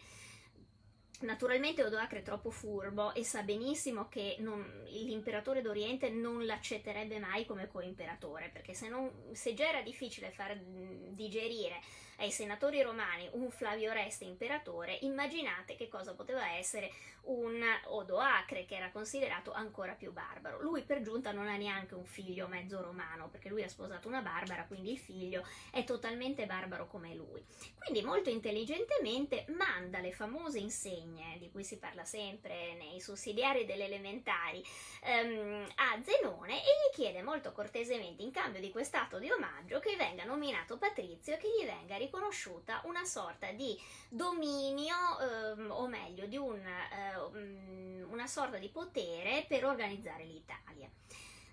Naturalmente 1.21 1.85
Odoacre 1.85 2.21
è 2.21 2.23
troppo 2.23 2.51
furbo 2.51 3.13
e 3.13 3.25
sa 3.25 3.43
benissimo 3.43 4.09
che 4.09 4.37
non, 4.39 4.85
l'imperatore 4.87 5.61
d'Oriente 5.61 6.09
non 6.09 6.47
l'accetterebbe 6.47 7.19
mai 7.19 7.45
come 7.45 7.69
coimperatore, 7.69 8.51
perché 8.51 8.75
se, 8.75 8.89
non, 8.89 9.31
se 9.33 9.55
già 9.55 9.69
era 9.69 9.83
difficile 9.83 10.31
far 10.31 10.57
digerire 10.57 11.81
ai 12.19 12.31
senatori 12.31 12.83
romani 12.83 13.29
un 13.33 13.51
Flavio 13.51 13.93
Reste 13.93 14.25
imperatore, 14.25 14.99
immaginate 15.03 15.77
che 15.77 15.89
cosa 15.89 16.15
poteva 16.15 16.57
essere 16.57 16.91
un 17.25 17.63
Odoacre 17.87 18.67
che 18.67 18.77
era 18.77 18.91
considerato 18.91 19.53
ancora 19.53 19.93
più 19.93 20.13
barbaro. 20.13 20.61
Lui 20.61 20.83
per 20.83 21.03
giunta 21.03 21.33
non 21.33 21.47
ha 21.47 21.57
neanche 21.57 21.95
un 21.95 22.05
figlio 22.05 22.49
mezzo 22.49 22.83
romano, 22.83 23.29
perché 23.29 23.49
lui 23.49 23.63
ha 23.63 23.69
sposato 23.69 24.09
una 24.09 24.21
barbara, 24.21 24.67
quindi 24.67 24.93
il 24.93 24.99
figlio 24.99 25.47
è 25.71 25.85
totalmente 25.85 26.47
barbaro 26.47 26.87
come 26.87 27.15
lui. 27.15 27.45
Quindi 27.79 28.03
molto 28.03 28.31
intelligentemente 28.31 29.47
manda 29.49 30.01
le 30.01 30.13
famose 30.13 30.59
insegne 30.59 31.39
di 31.39 31.51
cui 31.51 31.65
si 31.65 31.79
parla 31.79 32.05
sempre 32.05 32.75
nei 32.75 33.01
sussidiari 33.01 33.65
delle 33.65 33.87
elementari 33.87 34.63
ehm, 35.03 35.67
a 35.77 36.03
Zenone 36.03 36.55
e 36.55 36.67
gli 36.67 36.95
chiede 36.95 37.23
molto 37.23 37.53
cortesemente 37.53 38.23
in 38.23 38.31
cambio 38.31 38.61
di 38.61 38.71
quest'atto 38.71 39.19
di 39.19 39.31
omaggio 39.31 39.81
che 39.81 39.97
venga 39.97 40.25
nominato 40.25 40.79
patrizio 40.79 41.35
e 41.35 41.37
che 41.37 41.49
gli 41.49 41.65
venga 41.65 41.97
riconosciuta 42.05 42.81
una 42.85 43.05
sorta 43.05 43.51
di 43.53 43.79
dominio, 44.09 44.95
ehm, 45.21 45.71
o 45.71 45.87
meglio, 45.87 46.27
di 46.27 46.37
un, 46.37 46.61
eh, 46.65 48.03
una 48.05 48.27
sorta 48.27 48.59
di 48.59 48.69
potere 48.69 49.45
per 49.49 49.65
organizzare 49.65 50.25
l'Italia. 50.25 50.89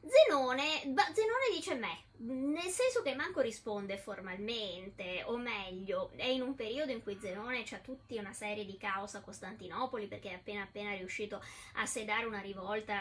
Zenone, 0.03 0.81
Zenone 1.13 1.49
dice 1.53 1.75
me, 1.75 2.05
nel 2.23 2.69
senso 2.69 3.01
che 3.03 3.15
manco 3.15 3.39
risponde 3.41 3.97
formalmente, 3.97 5.23
o 5.25 5.37
meglio, 5.37 6.11
è 6.15 6.25
in 6.25 6.41
un 6.41 6.55
periodo 6.55 6.91
in 6.91 7.03
cui 7.03 7.19
Zenone 7.19 7.63
ha 7.69 7.77
tutta 7.77 8.19
una 8.19 8.33
serie 8.33 8.65
di 8.65 8.77
caos 8.77 9.13
a 9.13 9.21
Costantinopoli 9.21 10.07
perché 10.07 10.29
è 10.29 10.33
appena 10.33 10.63
appena 10.63 10.93
riuscito 10.93 11.41
a 11.75 11.85
sedare 11.85 12.25
una 12.25 12.39
rivolta 12.39 12.99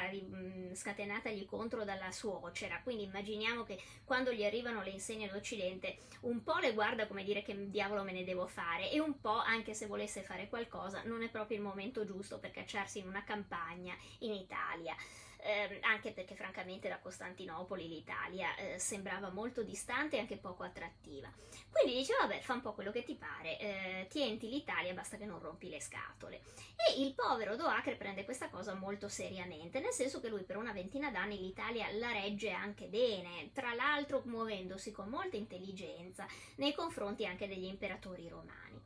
scatenatagli 0.72 1.46
contro 1.46 1.84
dalla 1.84 2.12
suocera, 2.12 2.80
quindi 2.82 3.04
immaginiamo 3.04 3.62
che 3.64 3.78
quando 4.04 4.32
gli 4.32 4.44
arrivano 4.44 4.82
le 4.82 4.90
insegne 4.90 5.28
d'Occidente 5.28 5.96
un 6.20 6.42
po' 6.42 6.58
le 6.58 6.74
guarda 6.74 7.06
come 7.06 7.24
dire 7.24 7.42
che 7.42 7.70
diavolo 7.70 8.02
me 8.02 8.12
ne 8.12 8.24
devo 8.24 8.46
fare 8.46 8.90
e 8.90 9.00
un 9.00 9.20
po' 9.20 9.38
anche 9.38 9.74
se 9.74 9.86
volesse 9.86 10.22
fare 10.22 10.48
qualcosa 10.48 11.02
non 11.04 11.22
è 11.22 11.30
proprio 11.30 11.56
il 11.56 11.62
momento 11.62 12.04
giusto 12.04 12.38
per 12.38 12.50
cacciarsi 12.50 12.98
in 12.98 13.06
una 13.06 13.24
campagna 13.24 13.96
in 14.18 14.32
Italia 14.32 14.94
eh, 15.42 15.78
anche 15.82 16.12
perché 16.12 16.34
francamente 16.34 16.88
da 16.88 16.98
Costantinopoli 16.98 17.88
l'Italia 17.88 18.54
eh, 18.56 18.78
sembrava 18.78 19.30
molto 19.30 19.62
distante 19.62 20.16
e 20.16 20.20
anche 20.20 20.36
poco 20.36 20.62
attrattiva. 20.62 21.32
Quindi 21.70 21.98
dice 21.98 22.14
vabbè 22.18 22.40
fa 22.40 22.54
un 22.54 22.60
po' 22.60 22.74
quello 22.74 22.90
che 22.90 23.04
ti 23.04 23.14
pare, 23.14 23.58
eh, 23.58 24.06
tienti 24.08 24.48
l'Italia 24.48 24.92
basta 24.92 25.16
che 25.16 25.24
non 25.24 25.40
rompi 25.40 25.68
le 25.68 25.80
scatole. 25.80 26.40
E 26.76 27.00
il 27.00 27.14
povero 27.14 27.56
Doacre 27.56 27.96
prende 27.96 28.24
questa 28.24 28.48
cosa 28.48 28.74
molto 28.74 29.08
seriamente, 29.08 29.80
nel 29.80 29.92
senso 29.92 30.20
che 30.20 30.28
lui 30.28 30.42
per 30.42 30.56
una 30.56 30.72
ventina 30.72 31.10
d'anni 31.10 31.38
l'Italia 31.38 31.90
la 31.92 32.12
regge 32.12 32.50
anche 32.50 32.86
bene, 32.86 33.50
tra 33.52 33.74
l'altro 33.74 34.22
muovendosi 34.24 34.92
con 34.92 35.08
molta 35.08 35.36
intelligenza 35.36 36.26
nei 36.56 36.74
confronti 36.74 37.26
anche 37.26 37.48
degli 37.48 37.64
imperatori 37.64 38.28
romani. 38.28 38.80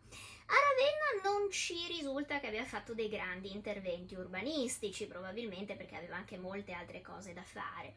A 0.47 0.55
Ravenna 0.55 1.36
non 1.38 1.51
ci 1.51 1.86
risulta 1.88 2.40
che 2.40 2.49
abbia 2.49 2.64
fatto 2.64 2.95
dei 2.95 3.09
grandi 3.09 3.53
interventi 3.53 4.14
urbanistici, 4.14 5.07
probabilmente 5.07 5.74
perché 5.74 5.97
aveva 5.97 6.16
anche 6.16 6.36
molte 6.36 6.72
altre 6.72 7.01
cose 7.01 7.32
da 7.32 7.42
fare. 7.42 7.95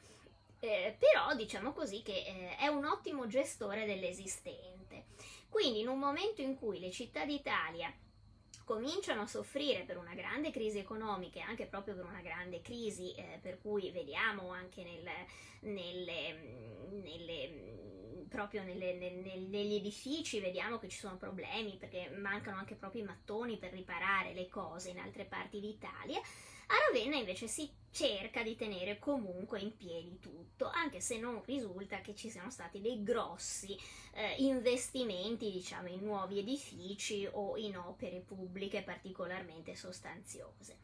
Eh, 0.59 0.95
però 0.97 1.35
diciamo 1.35 1.71
così 1.71 2.01
che 2.01 2.23
eh, 2.25 2.55
è 2.57 2.67
un 2.67 2.85
ottimo 2.85 3.27
gestore 3.27 3.85
dell'esistente. 3.85 5.05
Quindi 5.49 5.81
in 5.81 5.87
un 5.87 5.99
momento 5.99 6.41
in 6.41 6.57
cui 6.57 6.79
le 6.79 6.91
città 6.91 7.25
d'Italia 7.25 7.93
cominciano 8.63 9.21
a 9.21 9.27
soffrire 9.27 9.83
per 9.83 9.97
una 9.97 10.13
grande 10.13 10.51
crisi 10.51 10.77
economica 10.77 11.39
e 11.39 11.43
anche 11.43 11.65
proprio 11.65 11.95
per 11.95 12.05
una 12.05 12.21
grande 12.21 12.61
crisi 12.61 13.13
eh, 13.13 13.39
per 13.41 13.59
cui 13.61 13.91
vediamo 13.91 14.51
anche 14.51 14.83
nel, 14.83 15.09
nelle, 15.61 16.33
nelle 17.01 17.96
proprio 18.28 18.63
nelle, 18.63 18.93
nelle, 18.93 19.36
negli 19.36 19.75
edifici 19.75 20.39
vediamo 20.39 20.78
che 20.78 20.88
ci 20.88 20.97
sono 20.97 21.17
problemi 21.17 21.78
perché 21.78 22.09
mancano 22.17 22.57
anche 22.57 22.75
proprio 22.75 23.01
i 23.01 23.05
mattoni 23.05 23.57
per 23.57 23.71
riparare 23.71 24.34
le 24.34 24.47
cose 24.47 24.89
in 24.89 24.99
altre 24.99 25.25
parti 25.25 25.59
d'Italia. 25.59 26.19
A 26.69 26.75
Ravenna 26.88 27.15
invece 27.15 27.47
si 27.47 27.69
cerca 27.89 28.43
di 28.43 28.55
tenere 28.55 28.99
comunque 28.99 29.59
in 29.61 29.75
piedi 29.75 30.19
tutto, 30.19 30.69
anche 30.69 30.99
se 30.99 31.17
non 31.17 31.41
risulta 31.45 32.01
che 32.01 32.13
ci 32.13 32.30
siano 32.30 32.51
stati 32.51 32.82
dei 32.82 33.01
grossi 33.03 33.78
eh, 34.13 34.36
investimenti, 34.39 35.49
diciamo, 35.49 35.88
in 35.88 36.03
nuovi 36.03 36.39
edifici 36.39 37.28
o 37.32 37.55
in 37.55 37.78
opere 37.78 38.19
pubbliche 38.19 38.84
particolarmente 38.84 39.75
sostanziose. 39.75 40.78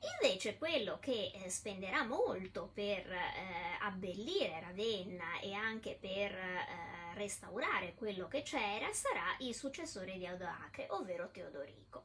Invece 0.00 0.56
quello 0.56 0.98
che 1.00 1.32
eh, 1.34 1.50
spenderà 1.50 2.04
molto 2.04 2.70
per 2.72 3.10
eh, 3.10 3.76
abbellire 3.80 4.60
Ravenna 4.60 5.40
e 5.40 5.52
anche 5.54 5.96
per 6.00 6.32
eh, 6.32 7.14
restaurare 7.14 7.94
quello 7.94 8.28
che 8.28 8.42
c'era 8.42 8.92
sarà 8.92 9.34
il 9.40 9.54
successore 9.54 10.16
di 10.16 10.26
Odoacre, 10.26 10.86
ovvero 10.90 11.30
Teodorico. 11.30 12.04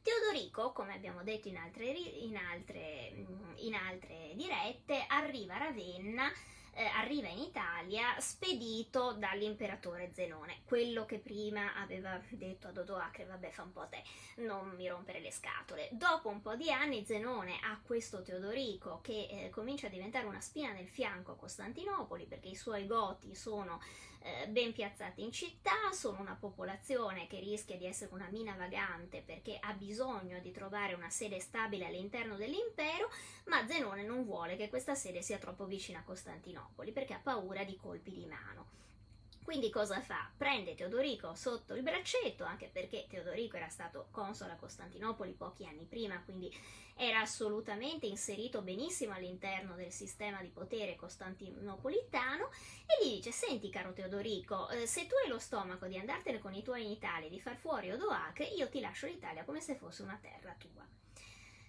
Teodorico, 0.00 0.72
come 0.72 0.94
abbiamo 0.94 1.22
detto 1.22 1.48
in 1.48 1.56
altre, 1.56 1.84
in 1.86 2.36
altre, 2.36 3.12
in 3.56 3.74
altre 3.74 4.32
dirette, 4.34 5.04
arriva 5.08 5.54
a 5.54 5.58
Ravenna 5.58 6.32
eh, 6.74 6.84
arriva 6.84 7.28
in 7.28 7.38
Italia 7.38 8.18
spedito 8.18 9.12
dall'imperatore 9.12 10.10
Zenone, 10.12 10.62
quello 10.64 11.04
che 11.04 11.18
prima 11.18 11.74
aveva 11.76 12.20
detto 12.30 12.68
ad 12.68 12.78
Odoacre, 12.78 13.24
vabbè 13.24 13.50
fa 13.50 13.62
un 13.62 13.72
po' 13.72 13.88
te, 13.88 14.02
non 14.42 14.70
mi 14.70 14.88
rompere 14.88 15.20
le 15.20 15.30
scatole. 15.30 15.88
Dopo 15.92 16.28
un 16.28 16.40
po' 16.40 16.56
di 16.56 16.70
anni 16.70 17.04
Zenone 17.04 17.58
ha 17.62 17.80
questo 17.84 18.22
Teodorico 18.22 19.00
che 19.02 19.26
eh, 19.30 19.50
comincia 19.50 19.86
a 19.86 19.90
diventare 19.90 20.26
una 20.26 20.40
spina 20.40 20.72
nel 20.72 20.88
fianco 20.88 21.32
a 21.32 21.36
Costantinopoli 21.36 22.26
perché 22.26 22.48
i 22.48 22.56
suoi 22.56 22.86
goti 22.86 23.34
sono 23.34 23.80
eh, 24.24 24.48
ben 24.48 24.72
piazzati 24.72 25.22
in 25.22 25.30
città, 25.32 25.92
sono 25.92 26.18
una 26.18 26.34
popolazione 26.34 27.26
che 27.26 27.40
rischia 27.40 27.76
di 27.76 27.84
essere 27.84 28.14
una 28.14 28.28
mina 28.30 28.54
vagante 28.56 29.22
perché 29.22 29.58
ha 29.60 29.74
bisogno 29.74 30.40
di 30.40 30.50
trovare 30.50 30.94
una 30.94 31.10
sede 31.10 31.40
stabile 31.40 31.84
all'interno 31.86 32.36
dell'impero, 32.36 33.10
ma 33.44 33.66
Zenone 33.66 34.02
non 34.02 34.24
vuole 34.24 34.56
che 34.56 34.70
questa 34.70 34.94
sede 34.94 35.20
sia 35.20 35.36
troppo 35.36 35.66
vicina 35.66 35.98
a 35.98 36.04
Costantinopoli 36.04 36.90
perché 36.90 37.12
ha 37.12 37.20
paura 37.22 37.64
di 37.64 37.76
colpi 37.76 38.12
di 38.12 38.24
mano. 38.24 38.83
Quindi 39.44 39.68
cosa 39.68 40.00
fa? 40.00 40.30
Prende 40.34 40.74
Teodorico 40.74 41.34
sotto 41.34 41.74
il 41.74 41.82
braccetto, 41.82 42.44
anche 42.44 42.70
perché 42.72 43.04
Teodorico 43.06 43.56
era 43.56 43.68
stato 43.68 44.08
console 44.10 44.52
a 44.52 44.56
Costantinopoli 44.56 45.32
pochi 45.32 45.66
anni 45.66 45.84
prima, 45.84 46.18
quindi 46.24 46.50
era 46.96 47.20
assolutamente 47.20 48.06
inserito 48.06 48.62
benissimo 48.62 49.12
all'interno 49.12 49.74
del 49.74 49.92
sistema 49.92 50.40
di 50.40 50.48
potere 50.48 50.96
costantinopolitano 50.96 52.48
e 52.86 53.04
gli 53.04 53.14
dice 53.16 53.32
senti 53.32 53.68
caro 53.68 53.92
Teodorico 53.92 54.70
eh, 54.70 54.86
se 54.86 55.06
tu 55.06 55.14
hai 55.22 55.28
lo 55.28 55.38
stomaco 55.38 55.86
di 55.86 55.98
andartene 55.98 56.38
con 56.38 56.54
i 56.54 56.62
tuoi 56.62 56.84
in 56.84 56.92
Italia 56.92 57.26
e 57.26 57.30
di 57.30 57.40
far 57.40 57.56
fuori 57.56 57.90
Odoacre 57.90 58.44
io 58.44 58.68
ti 58.68 58.80
lascio 58.80 59.06
l'Italia 59.06 59.44
come 59.44 59.60
se 59.60 59.74
fosse 59.74 60.02
una 60.02 60.18
terra 60.22 60.54
tua 60.56 60.86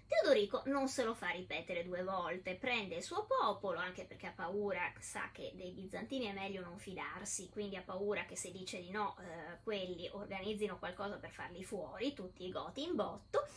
Teodorico 0.08 0.62
non 0.66 0.88
se 0.88 1.03
lo 1.03 1.14
fa 1.14 1.30
ripetere 1.30 1.84
due 1.84 2.03
volte, 2.03 2.56
prende 2.56 2.95
il 2.95 3.03
suo 3.03 3.26
popolo, 3.26 3.80
anche 3.80 4.06
perché 4.06 4.28
ha 4.28 4.34
paura, 4.36 4.91
sa 4.99 5.30
che 5.32 5.51
dei 5.56 5.72
bizantini 5.72 6.26
è 6.26 6.34
meglio 6.34 6.62
non 6.62 6.78
fidarsi, 6.78 7.49
quindi 7.49 7.76
ha 7.76 7.82
paura 7.82 8.26
che 8.26 8.36
se 8.36 8.51
dice 8.51 8.80
di 8.80 8.91
no, 8.91 9.16
eh, 9.20 9.60
quelli 9.64 10.08
organizzino 10.14 10.78
qualcosa 10.78 11.18
per 11.18 11.32
farli 11.32 11.64
fuori, 11.64 12.14
tutti 12.14 12.45
i 12.45 12.51
goti 12.51 12.84
in 12.84 12.95
botto, 12.95 13.47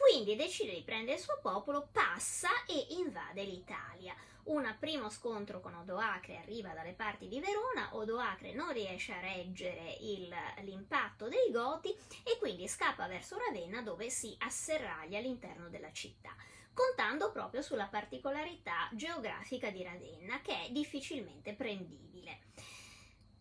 quindi 0.00 0.34
decide 0.34 0.72
di 0.72 0.82
prendere 0.82 1.18
il 1.18 1.22
suo 1.22 1.38
popolo, 1.42 1.90
passa 1.92 2.48
e 2.66 2.86
invade 2.94 3.42
l'Italia. 3.42 4.16
Un 4.44 4.74
primo 4.80 5.10
scontro 5.10 5.60
con 5.60 5.74
Odoacre 5.74 6.38
arriva 6.38 6.72
dalle 6.72 6.94
parti 6.94 7.28
di 7.28 7.38
Verona, 7.38 7.94
Odoacre 7.94 8.54
non 8.54 8.72
riesce 8.72 9.12
a 9.12 9.20
reggere 9.20 9.98
il, 10.00 10.34
l'impatto 10.62 11.28
dei 11.28 11.50
Goti 11.52 11.94
e 12.24 12.38
quindi 12.38 12.66
scappa 12.66 13.06
verso 13.08 13.36
Ravenna 13.36 13.82
dove 13.82 14.08
si 14.08 14.34
asserraglia 14.38 15.18
all'interno 15.18 15.68
della 15.68 15.92
città 15.92 16.34
contando 16.72 17.30
proprio 17.30 17.60
sulla 17.60 17.88
particolarità 17.88 18.88
geografica 18.92 19.70
di 19.70 19.82
Ravenna 19.82 20.40
che 20.40 20.64
è 20.64 20.70
difficilmente 20.70 21.52
prendibile. 21.52 22.38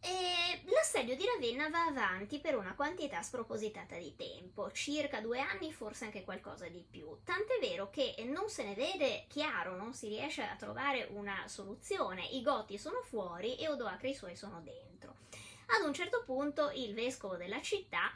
E 0.02 0.62
l'assedio 0.66 1.16
di 1.16 1.26
Ravenna 1.26 1.70
va 1.70 1.86
avanti 1.86 2.40
per 2.40 2.56
una 2.56 2.74
quantità 2.76 3.22
spropositata 3.22 3.98
di 3.98 4.16
tempo, 4.16 4.72
circa 4.72 5.20
due 5.20 5.40
anni, 5.40 5.74
forse 5.74 6.06
anche 6.06 6.24
qualcosa 6.24 6.68
di 6.68 6.84
più. 6.90 7.20
Tant'è 7.24 7.60
vero 7.60 7.90
che 7.90 8.16
non 8.26 8.50
se 8.50 8.64
ne 8.64 8.76
vede 8.76 9.26
chiaro, 9.28 9.76
non 9.76 9.94
si 9.94 10.08
riesce 10.08 10.42
a 10.42 10.56
trovare 10.56 11.08
una 11.12 11.48
soluzione. 11.48 12.26
I 12.26 12.42
Goti 12.42 12.78
sono 12.78 13.02
fuori 13.02 13.58
e 13.58 13.68
Odoacre 13.68 14.10
i 14.10 14.16
suoi 14.16 14.36
sono 14.36 14.62
dentro. 14.62 15.16
Ad 15.78 15.86
un 15.86 15.94
certo 15.94 16.24
punto 16.26 16.72
il 16.72 16.94
vescovo 16.94 17.36
della 17.36 17.62
città 17.62 18.12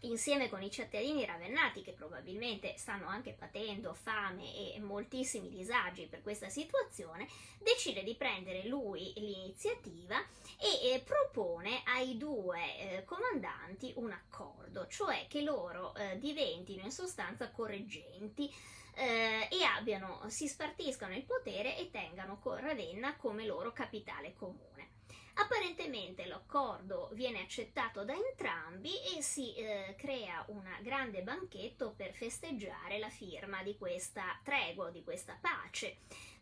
insieme 0.00 0.48
con 0.48 0.62
i 0.62 0.70
cittadini 0.70 1.24
ravennati 1.24 1.82
che 1.82 1.92
probabilmente 1.92 2.74
stanno 2.76 3.08
anche 3.08 3.32
patendo 3.32 3.94
fame 3.94 4.74
e 4.74 4.80
moltissimi 4.80 5.48
disagi 5.48 6.06
per 6.06 6.22
questa 6.22 6.48
situazione, 6.48 7.26
decide 7.58 8.04
di 8.04 8.14
prendere 8.14 8.66
lui 8.66 9.12
l'iniziativa 9.16 10.18
e 10.56 10.92
eh, 10.92 11.00
propone 11.00 11.82
ai 11.84 12.16
due 12.16 12.60
eh, 12.78 13.04
comandanti 13.04 13.92
un 13.96 14.12
accordo, 14.12 14.86
cioè 14.86 15.26
che 15.28 15.42
loro 15.42 15.94
eh, 15.94 16.18
diventino 16.18 16.84
in 16.84 16.92
sostanza 16.92 17.50
correggenti 17.50 18.52
eh, 18.94 19.48
e 19.50 19.62
abbiano, 19.64 20.22
si 20.28 20.48
spartiscano 20.48 21.14
il 21.14 21.24
potere 21.24 21.76
e 21.78 21.90
tengano 21.90 22.40
Ravenna 22.42 23.16
come 23.16 23.44
loro 23.46 23.72
capitale 23.72 24.34
comune. 24.34 24.97
Apparentemente 25.40 26.26
l'accordo 26.26 27.10
viene 27.12 27.40
accettato 27.40 28.04
da 28.04 28.12
entrambi 28.12 28.90
e 29.16 29.22
si 29.22 29.54
eh, 29.54 29.94
crea 29.96 30.44
un 30.48 30.64
grande 30.82 31.22
banchetto 31.22 31.94
per 31.96 32.12
festeggiare 32.12 32.98
la 32.98 33.08
firma 33.08 33.62
di 33.62 33.76
questa 33.76 34.38
tregua, 34.42 34.90
di 34.90 35.04
questa 35.04 35.38
pace 35.40 35.98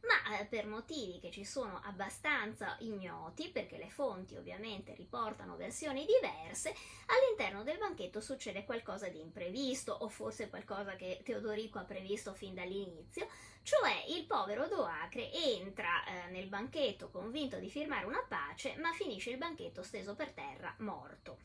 ma 0.06 0.38
eh, 0.38 0.44
per 0.46 0.66
motivi 0.66 1.18
che 1.18 1.30
ci 1.30 1.44
sono 1.44 1.80
abbastanza 1.84 2.76
ignoti, 2.80 3.48
perché 3.48 3.76
le 3.76 3.90
fonti 3.90 4.36
ovviamente 4.36 4.94
riportano 4.94 5.56
versioni 5.56 6.06
diverse, 6.06 6.74
all'interno 7.06 7.62
del 7.62 7.78
banchetto 7.78 8.20
succede 8.20 8.64
qualcosa 8.64 9.08
di 9.08 9.20
imprevisto 9.20 9.92
o 9.92 10.08
forse 10.08 10.48
qualcosa 10.48 10.96
che 10.96 11.20
Teodorico 11.24 11.78
ha 11.78 11.84
previsto 11.84 12.32
fin 12.32 12.54
dall'inizio, 12.54 13.28
cioè 13.62 14.04
il 14.08 14.24
povero 14.26 14.68
Doacre 14.68 15.32
entra 15.32 16.04
eh, 16.04 16.30
nel 16.30 16.46
banchetto 16.46 17.10
convinto 17.10 17.58
di 17.58 17.68
firmare 17.68 18.06
una 18.06 18.24
pace, 18.26 18.76
ma 18.76 18.92
finisce 18.92 19.30
il 19.30 19.38
banchetto 19.38 19.82
steso 19.82 20.14
per 20.14 20.30
terra 20.30 20.74
morto. 20.78 21.38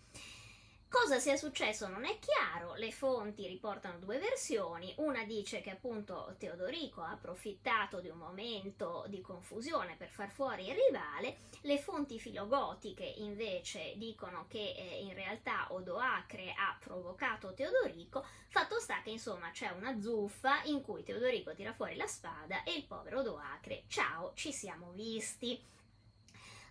Cosa 0.91 1.19
sia 1.19 1.37
successo 1.37 1.87
non 1.87 2.03
è 2.03 2.19
chiaro, 2.19 2.75
le 2.75 2.91
fonti 2.91 3.47
riportano 3.47 3.97
due 3.97 4.19
versioni, 4.19 4.93
una 4.97 5.23
dice 5.23 5.61
che 5.61 5.69
appunto 5.69 6.35
Teodorico 6.37 7.01
ha 7.01 7.11
approfittato 7.11 8.01
di 8.01 8.09
un 8.09 8.17
momento 8.17 9.05
di 9.07 9.21
confusione 9.21 9.95
per 9.95 10.09
far 10.09 10.29
fuori 10.29 10.67
il 10.67 10.75
rivale, 10.75 11.37
le 11.61 11.79
fonti 11.79 12.19
filogotiche 12.19 13.05
invece 13.05 13.93
dicono 13.95 14.47
che 14.49 14.73
eh, 14.75 14.99
in 15.01 15.13
realtà 15.13 15.67
Odoacre 15.69 16.51
ha 16.51 16.77
provocato 16.77 17.53
Teodorico, 17.53 18.25
fatto 18.49 18.77
sta 18.77 19.01
che 19.01 19.11
insomma 19.11 19.49
c'è 19.51 19.69
una 19.69 19.97
zuffa 19.97 20.61
in 20.63 20.81
cui 20.81 21.03
Teodorico 21.03 21.53
tira 21.53 21.71
fuori 21.71 21.95
la 21.95 22.07
spada 22.07 22.63
e 22.63 22.73
il 22.73 22.83
povero 22.83 23.21
Odoacre, 23.21 23.83
ciao, 23.87 24.33
ci 24.35 24.51
siamo 24.51 24.91
visti. 24.91 25.57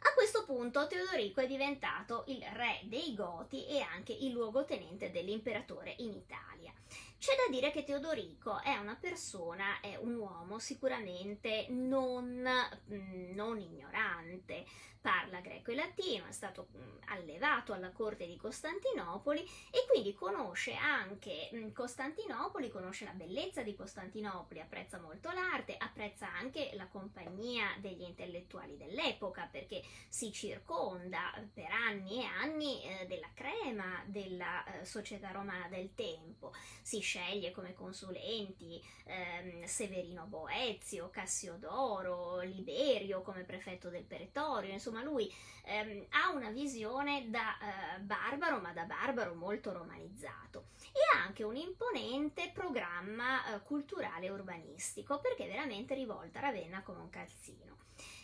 A 0.02 0.14
questo 0.14 0.44
punto 0.44 0.86
Teodorico 0.86 1.40
è 1.40 1.46
diventato 1.46 2.24
il 2.28 2.42
re 2.54 2.80
dei 2.84 3.14
Goti 3.14 3.66
e 3.66 3.80
anche 3.80 4.12
il 4.12 4.32
luogotenente 4.32 5.10
dell'imperatore 5.10 5.94
in 5.98 6.14
Italia. 6.14 6.72
C'è 7.20 7.34
da 7.36 7.50
dire 7.50 7.70
che 7.70 7.84
Teodorico 7.84 8.62
è 8.62 8.78
una 8.78 8.96
persona, 8.98 9.80
è 9.80 9.94
un 9.96 10.14
uomo 10.14 10.58
sicuramente 10.58 11.66
non, 11.68 12.48
mm, 12.90 13.34
non 13.34 13.58
ignorante, 13.58 14.64
parla 15.00 15.40
greco 15.40 15.70
e 15.70 15.74
latino, 15.74 16.26
è 16.26 16.32
stato 16.32 16.68
mm, 16.76 16.96
allevato 17.06 17.72
alla 17.72 17.90
corte 17.90 18.26
di 18.26 18.36
Costantinopoli 18.36 19.42
e 19.70 19.86
quindi 19.88 20.14
conosce 20.14 20.74
anche 20.74 21.50
mm, 21.54 21.72
Costantinopoli, 21.72 22.70
conosce 22.70 23.06
la 23.06 23.12
bellezza 23.12 23.62
di 23.62 23.74
Costantinopoli, 23.74 24.60
apprezza 24.60 24.98
molto 24.98 25.30
l'arte, 25.30 25.76
apprezza 25.78 26.30
anche 26.30 26.70
la 26.74 26.86
compagnia 26.86 27.66
degli 27.80 28.02
intellettuali 28.02 28.76
dell'epoca 28.76 29.48
perché 29.50 29.82
si 30.08 30.32
circonda 30.32 31.32
per 31.52 31.70
anni 31.70 32.22
e 32.22 32.24
anni 32.24 32.82
eh, 32.82 33.06
della 33.06 33.30
crema 33.32 34.02
della 34.06 34.64
eh, 34.64 34.84
società 34.84 35.30
romana 35.30 35.68
del 35.68 35.94
tempo. 35.94 36.52
Si 36.82 37.00
sceglie 37.10 37.50
come 37.50 37.74
consulenti 37.74 38.80
ehm, 39.04 39.64
Severino 39.64 40.26
Boezio, 40.26 41.10
Cassiodoro, 41.10 42.40
Liberio 42.42 43.22
come 43.22 43.42
prefetto 43.42 43.88
del 43.88 44.04
Peretorio, 44.04 44.72
insomma 44.72 45.02
lui 45.02 45.32
ehm, 45.64 46.06
ha 46.10 46.30
una 46.30 46.50
visione 46.50 47.28
da 47.28 47.58
eh, 47.58 48.00
barbaro, 48.00 48.60
ma 48.60 48.72
da 48.72 48.84
barbaro 48.84 49.34
molto 49.34 49.72
romanizzato 49.72 50.66
e 50.92 51.16
ha 51.16 51.24
anche 51.24 51.42
un 51.42 51.56
imponente 51.56 52.52
programma 52.54 53.56
eh, 53.56 53.62
culturale 53.62 54.26
e 54.26 54.30
urbanistico 54.30 55.18
perché 55.18 55.48
veramente 55.48 55.94
rivolta 55.94 56.38
Ravenna 56.38 56.82
come 56.82 57.00
un 57.00 57.10
calzino. 57.10 57.78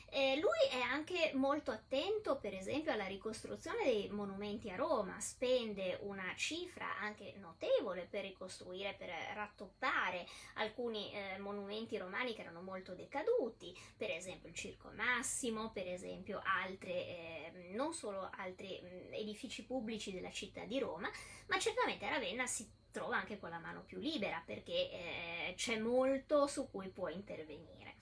Eh, 0.08 0.38
lui 0.40 0.68
è 0.70 0.80
anche 0.80 1.32
molto 1.34 1.70
attento, 1.70 2.38
per 2.38 2.54
esempio, 2.54 2.92
alla 2.92 3.06
ricostruzione 3.06 3.84
dei 3.84 4.08
monumenti 4.08 4.70
a 4.70 4.76
Roma, 4.76 5.18
spende 5.20 5.98
una 6.02 6.32
cifra 6.36 6.96
anche 6.98 7.34
notevole 7.38 8.06
per 8.08 8.22
ricostruire, 8.22 8.94
per 8.94 9.10
rattoppare 9.34 10.26
alcuni 10.54 11.12
eh, 11.12 11.38
monumenti 11.38 11.98
romani 11.98 12.34
che 12.34 12.42
erano 12.42 12.62
molto 12.62 12.94
decaduti, 12.94 13.76
per 13.96 14.10
esempio 14.10 14.48
il 14.48 14.54
Circo 14.54 14.90
Massimo, 14.94 15.70
per 15.72 15.88
esempio 15.88 16.40
altre, 16.44 16.92
eh, 16.92 17.70
non 17.72 17.92
solo 17.92 18.30
altri 18.36 18.80
mh, 18.80 18.86
mm, 18.86 19.12
edifici 19.12 19.64
pubblici 19.64 20.12
della 20.12 20.30
città 20.30 20.64
di 20.64 20.78
Roma, 20.78 21.10
ma 21.48 21.58
certamente 21.58 22.06
a 22.06 22.10
Ravenna 22.10 22.46
si 22.46 22.70
trova 22.90 23.18
anche 23.18 23.38
con 23.38 23.50
la 23.50 23.58
mano 23.58 23.82
più 23.82 23.98
libera 23.98 24.42
perché 24.44 24.72
eh, 24.72 25.54
c'è 25.56 25.78
molto 25.78 26.46
su 26.46 26.70
cui 26.70 26.88
può 26.88 27.08
intervenire. 27.08 27.95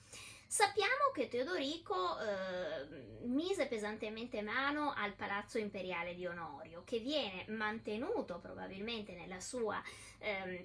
Sappiamo 0.54 1.10
che 1.12 1.26
Teodorico 1.26 2.16
eh, 2.20 3.26
mise 3.26 3.66
pesantemente 3.66 4.40
mano 4.40 4.92
al 4.96 5.12
palazzo 5.14 5.58
imperiale 5.58 6.14
di 6.14 6.26
Onorio, 6.26 6.84
che 6.84 7.00
viene 7.00 7.44
mantenuto 7.48 8.38
probabilmente 8.38 9.14
nella 9.14 9.40
sua, 9.40 9.82
ehm, 10.20 10.64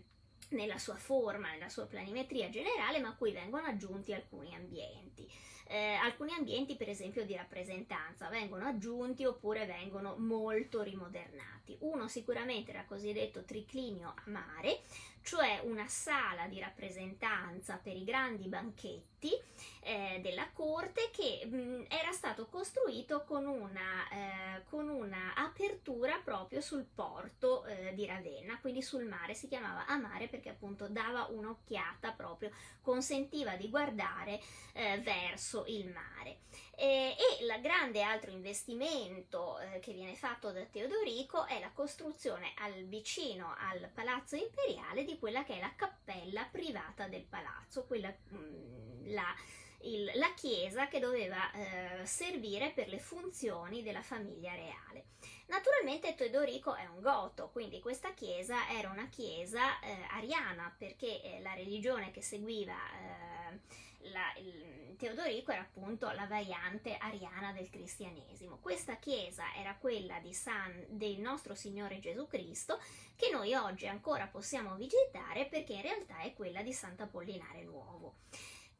nella 0.49 0.77
sua 0.77 0.93
forma, 0.93 1.49
nella 1.49 1.69
sua 1.69 1.87
planimetria 1.87 2.51
generale, 2.51 2.99
ma 2.99 3.07
a 3.07 3.15
cui 3.15 3.31
vengono 3.31 3.65
aggiunti 3.65 4.13
alcuni 4.13 4.53
ambienti. 4.53 5.27
Eh, 5.65 5.93
alcuni 5.93 6.33
ambienti, 6.33 6.75
per 6.75 6.89
esempio, 6.89 7.25
di 7.25 7.35
rappresentanza 7.35 8.29
vengono 8.29 8.65
aggiunti 8.65 9.25
oppure 9.25 9.65
vengono 9.65 10.17
molto 10.17 10.83
rimodernati. 10.83 11.77
Uno 11.81 12.07
sicuramente 12.07 12.69
era 12.69 12.85
cosiddetto 12.85 13.43
triclinio 13.43 14.09
a 14.09 14.23
mare, 14.29 14.81
cioè 15.21 15.61
una 15.63 15.87
sala 15.87 16.47
di 16.47 16.59
rappresentanza 16.59 17.79
per 17.81 17.95
i 17.95 18.03
grandi 18.03 18.47
banchetti 18.47 19.37
eh, 19.81 20.19
della 20.21 20.47
corte 20.53 21.09
che 21.11 21.45
mh, 21.45 21.85
era 21.89 22.11
stato 22.11 22.47
costruito 22.47 23.23
con 23.25 23.45
una, 23.45 24.09
eh, 24.11 24.63
con 24.69 24.89
una, 24.89 25.33
apertura 25.35 26.19
proprio 26.23 26.61
sul 26.61 26.85
porto 26.85 27.65
eh, 27.65 27.93
di 27.93 28.05
Ravenna, 28.05 28.59
quindi 28.59 28.81
sul 28.81 29.05
mare, 29.05 29.33
si 29.33 29.47
chiamava 29.47 29.85
a 29.85 29.97
mare 29.97 30.27
perché 30.27 30.49
appunto 30.49 30.87
dava 30.87 31.27
un'occhiata 31.29 32.11
proprio, 32.11 32.51
consentiva 32.81 33.55
di 33.55 33.69
guardare 33.69 34.39
eh, 34.73 34.99
verso 34.99 35.65
il 35.67 35.89
mare. 35.89 36.37
e 36.75 37.15
il 37.41 37.61
grande 37.61 38.01
altro 38.01 38.31
investimento 38.31 39.59
eh, 39.59 39.79
che 39.79 39.91
viene 39.91 40.15
fatto 40.15 40.51
da 40.51 40.63
Teodorico 40.63 41.45
è 41.45 41.59
la 41.59 41.71
costruzione 41.73 42.53
al, 42.57 42.85
vicino 42.85 43.53
al 43.57 43.89
palazzo 43.93 44.35
imperiale 44.35 45.03
di 45.09 45.17
quella 45.17 45.43
che 45.43 45.55
è 45.55 45.59
la 45.59 45.73
cappella 45.75 46.47
privata 46.51 47.07
del 47.07 47.23
palazzo, 47.23 47.85
quella, 47.85 48.13
mm, 48.33 49.11
la, 49.11 49.35
il, 49.81 50.11
la 50.15 50.33
chiesa 50.35 50.87
che 50.87 50.99
doveva 50.99 51.51
eh, 51.51 52.05
servire 52.05 52.71
per 52.71 52.87
le 52.89 52.99
funzioni 52.99 53.81
della 53.81 54.01
famiglia 54.01 54.53
reale. 54.53 55.05
Naturalmente 55.47 56.13
Teodorico 56.13 56.75
è 56.75 56.85
un 56.85 57.01
goto, 57.01 57.49
quindi 57.49 57.79
questa 57.79 58.13
chiesa 58.13 58.69
era 58.69 58.89
una 58.89 59.07
chiesa 59.07 59.79
eh, 59.79 60.05
ariana 60.11 60.73
perché 60.77 61.21
eh, 61.21 61.41
la 61.41 61.53
religione 61.53 62.11
che 62.11 62.21
seguiva 62.21 62.75
eh, 62.75 63.59
la, 64.03 64.33
il, 64.37 64.95
Teodorico 64.97 65.51
era 65.51 65.61
appunto 65.61 66.11
la 66.11 66.25
variante 66.27 66.97
ariana 66.97 67.53
del 67.53 67.69
cristianesimo. 67.69 68.57
Questa 68.57 68.97
chiesa 68.97 69.45
era 69.55 69.77
quella 69.77 70.21
San, 70.31 70.85
del 70.89 71.19
nostro 71.19 71.55
Signore 71.55 71.99
Gesù 71.99 72.27
Cristo 72.27 72.81
che 73.15 73.29
noi 73.31 73.53
oggi 73.53 73.87
ancora 73.87 74.27
possiamo 74.27 74.75
visitare 74.75 75.45
perché 75.45 75.73
in 75.73 75.81
realtà 75.83 76.19
è 76.19 76.33
quella 76.33 76.61
di 76.61 76.73
Sant'Apollinare 76.73 77.63
Nuovo. 77.63 78.15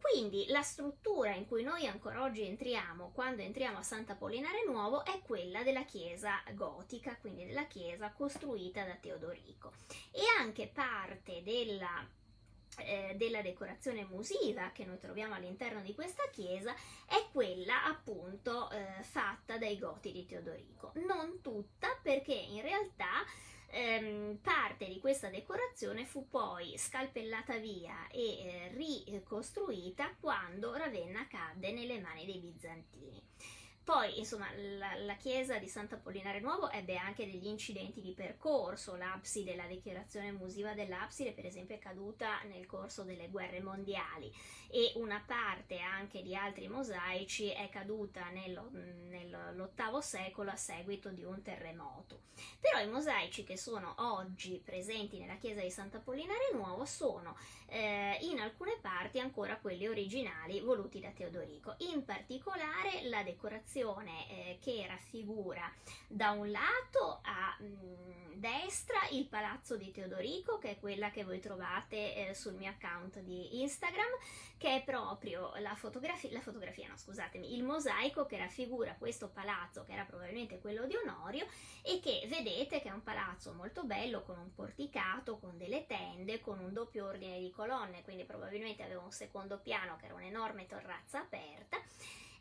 Quindi 0.02 0.48
la 0.48 0.62
struttura 0.62 1.34
in 1.34 1.46
cui 1.46 1.64
noi 1.64 1.86
ancora 1.86 2.24
oggi 2.24 2.44
entriamo 2.44 3.12
quando 3.14 3.42
entriamo 3.42 3.78
a 3.78 3.84
Sant'Apollinare 3.84 4.64
Nuovo 4.66 5.06
è 5.06 5.22
quella 5.22 5.64
della 5.64 5.84
chiesa 5.84 6.42
gotica, 6.54 7.18
quindi 7.18 7.46
della 7.46 7.68
chiesa 7.68 8.12
costruita 8.12 8.84
da 8.86 8.96
Teodorico. 8.96 9.74
E 10.12 10.22
anche 10.38 10.68
parte 10.68 11.44
della 11.44 12.08
eh, 12.80 13.16
della 13.16 13.42
decorazione 13.42 14.06
musiva 14.06 14.72
che 14.72 14.86
noi 14.86 14.98
troviamo 14.98 15.36
all'interno 15.36 15.82
di 15.82 15.94
questa 15.94 16.24
chiesa 16.32 16.74
è 17.06 17.28
quella 17.32 17.86
appunto 17.86 18.70
eh, 18.72 19.02
fatta 19.02 19.58
dai 19.58 19.78
goti 19.78 20.12
di 20.12 20.26
Teodorico. 20.26 20.92
Non 21.06 21.42
tutta 21.42 21.98
perché 22.02 22.34
in 22.34 22.62
realtà 22.62 23.24
ehm, 23.72 24.38
parte 24.42 24.88
di 24.88 25.00
questa 25.00 25.30
decorazione 25.30 26.06
fu 26.06 26.28
poi 26.30 26.78
scalpellata 26.78 27.58
via 27.58 28.08
e 28.12 28.40
eh, 28.40 28.72
ricostruita 28.74 30.16
quando 30.20 30.76
Ravenna 30.76 31.28
cadde 31.28 31.72
nelle 31.72 32.00
mani 32.00 32.26
dei 32.26 32.40
bizantini. 32.40 33.22
Poi, 33.90 34.20
insomma, 34.20 34.46
la, 34.78 34.94
la, 35.00 35.16
chiesa 35.16 35.58
di 35.58 35.68
Sant'Apollinare 35.68 36.42
Nuovo 36.42 36.70
ebbe 36.70 36.96
anche 36.96 37.26
degli 37.26 37.48
incidenti 37.48 38.02
di 38.02 38.14
percorso. 38.14 38.96
L'abside, 38.96 39.56
la 39.56 39.66
decorazione 39.66 40.32
musiva 40.32 40.76
dell'abside, 40.76 41.32
per 41.32 41.48
esempio, 41.48 41.74
è 41.74 41.80
caduta 41.80 42.40
nel 42.44 42.68
corso 42.68 43.02
delle 43.02 43.30
guerre 43.30 43.62
mondiali 43.62 44.32
e 44.70 44.92
una 44.98 45.24
parte 45.26 45.80
anche 45.80 46.22
di 46.22 46.36
altri 46.36 46.68
mosaici 46.68 47.50
è 47.50 47.68
caduta 47.70 48.30
nello, 48.30 48.70
nell'VIII 48.72 50.02
secolo 50.04 50.52
a 50.52 50.56
seguito 50.56 51.10
di 51.10 51.24
un 51.24 51.42
terremoto. 51.42 52.28
Però 52.60 52.80
i 52.80 52.88
mosaici 52.88 53.44
che 53.44 53.58
sono 53.58 53.96
oggi 53.98 54.62
presenti 54.64 55.18
nella 55.18 55.38
chiesa 55.38 55.62
di 55.62 55.72
Sant'Apollinare 55.72 56.52
Nuovo 56.54 56.86
sono 56.86 57.36
eh, 57.66 58.20
in 58.22 58.40
alcune 58.40 58.78
parti 58.80 59.20
ancora 59.20 59.58
quelli 59.58 59.88
originali 59.88 60.60
voluti 60.60 61.00
da 61.00 61.10
Teodorico. 61.10 61.74
In 61.92 62.06
particolare 62.06 63.02
la 63.10 63.24
decorazione 63.24 63.78
eh, 63.80 64.58
che 64.62 64.86
raffigura 64.88 65.72
da 66.08 66.32
un 66.32 66.52
lato 66.52 67.20
a 67.24 67.56
mh, 67.60 67.66
mm, 67.66 68.34
destra 68.34 69.08
il 69.12 69.26
palazzo 69.26 69.78
di 69.78 69.92
Teodorico, 69.92 70.58
che 70.58 70.72
è 70.72 70.80
quella 70.80 71.12
che 71.12 71.24
voi 71.24 71.40
trovate 71.40 72.16
eh, 72.16 72.34
sul 72.34 72.56
mio 72.56 72.70
account 72.70 73.20
di 73.20 73.62
Instagram, 73.62 74.10
che 74.58 74.76
è 74.76 74.84
proprio 74.84 75.54
la 75.60 75.76
fotografia, 75.76 76.30
la 76.32 76.42
fotografia, 76.42 76.90
no 76.90 76.98
scusatemi, 76.98 77.56
il 77.56 77.64
mosaico 77.64 78.26
che 78.26 78.38
raffigura 78.38 78.96
questo 78.96 79.30
palazzo, 79.30 79.84
che 79.86 79.94
era 79.94 80.04
probabilmente 80.04 80.60
quello 80.60 80.86
di 80.86 80.96
Onorio, 80.96 81.46
e 81.82 82.02
che 82.02 82.26
vedete 82.28 82.82
che 82.82 82.90
è 82.90 82.94
un 82.94 83.04
palazzo 83.04 83.54
molto 83.54 83.84
bello, 83.86 84.24
con 84.24 84.38
un 84.38 84.54
porticato, 84.54 85.38
con 85.38 85.58
delle 85.58 85.86
tende, 85.86 86.42
con 86.42 86.60
un 86.60 86.74
doppio 86.74 87.06
ordine 87.06 87.40
di 87.40 87.50
colonne, 87.52 88.04
quindi 88.04 88.26
probabilmente 88.26 88.84
aveva 88.84 89.02
un 89.02 89.12
secondo 89.12 89.58
piano 89.60 89.96
che 89.96 90.06
era 90.06 90.16
un'enorme 90.16 90.66
terrazza 90.66 91.20
aperta 91.20 91.78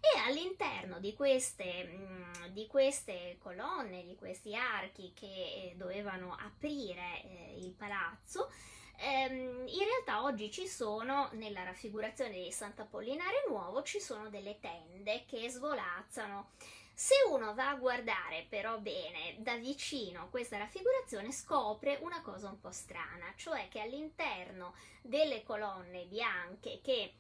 e 0.01 0.19
all'interno 0.19 1.01
di 1.01 1.13
queste, 1.15 1.85
mm, 1.85 2.47
di 2.51 2.67
queste 2.67 3.37
colonne, 3.41 4.05
di 4.05 4.15
questi 4.17 4.55
archi 4.55 5.13
che 5.15 5.27
eh, 5.27 5.75
dovevano 5.77 6.37
aprire 6.39 7.23
eh, 7.25 7.57
il 7.59 7.73
palazzo, 7.73 8.51
ehm, 8.97 9.67
in 9.67 9.85
realtà 9.85 10.23
oggi 10.23 10.51
ci 10.51 10.67
sono, 10.67 11.29
nella 11.33 11.65
raffigurazione 11.65 12.43
di 12.43 12.53
Sant'Apollinare 12.53 13.45
Nuovo, 13.49 13.83
ci 13.83 14.01
sono 14.01 14.29
delle 14.29 14.59
tende 14.61 15.25
che 15.27 15.49
svolazzano. 15.51 16.51
Se 16.95 17.15
uno 17.31 17.55
va 17.55 17.71
a 17.71 17.77
guardare 17.77 18.47
però 18.49 18.79
bene 18.81 19.37
da 19.39 19.57
vicino 19.57 20.29
questa 20.31 20.59
raffigurazione 20.59 21.31
scopre 21.31 21.99
una 22.03 22.23
cosa 22.23 22.49
un 22.49 22.59
po' 22.61 22.73
strana, 22.73 23.33
cioè 23.37 23.69
che 23.69 23.81
all'interno 23.81 24.75
delle 25.01 25.45
colonne 25.45 26.07
bianche 26.07 26.81
che 26.83 27.15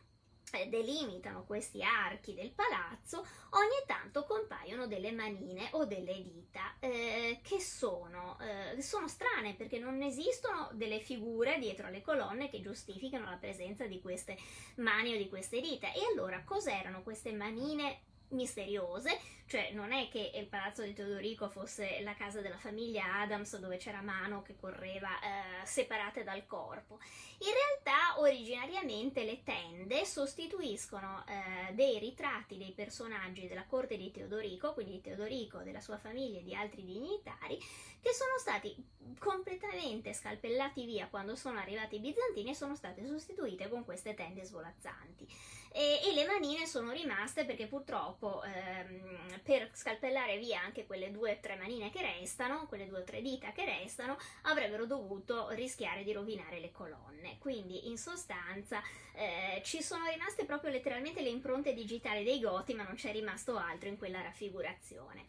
delimitano 0.68 1.44
questi 1.44 1.82
archi 1.82 2.34
del 2.34 2.50
palazzo, 2.50 3.18
ogni 3.50 3.82
tanto 3.86 4.24
compaiono 4.24 4.86
delle 4.86 5.12
manine 5.12 5.68
o 5.72 5.84
delle 5.84 6.22
dita 6.22 6.74
eh, 6.80 7.40
che 7.42 7.60
sono, 7.60 8.38
eh, 8.40 8.80
sono, 8.80 9.08
strane 9.08 9.54
perché 9.54 9.78
non 9.78 10.02
esistono 10.02 10.70
delle 10.72 11.00
figure 11.00 11.58
dietro 11.58 11.86
alle 11.86 12.02
colonne 12.02 12.48
che 12.48 12.60
giustificano 12.60 13.28
la 13.28 13.36
presenza 13.36 13.86
di 13.86 14.00
queste 14.00 14.36
mani 14.76 15.14
o 15.14 15.16
di 15.18 15.28
queste 15.28 15.60
dita. 15.60 15.92
E 15.92 16.00
allora 16.10 16.42
cos'erano 16.44 17.02
queste 17.02 17.32
manine 17.32 18.00
misteriose, 18.30 19.18
cioè 19.48 19.70
non 19.72 19.92
è 19.92 20.08
che 20.10 20.32
il 20.34 20.46
palazzo 20.46 20.82
di 20.82 20.92
Teodorico 20.92 21.48
fosse 21.48 22.00
la 22.02 22.14
casa 22.14 22.42
della 22.42 22.58
famiglia 22.58 23.20
Adams 23.20 23.56
dove 23.56 23.78
c'era 23.78 24.02
mano 24.02 24.42
che 24.42 24.54
correva 24.54 25.08
eh, 25.08 25.66
separate 25.66 26.22
dal 26.22 26.46
corpo. 26.46 26.98
In 27.38 27.52
realtà 27.52 28.20
originariamente 28.20 29.24
le 29.24 29.42
tende 29.44 30.04
sostituiscono 30.04 31.24
eh, 31.26 31.72
dei 31.72 31.98
ritratti 31.98 32.58
dei 32.58 32.72
personaggi 32.72 33.48
della 33.48 33.64
corte 33.64 33.96
di 33.96 34.10
Teodorico, 34.10 34.74
quindi 34.74 34.92
di 34.92 35.00
Teodorico, 35.00 35.58
della 35.60 35.80
sua 35.80 35.96
famiglia 35.96 36.40
e 36.40 36.44
di 36.44 36.54
altri 36.54 36.84
dignitari, 36.84 37.58
che 38.00 38.12
sono 38.12 38.36
stati 38.38 38.76
completamente 39.18 40.12
scalpellati 40.12 40.84
via 40.84 41.08
quando 41.08 41.34
sono 41.36 41.58
arrivati 41.58 41.96
i 41.96 42.00
bizantini 42.00 42.50
e 42.50 42.54
sono 42.54 42.76
state 42.76 43.06
sostituite 43.06 43.70
con 43.70 43.84
queste 43.86 44.12
tende 44.12 44.44
svolazzanti 44.44 45.26
e, 45.72 46.00
e 46.02 46.14
le 46.14 46.26
manine 46.26 46.66
sono 46.66 46.92
rimaste 46.92 47.44
perché 47.44 47.66
purtroppo 47.66 48.42
ehm, 48.42 49.37
per 49.42 49.70
scalpellare 49.72 50.38
via 50.38 50.60
anche 50.60 50.86
quelle 50.86 51.10
due 51.10 51.32
o 51.32 51.38
tre 51.40 51.56
manine 51.56 51.90
che 51.90 52.02
restano, 52.02 52.66
quelle 52.66 52.86
due 52.86 53.00
o 53.00 53.04
tre 53.04 53.22
dita 53.22 53.52
che 53.52 53.64
restano, 53.64 54.18
avrebbero 54.42 54.86
dovuto 54.86 55.48
rischiare 55.50 56.04
di 56.04 56.12
rovinare 56.12 56.60
le 56.60 56.72
colonne. 56.72 57.38
Quindi 57.38 57.88
in 57.88 57.98
sostanza 57.98 58.82
eh, 59.14 59.60
ci 59.64 59.82
sono 59.82 60.08
rimaste 60.08 60.44
proprio 60.44 60.70
letteralmente 60.70 61.20
le 61.20 61.28
impronte 61.30 61.74
digitali 61.74 62.24
dei 62.24 62.40
goti, 62.40 62.74
ma 62.74 62.84
non 62.84 62.94
c'è 62.94 63.12
rimasto 63.12 63.56
altro 63.56 63.88
in 63.88 63.98
quella 63.98 64.22
raffigurazione. 64.22 65.26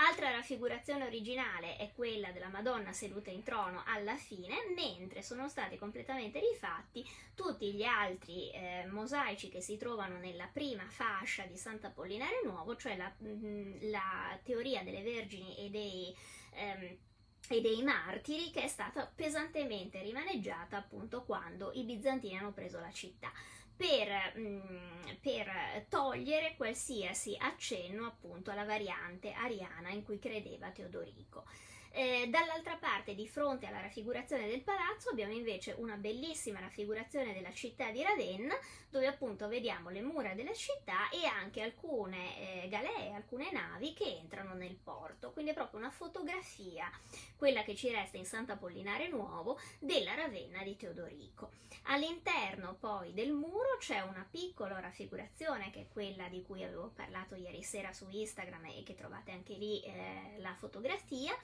Altra 0.00 0.30
raffigurazione 0.30 1.04
originale 1.04 1.76
è 1.76 1.90
quella 1.92 2.30
della 2.30 2.48
Madonna 2.48 2.92
seduta 2.92 3.30
in 3.30 3.42
trono 3.42 3.82
alla 3.84 4.14
fine, 4.14 4.54
mentre 4.76 5.22
sono 5.22 5.48
stati 5.48 5.76
completamente 5.76 6.38
rifatti 6.38 7.04
tutti 7.34 7.72
gli 7.72 7.82
altri 7.82 8.48
eh, 8.52 8.86
mosaici 8.88 9.48
che 9.48 9.60
si 9.60 9.76
trovano 9.76 10.18
nella 10.18 10.48
prima 10.52 10.84
fascia 10.88 11.46
di 11.46 11.56
Sant'Apollinare 11.56 12.42
Nuovo, 12.44 12.76
cioè 12.76 12.96
la, 12.96 13.12
mm, 13.24 13.90
la 13.90 14.38
teoria 14.44 14.84
delle 14.84 15.02
vergini 15.02 15.56
e 15.56 15.70
dei... 15.70 16.16
Ehm, 16.52 16.96
e 17.50 17.62
dei 17.62 17.82
martiri 17.82 18.50
che 18.50 18.64
è 18.64 18.68
stata 18.68 19.06
pesantemente 19.06 20.02
rimaneggiata 20.02 20.76
appunto 20.76 21.24
quando 21.24 21.70
i 21.72 21.84
bizantini 21.84 22.36
hanno 22.36 22.52
preso 22.52 22.78
la 22.78 22.92
città 22.92 23.32
per, 23.78 24.32
mh, 24.34 24.40
mm, 24.42 25.14
per, 25.22 25.86
togliere 25.88 26.56
qualsiasi 26.56 27.36
accenno 27.38 28.06
appunto 28.06 28.50
alla 28.50 28.64
variante 28.64 29.32
ariana 29.32 29.90
in 29.90 30.02
cui 30.02 30.18
credeva 30.18 30.70
Teodorico. 30.70 31.44
Eh, 31.90 32.28
dall'altra 32.28 32.76
parte, 32.76 33.14
di 33.14 33.26
fronte 33.26 33.66
alla 33.66 33.80
raffigurazione 33.80 34.46
del 34.46 34.62
palazzo, 34.62 35.10
abbiamo 35.10 35.32
invece 35.32 35.74
una 35.78 35.96
bellissima 35.96 36.60
raffigurazione 36.60 37.32
della 37.32 37.52
città 37.52 37.90
di 37.90 38.02
Ravenna, 38.02 38.54
dove 38.90 39.06
appunto 39.06 39.48
vediamo 39.48 39.90
le 39.90 40.02
mura 40.02 40.34
della 40.34 40.54
città 40.54 41.08
e 41.10 41.26
anche 41.26 41.62
alcune 41.62 42.64
eh, 42.64 42.68
galee, 42.68 43.12
alcune 43.14 43.50
navi 43.50 43.94
che 43.94 44.16
entrano 44.20 44.54
nel 44.54 44.76
porto. 44.76 45.32
Quindi 45.32 45.50
è 45.50 45.54
proprio 45.54 45.80
una 45.80 45.90
fotografia, 45.90 46.90
quella 47.36 47.62
che 47.62 47.74
ci 47.74 47.90
resta 47.90 48.16
in 48.16 48.24
Sant'Apollinare 48.24 49.08
Nuovo, 49.08 49.58
della 49.78 50.14
Ravenna 50.14 50.62
di 50.62 50.76
Teodorico. 50.76 51.50
All'interno 51.90 52.76
poi 52.78 53.14
del 53.14 53.32
muro 53.32 53.76
c'è 53.78 54.00
una 54.00 54.26
piccola 54.30 54.78
raffigurazione 54.78 55.70
che 55.70 55.80
è 55.80 55.88
quella 55.88 56.28
di 56.28 56.42
cui 56.42 56.62
avevo 56.62 56.92
parlato 56.94 57.34
ieri 57.34 57.62
sera 57.62 57.92
su 57.92 58.06
Instagram 58.10 58.66
e 58.66 58.82
che 58.84 58.94
trovate 58.94 59.30
anche 59.30 59.54
lì 59.54 59.80
eh, 59.82 60.34
la 60.38 60.54
fotografia 60.54 61.34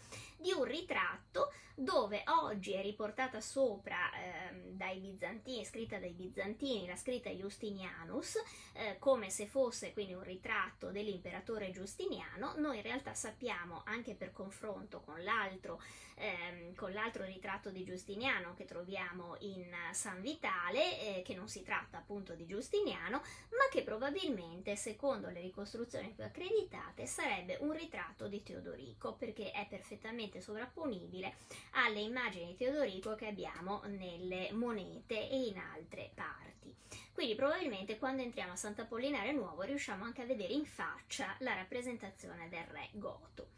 di 0.45 0.53
un 0.53 0.64
ritratto 0.64 1.51
dove 1.74 2.22
oggi 2.26 2.74
è 2.74 2.82
riportata 2.82 3.40
sopra 3.40 4.12
eh, 4.12 4.72
dai 4.72 4.99
bizantini, 4.99 5.64
scritta 5.64 5.99
dai 5.99 6.12
bizantini, 6.12 6.86
la 6.86 6.97
scritta 6.97 7.30
Justinianus, 7.30 8.36
eh, 8.74 8.99
come 8.99 9.30
se 9.30 9.47
fosse 9.47 9.95
quindi 9.95 10.12
un 10.12 10.22
ritratto 10.22 10.90
dell'imperatore 10.90 11.70
Giustiniano. 11.70 12.53
Noi 12.59 12.76
in 12.76 12.82
realtà 12.82 13.14
sappiamo 13.14 13.80
anche 13.86 14.14
per 14.14 14.32
confronto 14.32 15.01
con 15.01 15.22
l'altro, 15.24 15.80
ehm, 16.17 16.75
con 16.75 16.93
l'altro 16.93 17.25
ritratto 17.25 17.71
di 17.71 17.85
Giustiniano 17.85 18.55
che 18.55 18.65
troviamo 18.65 19.37
in 19.41 19.73
San 19.93 20.21
Vitale, 20.21 21.19
eh, 21.19 21.23
che 21.23 21.35
non 21.35 21.49
si 21.49 21.62
tratta 21.62 21.99
appunto 21.99 22.35
di 22.35 22.47
Giustiniano, 22.47 23.19
ma 23.51 23.69
che 23.71 23.83
probabilmente, 23.83 24.77
secondo 24.77 25.29
le 25.29 25.41
ricostruzioni 25.41 26.11
più 26.11 26.25
accreditate, 26.25 27.07
sarebbe 27.07 27.59
un 27.61 27.73
ritratto 27.73 28.29
di 28.29 28.43
Teodorico, 28.43 29.15
perché 29.15 29.51
è 29.51 29.67
perfettamente 29.69 30.41
sovrapponibile 30.41 31.35
alle 31.73 32.01
immagini 32.01 32.47
di 32.47 32.57
Teodorico 32.57 33.15
che 33.15 33.27
abbiamo 33.27 33.83
nelle 33.87 34.53
monete 34.53 35.29
e 35.29 35.47
in 35.47 35.59
altre 35.59 36.11
parti. 36.15 36.75
Quindi 37.12 37.35
probabilmente 37.37 37.99
quando 37.99 38.23
entriamo 38.23 38.53
a 38.53 38.57
Sant'Apollinare 38.57 39.33
Nuovo 39.33 39.62
riusciamo 39.62 40.05
anche 40.05 40.23
a 40.23 40.27
vedere 40.27 40.53
in 40.53 40.65
faccia 40.65 41.37
la 41.39 41.55
rappresentazione 41.55 42.49
del 42.49 42.65
re 42.65 42.89
Goto. 42.93 43.51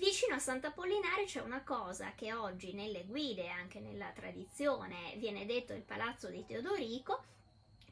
Vicino 0.00 0.34
a 0.34 0.38
Sant'Apollinare 0.38 1.26
c'è 1.26 1.42
una 1.42 1.62
cosa 1.62 2.14
che 2.14 2.32
oggi 2.32 2.72
nelle 2.72 3.04
guide 3.04 3.50
anche 3.50 3.80
nella 3.80 4.10
tradizione 4.12 5.14
viene 5.18 5.44
detto 5.44 5.74
il 5.74 5.82
palazzo 5.82 6.30
di 6.30 6.42
Teodorico, 6.46 7.22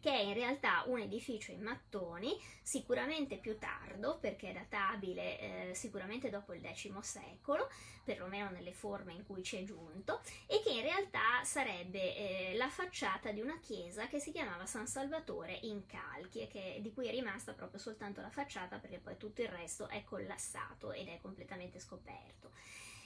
che 0.00 0.10
è 0.10 0.18
in 0.18 0.34
realtà 0.34 0.84
un 0.86 1.00
edificio 1.00 1.52
in 1.52 1.62
mattoni, 1.62 2.36
sicuramente 2.62 3.36
più 3.36 3.58
tardo 3.58 4.18
perché 4.18 4.50
è 4.50 4.52
databile 4.52 5.70
eh, 5.70 5.74
sicuramente 5.74 6.30
dopo 6.30 6.54
il 6.54 6.62
X 6.62 6.90
secolo, 7.00 7.68
perlomeno 8.04 8.50
nelle 8.50 8.72
forme 8.72 9.12
in 9.12 9.26
cui 9.26 9.42
ci 9.42 9.56
è 9.56 9.64
giunto, 9.64 10.20
e 10.46 10.60
che 10.62 10.70
in 10.70 10.82
realtà 10.82 11.42
sarebbe 11.44 12.16
eh, 12.16 12.56
la 12.56 12.68
facciata 12.68 13.32
di 13.32 13.40
una 13.40 13.58
chiesa 13.60 14.06
che 14.06 14.18
si 14.18 14.32
chiamava 14.32 14.66
San 14.66 14.86
Salvatore 14.86 15.58
in 15.62 15.86
calchi 15.86 16.40
e 16.40 16.78
di 16.80 16.92
cui 16.92 17.06
è 17.06 17.10
rimasta 17.10 17.52
proprio 17.52 17.80
soltanto 17.80 18.20
la 18.20 18.30
facciata 18.30 18.78
perché 18.78 18.98
poi 18.98 19.16
tutto 19.16 19.42
il 19.42 19.48
resto 19.48 19.88
è 19.88 20.04
collassato 20.04 20.92
ed 20.92 21.08
è 21.08 21.18
completamente 21.20 21.78
scoperto. 21.80 22.52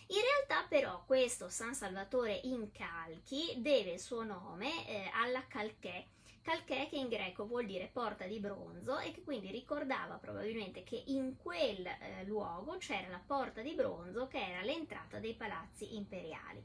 In 0.08 0.20
realtà 0.20 0.66
però 0.68 1.02
questo 1.06 1.48
San 1.48 1.74
Salvatore 1.74 2.38
in 2.44 2.70
calchi 2.70 3.54
deve 3.56 3.92
il 3.92 4.00
suo 4.00 4.24
nome 4.24 4.86
eh, 4.86 5.10
alla 5.14 5.46
Calchè, 5.46 6.04
calché 6.42 6.88
che 6.90 6.96
in 6.96 7.08
greco 7.08 7.46
vuol 7.46 7.66
dire 7.66 7.88
porta 7.92 8.26
di 8.26 8.40
bronzo 8.40 8.98
e 8.98 9.12
che 9.12 9.22
quindi 9.22 9.50
ricordava 9.50 10.16
probabilmente 10.16 10.82
che 10.82 11.02
in 11.06 11.36
quel 11.36 11.86
eh, 11.86 12.24
luogo 12.24 12.76
c'era 12.78 13.08
la 13.08 13.22
porta 13.24 13.62
di 13.62 13.74
bronzo 13.74 14.26
che 14.26 14.44
era 14.44 14.62
l'entrata 14.62 15.18
dei 15.18 15.34
palazzi 15.34 15.94
imperiali. 15.96 16.62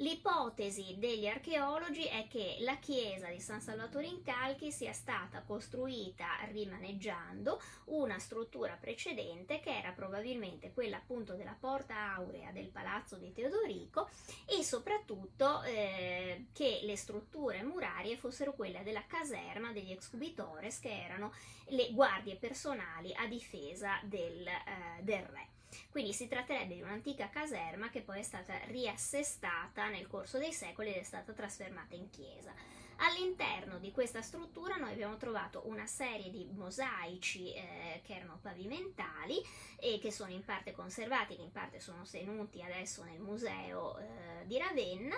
L'ipotesi 0.00 0.96
degli 0.98 1.26
archeologi 1.26 2.04
è 2.04 2.26
che 2.28 2.56
la 2.60 2.76
chiesa 2.76 3.28
di 3.28 3.40
San 3.40 3.62
Salvatore 3.62 4.06
in 4.06 4.22
Calchi 4.22 4.70
sia 4.70 4.92
stata 4.92 5.40
costruita 5.40 6.26
rimaneggiando 6.50 7.58
una 7.86 8.18
struttura 8.18 8.76
precedente 8.78 9.58
che 9.60 9.74
era 9.74 9.92
probabilmente 9.92 10.72
quella 10.74 10.98
appunto 10.98 11.32
della 11.32 11.56
porta 11.58 12.12
aurea 12.12 12.50
del 12.50 12.68
palazzo 12.68 13.16
di 13.16 13.32
Teodorico 13.32 14.10
e 14.44 14.62
soprattutto 14.62 15.62
eh, 15.62 16.48
che 16.52 16.80
le 16.82 16.96
strutture 16.96 17.62
murarie 17.62 18.18
fossero 18.18 18.52
quelle 18.52 18.82
della 18.82 19.06
caserma 19.06 19.72
degli 19.72 19.92
excubitores 19.92 20.78
che 20.78 21.04
erano 21.04 21.32
le 21.68 21.90
guardie 21.92 22.36
personali 22.36 23.14
a 23.14 23.26
difesa 23.26 23.98
del, 24.04 24.46
eh, 24.46 25.02
del 25.02 25.22
re. 25.22 25.54
Quindi 25.90 26.12
si 26.12 26.28
tratterebbe 26.28 26.74
di 26.74 26.82
un'antica 26.82 27.28
caserma 27.28 27.88
che 27.90 28.02
poi 28.02 28.20
è 28.20 28.22
stata 28.22 28.54
riassestata 28.66 29.85
nel 29.88 30.06
corso 30.06 30.38
dei 30.38 30.52
secoli 30.52 30.90
ed 30.94 31.00
è 31.00 31.02
stata 31.02 31.32
trasformata 31.32 31.94
in 31.94 32.10
chiesa. 32.10 32.52
All'interno 32.98 33.78
di 33.78 33.92
questa 33.92 34.22
struttura 34.22 34.76
noi 34.76 34.92
abbiamo 34.92 35.16
trovato 35.16 35.62
una 35.66 35.86
serie 35.86 36.30
di 36.30 36.46
mosaici 36.52 37.52
eh, 37.52 38.00
che 38.04 38.14
erano 38.14 38.38
pavimentali 38.40 39.42
e 39.78 39.98
che 40.00 40.10
sono 40.10 40.30
in 40.30 40.44
parte 40.44 40.72
conservati, 40.72 41.36
che 41.36 41.42
in 41.42 41.52
parte 41.52 41.78
sono 41.78 42.04
tenuti 42.10 42.62
adesso 42.62 43.04
nel 43.04 43.20
museo 43.20 43.98
eh, 43.98 44.46
di 44.46 44.56
Ravenna. 44.58 45.16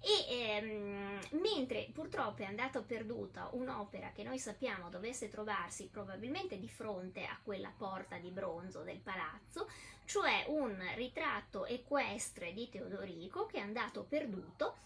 E 0.00 0.26
ehm, 0.28 1.20
mentre 1.42 1.88
purtroppo 1.92 2.42
è 2.42 2.44
andata 2.44 2.80
perduta 2.80 3.48
un'opera 3.52 4.12
che 4.14 4.22
noi 4.22 4.38
sappiamo 4.38 4.88
dovesse 4.88 5.28
trovarsi 5.28 5.88
probabilmente 5.90 6.60
di 6.60 6.68
fronte 6.68 7.24
a 7.24 7.38
quella 7.42 7.72
porta 7.76 8.18
di 8.18 8.30
bronzo 8.30 8.82
del 8.82 9.00
palazzo, 9.00 9.68
cioè 10.04 10.44
un 10.46 10.80
ritratto 10.94 11.64
equestre 11.66 12.52
di 12.52 12.68
Teodorico 12.68 13.46
che 13.46 13.56
è 13.56 13.60
andato 13.62 14.04
perduto 14.04 14.76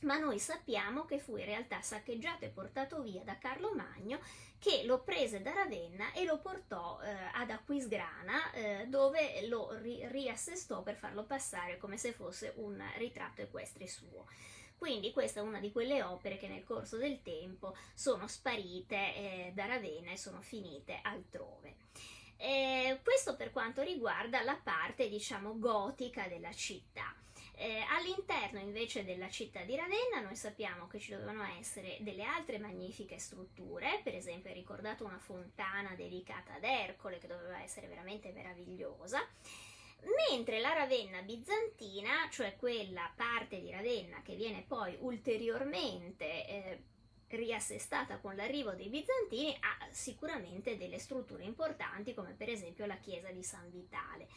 ma 0.00 0.18
noi 0.18 0.38
sappiamo 0.38 1.04
che 1.04 1.18
fu 1.18 1.36
in 1.36 1.44
realtà 1.44 1.80
saccheggiato 1.80 2.44
e 2.44 2.48
portato 2.48 3.00
via 3.02 3.22
da 3.22 3.38
Carlo 3.38 3.74
Magno 3.74 4.20
che 4.58 4.82
lo 4.84 5.00
prese 5.00 5.40
da 5.42 5.52
Ravenna 5.52 6.12
e 6.12 6.24
lo 6.24 6.38
portò 6.38 7.00
eh, 7.00 7.10
ad 7.32 7.50
Aquisgrana 7.50 8.52
eh, 8.52 8.86
dove 8.88 9.46
lo 9.46 9.72
ri- 9.80 10.06
riassestò 10.08 10.82
per 10.82 10.96
farlo 10.96 11.24
passare 11.24 11.78
come 11.78 11.96
se 11.96 12.12
fosse 12.12 12.52
un 12.56 12.82
ritratto 12.96 13.42
equestre 13.42 13.86
suo. 13.86 14.26
Quindi 14.76 15.12
questa 15.12 15.40
è 15.40 15.42
una 15.42 15.58
di 15.58 15.72
quelle 15.72 16.02
opere 16.04 16.36
che 16.36 16.46
nel 16.46 16.62
corso 16.62 16.96
del 16.96 17.22
tempo 17.22 17.76
sono 17.94 18.28
sparite 18.28 18.94
eh, 18.94 19.52
da 19.52 19.66
Ravenna 19.66 20.12
e 20.12 20.16
sono 20.16 20.40
finite 20.40 21.00
altrove. 21.02 21.74
Eh, 22.36 23.00
questo 23.02 23.34
per 23.34 23.50
quanto 23.50 23.82
riguarda 23.82 24.42
la 24.42 24.54
parte, 24.62 25.08
diciamo, 25.08 25.58
gotica 25.58 26.28
della 26.28 26.52
città. 26.52 27.12
Eh, 27.60 27.84
all'interno 27.88 28.60
invece 28.60 29.04
della 29.04 29.28
città 29.28 29.64
di 29.64 29.74
Ravenna 29.74 30.20
noi 30.22 30.36
sappiamo 30.36 30.86
che 30.86 31.00
ci 31.00 31.10
dovevano 31.10 31.42
essere 31.58 31.96
delle 32.02 32.22
altre 32.22 32.60
magnifiche 32.60 33.18
strutture, 33.18 34.00
per 34.04 34.14
esempio 34.14 34.52
è 34.52 34.54
ricordata 34.54 35.02
una 35.02 35.18
fontana 35.18 35.96
dedicata 35.96 36.54
ad 36.54 36.62
Ercole 36.62 37.18
che 37.18 37.26
doveva 37.26 37.60
essere 37.60 37.88
veramente 37.88 38.30
meravigliosa, 38.30 39.26
mentre 40.30 40.60
la 40.60 40.72
Ravenna 40.72 41.20
bizantina, 41.22 42.28
cioè 42.30 42.54
quella 42.56 43.12
parte 43.16 43.60
di 43.60 43.72
Ravenna 43.72 44.22
che 44.22 44.36
viene 44.36 44.64
poi 44.64 44.96
ulteriormente 45.00 46.46
eh, 46.46 46.82
riassestata 47.26 48.18
con 48.18 48.36
l'arrivo 48.36 48.70
dei 48.74 48.88
bizantini, 48.88 49.56
ha 49.58 49.88
sicuramente 49.90 50.76
delle 50.76 51.00
strutture 51.00 51.42
importanti 51.42 52.14
come 52.14 52.34
per 52.34 52.50
esempio 52.50 52.86
la 52.86 52.98
chiesa 52.98 53.32
di 53.32 53.42
San 53.42 53.68
Vitale 53.68 54.28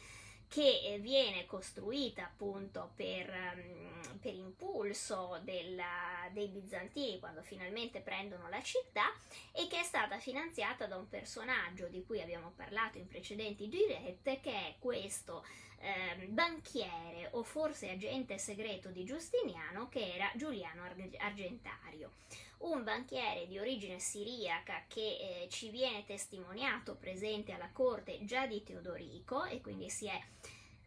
che 0.51 0.81
eh, 0.83 0.99
viene 0.99 1.45
costruita 1.45 2.25
appunto 2.25 2.91
per, 2.93 3.55
mm, 3.55 4.17
per 4.19 4.33
impulso 4.33 5.39
della, 5.45 6.27
dei 6.33 6.49
bizantini 6.49 7.19
quando 7.19 7.41
finalmente 7.41 8.01
prendono 8.01 8.49
la 8.49 8.61
città 8.61 9.13
e 9.53 9.67
che 9.67 9.79
è 9.79 9.83
stata 9.83 10.19
finanziata 10.19 10.87
da 10.87 10.97
un 10.97 11.07
personaggio 11.07 11.87
di 11.87 12.03
cui 12.03 12.21
abbiamo 12.21 12.51
parlato 12.53 12.97
in 12.97 13.07
precedenti 13.07 13.69
dirette 13.69 14.41
che 14.41 14.51
è 14.51 14.75
questo 14.77 15.45
eh, 15.81 16.27
banchiere 16.27 17.29
o 17.31 17.43
forse 17.43 17.89
agente 17.89 18.37
segreto 18.37 18.89
di 18.89 19.03
Giustiniano 19.03 19.89
che 19.89 20.13
era 20.13 20.31
Giuliano 20.35 20.83
Argentario. 21.17 22.11
Un 22.59 22.83
banchiere 22.83 23.47
di 23.47 23.57
origine 23.57 23.99
siriaca 23.99 24.83
che 24.87 25.01
eh, 25.01 25.47
ci 25.49 25.69
viene 25.69 26.05
testimoniato 26.05 26.95
presente 26.95 27.51
alla 27.51 27.69
corte 27.71 28.23
già 28.23 28.45
di 28.45 28.63
Teodorico 28.63 29.45
e 29.45 29.61
quindi 29.61 29.89
si 29.89 30.05
è 30.05 30.21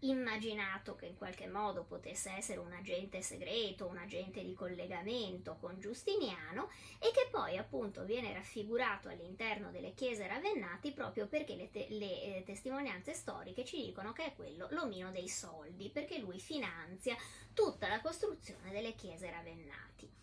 immaginato 0.09 0.94
che 0.94 1.07
in 1.07 1.16
qualche 1.16 1.46
modo 1.46 1.84
potesse 1.84 2.30
essere 2.30 2.59
un 2.59 2.72
agente 2.72 3.22
segreto, 3.22 3.86
un 3.86 3.96
agente 3.96 4.44
di 4.44 4.55
collegamento 4.55 5.57
con 5.61 5.78
Giustiniano 5.80 6.70
e 6.98 7.11
che 7.12 7.28
poi 7.30 7.57
appunto 7.57 8.05
viene 8.05 8.32
raffigurato 8.32 9.09
all'interno 9.09 9.70
delle 9.70 9.94
chiese 9.94 10.26
ravennati 10.26 10.92
proprio 10.92 11.26
perché 11.26 11.55
le, 11.55 11.70
te- 11.70 11.86
le 11.90 12.22
eh, 12.22 12.42
testimonianze 12.44 13.14
storiche 13.14 13.64
ci 13.64 13.82
dicono 13.82 14.12
che 14.12 14.26
è 14.26 14.34
quello 14.34 14.68
l'omino 14.70 15.11
dei 15.11 15.28
soldi, 15.28 15.90
perché 15.90 16.18
lui 16.18 16.38
finanzia 16.38 17.16
tutta 17.52 17.88
la 17.88 18.00
costruzione 18.00 18.70
delle 18.70 18.94
chiese 18.94 19.30
ravennati 19.30 20.22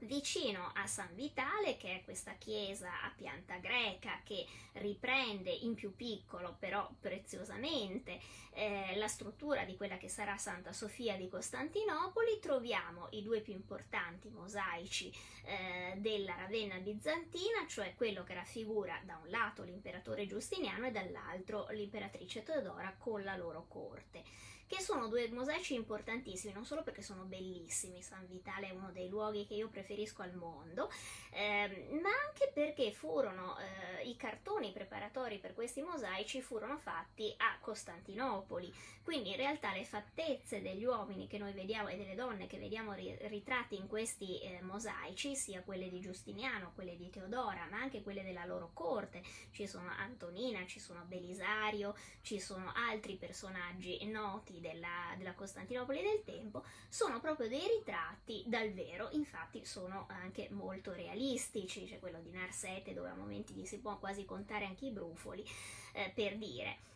vicino 0.00 0.72
a 0.74 0.86
San 0.86 1.14
Vitale, 1.14 1.76
che 1.76 1.96
è 1.96 2.04
questa 2.04 2.34
chiesa 2.34 3.02
a 3.02 3.12
pianta 3.14 3.56
greca 3.56 4.20
che 4.24 4.46
riprende 4.74 5.50
in 5.50 5.74
più 5.74 5.94
piccolo, 5.96 6.56
però 6.58 6.88
preziosamente, 7.00 8.20
eh, 8.52 8.94
la 8.96 9.08
struttura 9.08 9.64
di 9.64 9.76
quella 9.76 9.96
che 9.96 10.08
sarà 10.08 10.36
Santa 10.36 10.72
Sofia 10.72 11.16
di 11.16 11.28
Costantinopoli, 11.28 12.38
troviamo 12.40 13.08
i 13.10 13.22
due 13.22 13.40
più 13.40 13.52
importanti 13.52 14.28
mosaici 14.28 15.12
eh, 15.44 15.94
della 15.96 16.34
Ravenna 16.36 16.76
bizantina, 16.78 17.66
cioè 17.66 17.94
quello 17.94 18.24
che 18.24 18.34
raffigura 18.34 19.00
da 19.04 19.18
un 19.22 19.30
lato 19.30 19.62
l'imperatore 19.62 20.26
Giustiniano 20.26 20.86
e 20.86 20.90
dall'altro 20.90 21.66
l'imperatrice 21.70 22.42
Teodora 22.42 22.94
con 22.98 23.22
la 23.22 23.36
loro 23.36 23.66
corte 23.68 24.22
che 24.66 24.80
sono 24.80 25.08
due 25.08 25.28
mosaici 25.30 25.74
importantissimi, 25.74 26.52
non 26.52 26.64
solo 26.64 26.82
perché 26.82 27.02
sono 27.02 27.22
bellissimi, 27.22 28.02
San 28.02 28.26
Vitale 28.26 28.68
è 28.68 28.72
uno 28.72 28.90
dei 28.90 29.08
luoghi 29.08 29.46
che 29.46 29.54
io 29.54 29.68
preferisco 29.68 30.22
al 30.22 30.34
mondo, 30.34 30.90
ehm, 31.30 32.00
ma 32.00 32.10
anche 32.26 32.50
perché 32.52 32.90
furono 32.92 33.56
eh, 33.58 34.08
i 34.08 34.16
cartoni 34.16 34.72
preparatori 34.72 35.38
per 35.38 35.54
questi 35.54 35.82
mosaici 35.82 36.42
furono 36.42 36.76
fatti 36.78 37.32
a 37.36 37.58
Costantinopoli, 37.60 38.72
quindi 39.02 39.30
in 39.30 39.36
realtà 39.36 39.72
le 39.72 39.84
fattezze 39.84 40.60
degli 40.60 40.84
uomini 40.84 41.28
che 41.28 41.38
noi 41.38 41.52
vediamo 41.52 41.88
e 41.88 41.96
delle 41.96 42.16
donne 42.16 42.48
che 42.48 42.58
vediamo 42.58 42.92
ritratti 42.92 43.76
in 43.76 43.86
questi 43.86 44.40
eh, 44.40 44.60
mosaici, 44.62 45.36
sia 45.36 45.62
quelle 45.62 45.88
di 45.88 46.00
Giustiniano, 46.00 46.72
quelle 46.74 46.96
di 46.96 47.08
Teodora, 47.08 47.68
ma 47.70 47.78
anche 47.78 48.02
quelle 48.02 48.24
della 48.24 48.44
loro 48.44 48.70
corte, 48.72 49.22
ci 49.52 49.68
sono 49.68 49.90
Antonina, 49.90 50.66
ci 50.66 50.80
sono 50.80 51.04
Belisario, 51.04 51.94
ci 52.22 52.40
sono 52.40 52.72
altri 52.74 53.14
personaggi 53.14 54.04
noti 54.06 54.55
della, 54.60 55.14
della 55.16 55.34
Costantinopoli 55.34 56.02
del 56.02 56.22
tempo, 56.24 56.64
sono 56.88 57.20
proprio 57.20 57.48
dei 57.48 57.66
ritratti 57.66 58.44
dal 58.46 58.72
vero, 58.72 59.08
infatti 59.12 59.64
sono 59.64 60.06
anche 60.08 60.48
molto 60.50 60.92
realistici, 60.92 61.86
c'è 61.86 61.98
quello 61.98 62.20
di 62.20 62.30
Narsete 62.30 62.94
dove 62.94 63.10
a 63.10 63.14
momenti 63.14 63.54
gli 63.54 63.64
si 63.64 63.78
può 63.78 63.98
quasi 63.98 64.24
contare 64.24 64.64
anche 64.64 64.86
i 64.86 64.92
brufoli, 64.92 65.44
eh, 65.92 66.12
per 66.14 66.36
dire. 66.36 66.94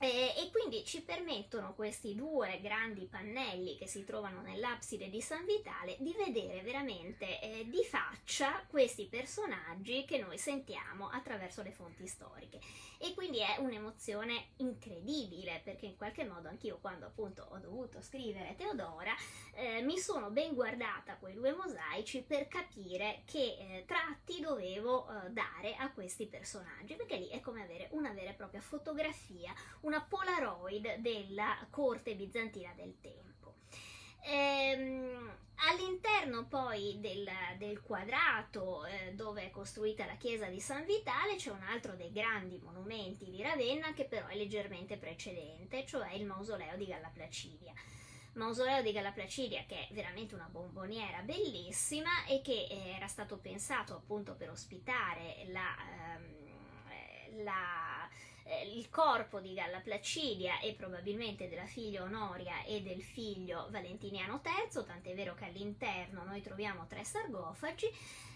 E, 0.00 0.34
e, 0.36 0.50
quindi 0.52 0.84
ci 0.84 1.02
permettono 1.02 1.74
questi 1.74 2.14
due 2.14 2.60
grandi 2.62 3.06
pannelli 3.06 3.76
che 3.76 3.88
si 3.88 4.04
trovano 4.04 4.42
nell'abside 4.42 5.10
di 5.10 5.20
San 5.20 5.44
Vitale 5.44 5.96
di 5.98 6.14
vedere 6.16 6.62
veramente 6.62 7.40
eh, 7.40 7.68
di 7.68 7.82
faccia 7.82 8.64
questi 8.68 9.06
personaggi 9.06 10.04
che 10.04 10.18
noi 10.18 10.38
sentiamo 10.38 11.08
attraverso 11.08 11.62
le 11.62 11.72
fonti 11.72 12.06
storiche. 12.06 12.60
E 13.00 13.14
quindi 13.14 13.38
è 13.38 13.56
un'emozione 13.58 14.50
incredibile 14.56 15.60
perché 15.62 15.86
in 15.86 15.96
qualche 15.96 16.24
modo 16.24 16.48
anch'io 16.48 16.78
quando 16.80 17.06
appunto 17.06 17.46
ho 17.50 17.58
dovuto 17.58 18.00
scrivere 18.00 18.56
Teodora 18.56 19.14
eh, 19.54 19.82
mi 19.82 19.98
sono 19.98 20.30
ben 20.30 20.54
guardata 20.54 21.16
quei 21.16 21.34
due 21.34 21.52
mosaici 21.52 22.22
per 22.22 22.48
capire 22.48 23.22
che 23.24 23.56
eh, 23.58 23.84
tratti 23.86 24.40
dovevo 24.40 25.08
eh, 25.08 25.30
dare 25.30 25.76
a 25.76 25.92
questi 25.92 26.26
personaggi 26.26 26.94
perché 26.94 27.16
lì 27.16 27.28
è 27.28 27.40
come 27.40 27.62
avere 27.62 27.88
una 27.92 28.12
vera 28.12 28.30
e 28.30 28.34
propria 28.34 28.60
fotografia, 28.60 29.54
una 29.88 30.02
polaroid 30.02 30.96
della 30.96 31.66
corte 31.70 32.14
bizantina 32.14 32.72
del 32.76 33.00
tempo. 33.00 33.54
Ehm, 34.22 35.36
all'interno 35.70 36.46
poi 36.46 36.98
del, 37.00 37.26
del 37.56 37.80
quadrato 37.80 38.84
eh, 38.84 39.14
dove 39.14 39.46
è 39.46 39.50
costruita 39.50 40.04
la 40.04 40.16
chiesa 40.16 40.46
di 40.46 40.60
San 40.60 40.84
Vitale 40.84 41.36
c'è 41.36 41.50
un 41.50 41.62
altro 41.62 41.94
dei 41.94 42.12
grandi 42.12 42.60
monumenti 42.62 43.30
di 43.30 43.42
Ravenna 43.42 43.94
che 43.94 44.04
però 44.04 44.26
è 44.26 44.36
leggermente 44.36 44.98
precedente, 44.98 45.86
cioè 45.86 46.12
il 46.12 46.26
mausoleo 46.26 46.76
di 46.76 46.86
Galla 46.86 47.08
Placidia 47.08 47.72
mausoleo 48.34 48.82
di 48.82 48.92
Galla 48.92 49.10
Placidia 49.10 49.64
che 49.66 49.88
è 49.88 49.92
veramente 49.92 50.34
una 50.34 50.48
bomboniera 50.48 51.22
bellissima 51.22 52.24
e 52.26 52.40
che 52.40 52.66
eh, 52.70 52.94
era 52.94 53.08
stato 53.08 53.38
pensato 53.38 53.94
appunto 53.94 54.36
per 54.36 54.50
ospitare 54.50 55.46
la, 55.48 55.74
ehm, 56.14 57.42
la 57.42 57.97
eh, 58.48 58.72
il 58.74 58.88
corpo 58.88 59.40
di 59.40 59.52
Galla 59.52 59.80
Placidia 59.80 60.58
e 60.60 60.72
probabilmente 60.74 61.48
della 61.48 61.66
figlia 61.66 62.02
Onoria 62.02 62.64
e 62.64 62.80
del 62.82 63.02
figlio 63.02 63.68
Valentiniano 63.70 64.40
III, 64.42 64.84
tant'è 64.84 65.14
vero 65.14 65.34
che 65.34 65.44
all'interno 65.44 66.24
noi 66.24 66.40
troviamo 66.40 66.86
tre 66.86 67.04
sarcofagi 67.04 67.90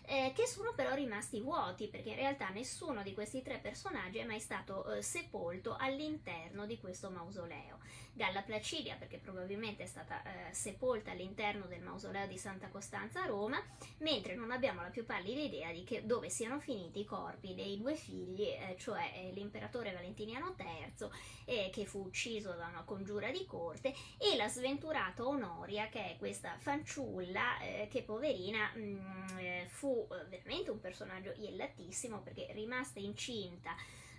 eh, 0.04 0.32
che 0.34 0.46
sono 0.46 0.72
però 0.74 0.94
rimasti 0.94 1.40
vuoti 1.40 1.88
perché 1.88 2.10
in 2.10 2.16
realtà 2.16 2.48
nessuno 2.48 3.02
di 3.02 3.14
questi 3.14 3.42
tre 3.42 3.58
personaggi 3.58 4.18
è 4.18 4.24
mai 4.24 4.40
stato 4.40 4.92
eh, 4.92 5.02
sepolto 5.02 5.76
all'interno 5.78 6.66
di 6.66 6.78
questo 6.78 7.10
mausoleo. 7.10 7.78
Galla 8.12 8.42
Placidia 8.42 8.96
perché 8.96 9.18
probabilmente 9.18 9.84
è 9.84 9.86
stata 9.86 10.22
eh, 10.22 10.52
sepolta 10.52 11.12
all'interno 11.12 11.66
del 11.66 11.80
mausoleo 11.80 12.26
di 12.26 12.36
Santa 12.36 12.68
Costanza 12.68 13.22
a 13.22 13.26
Roma, 13.26 13.62
mentre 13.98 14.34
non 14.34 14.50
abbiamo 14.50 14.82
la 14.82 14.90
più 14.90 15.06
pallida 15.06 15.40
idea 15.40 15.72
di 15.72 15.84
che, 15.84 16.04
dove 16.04 16.28
siano 16.28 16.58
finiti 16.58 17.00
i 17.00 17.04
corpi 17.04 17.54
dei 17.54 17.78
due 17.78 17.94
figli, 17.94 18.42
eh, 18.42 18.76
cioè 18.78 19.12
eh, 19.14 19.32
l'imperatore 19.32 19.92
Valentiniano 19.92 20.01
III 20.06 21.08
eh, 21.44 21.70
che 21.72 21.86
fu 21.86 22.00
ucciso 22.04 22.52
da 22.52 22.66
una 22.66 22.82
congiura 22.82 23.30
di 23.30 23.44
corte 23.44 23.94
e 24.18 24.36
la 24.36 24.48
sventurata 24.48 25.26
Onoria 25.26 25.88
che 25.88 26.12
è 26.12 26.16
questa 26.18 26.56
fanciulla 26.58 27.60
eh, 27.60 27.88
che 27.90 28.02
poverina 28.02 28.70
mh, 28.74 28.80
mm, 28.80 29.64
fu 29.68 30.06
veramente 30.28 30.70
un 30.70 30.80
personaggio 30.80 31.32
iellatissimo 31.36 32.20
perché 32.20 32.48
rimasta 32.52 33.00
incinta 33.00 33.74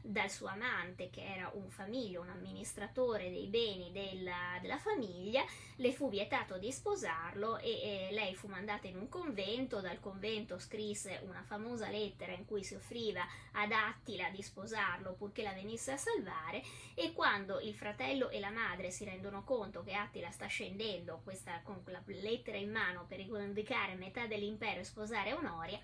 dal 0.05 0.29
suo 0.29 0.47
amante 0.47 1.09
che 1.09 1.23
era 1.23 1.49
un 1.53 1.69
famiglio, 1.69 2.21
un 2.21 2.29
amministratore 2.29 3.29
dei 3.31 3.47
beni 3.47 3.91
della, 3.93 4.57
della 4.61 4.77
famiglia, 4.77 5.45
le 5.77 5.93
fu 5.93 6.09
vietato 6.09 6.57
di 6.57 6.71
sposarlo 6.73 7.57
e, 7.57 7.69
e, 7.69 8.09
lei 8.11 8.35
fu 8.35 8.47
mandata 8.47 8.87
in 8.87 8.97
un 8.97 9.07
convento, 9.07 9.79
dal 9.79 10.01
convento 10.01 10.59
scrisse 10.59 11.21
una 11.23 11.41
famosa 11.43 11.89
lettera 11.89 12.33
in 12.33 12.45
cui 12.45 12.63
si 12.63 12.75
offriva 12.75 13.25
ad 13.53 13.71
Attila 13.71 14.29
di 14.29 14.41
sposarlo 14.41 15.13
purché 15.13 15.41
la 15.41 15.53
venisse 15.53 15.93
a 15.93 15.97
salvare. 15.97 16.61
E 16.95 17.13
quando 17.13 17.61
il 17.61 17.73
fratello 17.73 18.29
e 18.29 18.41
la 18.41 18.51
madre 18.51 18.91
si 18.91 19.05
rendono 19.05 19.45
conto 19.45 19.83
che 19.83 19.93
Attila 19.93 20.31
sta 20.31 20.47
scendendo 20.47 21.21
questa, 21.23 21.61
con 21.63 21.81
la 21.85 22.03
lettera 22.05 22.57
in 22.57 22.71
mano 22.71 23.05
per 23.07 23.19
rivendicare 23.19 23.95
metà 23.95 24.27
dell'impero 24.27 24.81
e 24.81 24.83
sposare 24.83 25.31
Onoria, 25.31 25.79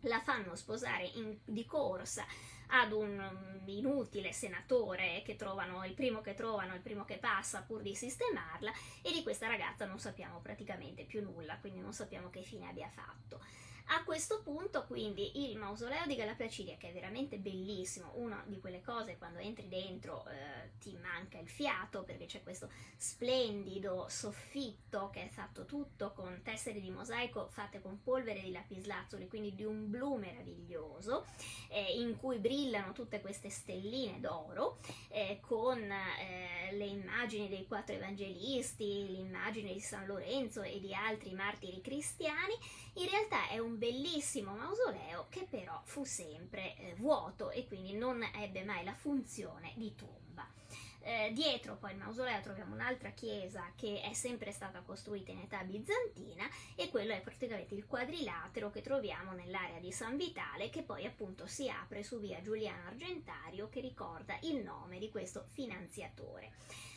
la 0.00 0.20
fanno 0.20 0.56
sposare 0.56 1.04
in, 1.14 1.38
di 1.44 1.64
corsa 1.64 2.26
ad 2.68 2.92
un 2.92 3.62
inutile 3.66 4.32
senatore 4.32 5.22
che 5.24 5.36
trovano 5.36 5.84
il 5.84 5.94
primo 5.94 6.20
che 6.20 6.34
trovano, 6.34 6.74
il 6.74 6.80
primo 6.80 7.04
che 7.04 7.18
passa 7.18 7.62
pur 7.62 7.82
di 7.82 7.94
sistemarla 7.94 8.72
e 9.02 9.12
di 9.12 9.22
questa 9.22 9.46
ragazza 9.46 9.86
non 9.86 9.98
sappiamo 9.98 10.40
praticamente 10.40 11.04
più 11.04 11.22
nulla, 11.22 11.58
quindi 11.58 11.80
non 11.80 11.92
sappiamo 11.92 12.30
che 12.30 12.42
fine 12.42 12.68
abbia 12.68 12.88
fatto. 12.88 13.40
A 13.88 14.02
questo 14.02 14.40
punto, 14.42 14.84
quindi, 14.86 15.50
il 15.50 15.58
mausoleo 15.58 16.06
di 16.06 16.16
Galaplacidia, 16.16 16.76
che 16.78 16.88
è 16.88 16.92
veramente 16.92 17.36
bellissimo, 17.36 18.12
una 18.14 18.42
di 18.46 18.58
quelle 18.58 18.80
cose 18.80 19.18
quando 19.18 19.40
entri 19.40 19.68
dentro 19.68 20.24
eh, 20.26 20.70
ti 20.78 20.96
manca 20.96 21.38
il 21.38 21.48
fiato 21.48 22.02
perché 22.02 22.24
c'è 22.24 22.42
questo 22.42 22.70
splendido 22.96 24.06
soffitto 24.08 25.10
che 25.12 25.24
è 25.24 25.28
fatto 25.28 25.66
tutto 25.66 26.12
con 26.12 26.40
tessere 26.42 26.80
di 26.80 26.90
mosaico 26.90 27.48
fatte 27.50 27.82
con 27.82 28.02
polvere 28.02 28.40
di 28.40 28.52
lapislazzuli, 28.52 29.28
quindi 29.28 29.54
di 29.54 29.64
un 29.64 29.90
blu 29.90 30.16
meraviglioso, 30.16 31.26
eh, 31.68 32.00
in 32.00 32.16
cui 32.16 32.38
brillano 32.38 32.92
tutte 32.92 33.20
queste 33.20 33.50
stelline 33.50 34.18
d'oro, 34.18 34.78
eh, 35.08 35.40
con 35.40 35.78
eh, 35.78 36.72
le 36.72 36.86
immagini 36.86 37.48
dei 37.48 37.66
quattro 37.66 37.94
evangelisti, 37.94 39.06
l'immagine 39.06 39.74
di 39.74 39.80
San 39.80 40.06
Lorenzo 40.06 40.62
e 40.62 40.80
di 40.80 40.94
altri 40.94 41.34
martiri 41.34 41.82
cristiani. 41.82 42.54
In 42.94 43.08
realtà 43.10 43.48
è 43.48 43.58
un 43.58 43.73
bellissimo 43.76 44.54
mausoleo 44.54 45.26
che 45.28 45.46
però 45.48 45.80
fu 45.84 46.04
sempre 46.04 46.76
eh, 46.76 46.94
vuoto 46.96 47.50
e 47.50 47.66
quindi 47.66 47.94
non 47.94 48.22
ebbe 48.36 48.64
mai 48.64 48.84
la 48.84 48.94
funzione 48.94 49.72
di 49.76 49.94
tomba. 49.94 50.22
Eh, 51.06 51.32
dietro 51.34 51.76
poi 51.76 51.92
il 51.92 51.98
mausoleo 51.98 52.40
troviamo 52.40 52.74
un'altra 52.74 53.10
chiesa 53.10 53.70
che 53.76 54.00
è 54.00 54.14
sempre 54.14 54.52
stata 54.52 54.80
costruita 54.80 55.32
in 55.32 55.40
età 55.40 55.62
bizantina 55.62 56.48
e 56.74 56.88
quello 56.88 57.12
è 57.12 57.20
praticamente 57.20 57.74
il 57.74 57.86
quadrilatero 57.86 58.70
che 58.70 58.80
troviamo 58.80 59.32
nell'area 59.32 59.80
di 59.80 59.92
San 59.92 60.16
Vitale 60.16 60.70
che 60.70 60.82
poi 60.82 61.04
appunto 61.04 61.46
si 61.46 61.68
apre 61.68 62.02
su 62.02 62.18
via 62.18 62.40
Giuliano 62.40 62.88
Argentario 62.88 63.68
che 63.68 63.80
ricorda 63.80 64.38
il 64.44 64.62
nome 64.62 64.98
di 64.98 65.10
questo 65.10 65.44
finanziatore. 65.52 66.52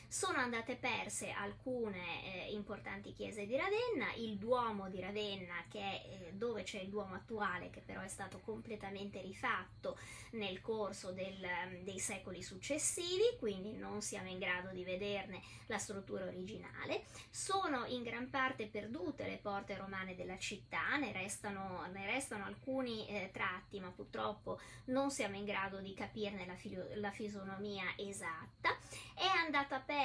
Sono 0.10 0.38
andate 0.38 0.78
perse 0.78 1.32
alcune 1.32 2.46
eh, 2.48 2.54
importanti 2.54 3.12
chiese 3.12 3.46
di 3.46 3.58
Ravenna, 3.58 4.14
il 4.16 4.38
Duomo 4.38 4.90
di 4.90 5.02
Ravenna 5.02 5.66
che 5.70 5.80
è 5.80 6.28
eh, 6.28 6.34
dove 6.34 6.64
c'è 6.64 6.80
il 6.80 6.88
Duomo 6.88 7.16
attuale 7.16 7.70
che 7.70 7.82
però 7.82 8.00
è 8.00 8.08
stato 8.08 8.40
completamente 8.40 9.20
rifatto 9.20 10.00
nel 10.32 10.62
corso 10.62 11.12
del, 11.12 11.46
mm, 11.68 11.84
dei 11.84 12.00
secoli 12.00 12.42
successivi, 12.42 13.36
quindi 13.38 13.74
non 13.74 14.02
siamo 14.02 14.30
in 14.30 14.40
grado 14.40 14.70
di 14.70 14.86
vederne 14.86 15.42
la 15.66 15.78
struttura 15.78 16.24
originale. 16.24 17.04
Sono 17.30 17.84
in 17.88 18.04
gran 18.04 18.30
parte 18.30 18.68
perdute 18.68 19.28
le 19.28 19.40
porte 19.42 19.76
romane 19.76 20.16
della 20.16 20.38
città, 20.38 20.96
ne 20.96 21.12
restano, 21.12 21.86
ne 21.92 22.06
restano 22.06 22.46
alcuni 22.46 23.06
eh, 23.10 23.30
tratti, 23.34 23.82
ma 23.82 23.92
purtroppo 23.92 24.58
non 24.86 25.12
siamo 25.12 25.36
in 25.36 25.44
grado 25.44 25.80
di 25.80 25.94
capirne 25.94 26.46
la, 26.46 26.56
la 26.96 27.12
fisonomia 27.12 27.84
esatta. 27.98 28.74
È 29.14 29.26
andata 29.26 29.80
persa 29.80 29.97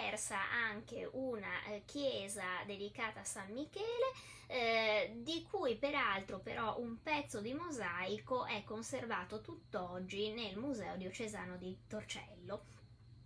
anche 0.72 1.08
una 1.12 1.64
eh, 1.64 1.82
chiesa 1.84 2.44
dedicata 2.66 3.20
a 3.20 3.24
San 3.24 3.52
Michele, 3.52 4.12
eh, 4.46 5.12
di 5.16 5.46
cui 5.50 5.76
peraltro 5.76 6.38
però 6.40 6.78
un 6.78 7.02
pezzo 7.02 7.40
di 7.40 7.52
mosaico 7.52 8.44
è 8.44 8.62
conservato 8.64 9.40
tutt'oggi 9.40 10.32
nel 10.32 10.56
Museo 10.56 10.96
Diocesano 10.96 11.56
di 11.56 11.76
Torcello. 11.86 12.64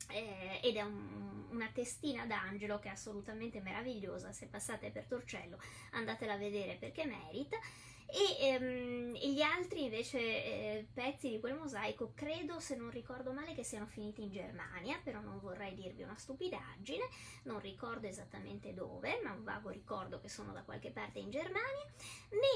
Eh, 0.09 0.61
ed 0.63 0.77
è 0.77 0.83
un, 0.83 1.47
una 1.51 1.69
testina 1.73 2.27
d'angelo 2.27 2.79
che 2.79 2.89
è 2.89 2.93
assolutamente 2.93 3.61
meravigliosa. 3.61 4.33
Se 4.33 4.47
passate 4.47 4.91
per 4.91 5.05
Torcello 5.05 5.59
andatela 5.93 6.35
a 6.35 6.39
vedere 6.39 6.77
perché 6.77 7.05
merita 7.05 7.59
e 8.07 8.47
ehm, 8.47 9.15
gli 9.15 9.41
altri 9.41 9.85
invece 9.85 10.19
eh, 10.19 10.87
pezzi 10.93 11.29
di 11.29 11.41
quel 11.41 11.55
mosaico 11.55 12.13
credo 12.15 12.61
se 12.61 12.77
non 12.77 12.91
ricordo 12.91 13.33
male 13.33 13.55
che 13.55 13.65
siano 13.65 13.87
finiti 13.87 14.23
in 14.23 14.31
Germania 14.31 15.01
però 15.03 15.21
non 15.21 15.41
vorrei 15.41 15.75
dirvi 15.75 16.03
una 16.03 16.17
stupidaggine 16.17 17.09
non 17.45 17.61
ricordo 17.61 18.07
esattamente 18.07 18.75
dove 18.75 19.21
ma 19.23 19.33
un 19.33 19.43
vago 19.43 19.71
ricordo 19.71 20.21
che 20.21 20.29
sono 20.29 20.53
da 20.53 20.63
qualche 20.63 20.91
parte 20.91 21.19
in 21.19 21.31
Germania 21.31 21.85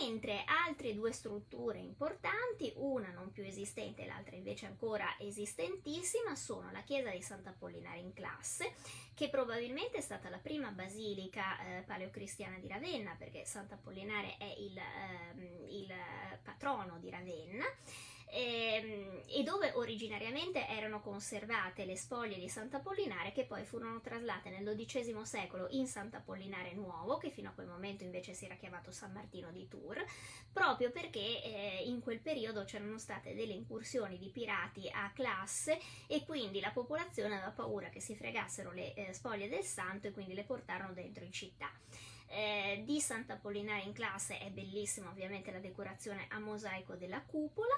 mentre 0.01 0.45
altre 0.67 0.95
due 0.95 1.13
strutture 1.13 1.79
importanti 1.79 2.73
una 2.77 3.11
non 3.11 3.33
più 3.33 3.45
esistente 3.45 4.07
l'altra 4.07 4.37
invece 4.37 4.67
ancora 4.67 5.17
esistentissima 5.19 6.37
sono 6.37 6.71
la 6.71 6.83
chiesa 6.83 7.11
di 7.11 7.23
Sant'Apollinare 7.23 7.99
in 7.99 8.13
classe 8.13 8.73
che 9.21 9.29
probabilmente 9.29 9.99
è 9.99 10.01
stata 10.01 10.31
la 10.31 10.39
prima 10.39 10.71
basilica 10.71 11.61
eh, 11.61 11.83
paleocristiana 11.83 12.57
di 12.57 12.67
Ravenna, 12.67 13.15
perché 13.19 13.45
Sant'Apollinare 13.45 14.39
è 14.39 14.55
il, 14.57 14.79
ehm, 14.79 15.40
il 15.43 15.93
patrono 16.43 16.99
di 16.99 17.11
Ravenna 17.11 17.65
ehm, 18.31 19.23
e 19.27 19.43
dove 19.43 19.73
originariamente 19.75 20.67
erano 20.69 21.01
conservate 21.01 21.85
le 21.85 21.97
spoglie 21.97 22.39
di 22.39 22.49
Sant'Apollinare 22.49 23.33
che 23.33 23.45
poi 23.45 23.65
furono 23.65 24.01
traslate 24.01 24.51
nel 24.51 24.75
XII 24.77 25.25
secolo 25.25 25.67
in 25.71 25.87
Sant'Apollinare 25.87 26.75
Nuovo, 26.75 27.19
che 27.19 27.31
fino 27.31 27.51
a 27.51 27.53
quel 27.53 27.67
momento 27.67 28.05
invece 28.05 28.35
si 28.35 28.45
era 28.45 28.55
chiamato 28.55 28.91
San 28.91 29.13
Martino 29.13 29.51
di 29.51 29.69
Tours, 29.69 30.05
proprio 30.53 30.91
perché 30.91 31.43
eh, 31.43 31.83
in 31.85 32.01
quel 32.01 32.21
periodo 32.21 32.65
c'erano 32.65 32.99
state 32.99 33.35
delle 33.35 33.53
incursioni 33.53 34.19
di 34.19 34.31
pirati 34.31 34.89
a 34.91 35.11
classe 35.13 35.79
e 36.07 36.25
quindi 36.25 36.61
la 36.61 36.71
popolazione 36.71 37.35
aveva 37.37 37.51
paura 37.51 37.89
che 37.89 38.01
si 38.01 38.15
fregassero 38.15 38.73
le 38.73 38.95
eh, 38.95 39.13
spoglie 39.13 39.49
del 39.49 39.65
santo 39.65 40.09
e 40.09 40.13
quindi 40.13 40.35
le 40.35 40.45
portarono 40.45 40.93
dentro 40.93 41.25
in 41.25 41.33
città. 41.33 41.71
Eh, 42.33 42.83
di 42.85 43.01
Sant'Apollinare 43.01 43.83
in 43.83 43.93
classe 43.93 44.39
è 44.39 44.51
bellissima 44.51 45.11
ovviamente 45.11 45.51
la 45.51 45.59
decorazione 45.59 46.27
a 46.29 46.39
mosaico 46.39 46.95
della 46.95 47.21
cupola 47.23 47.75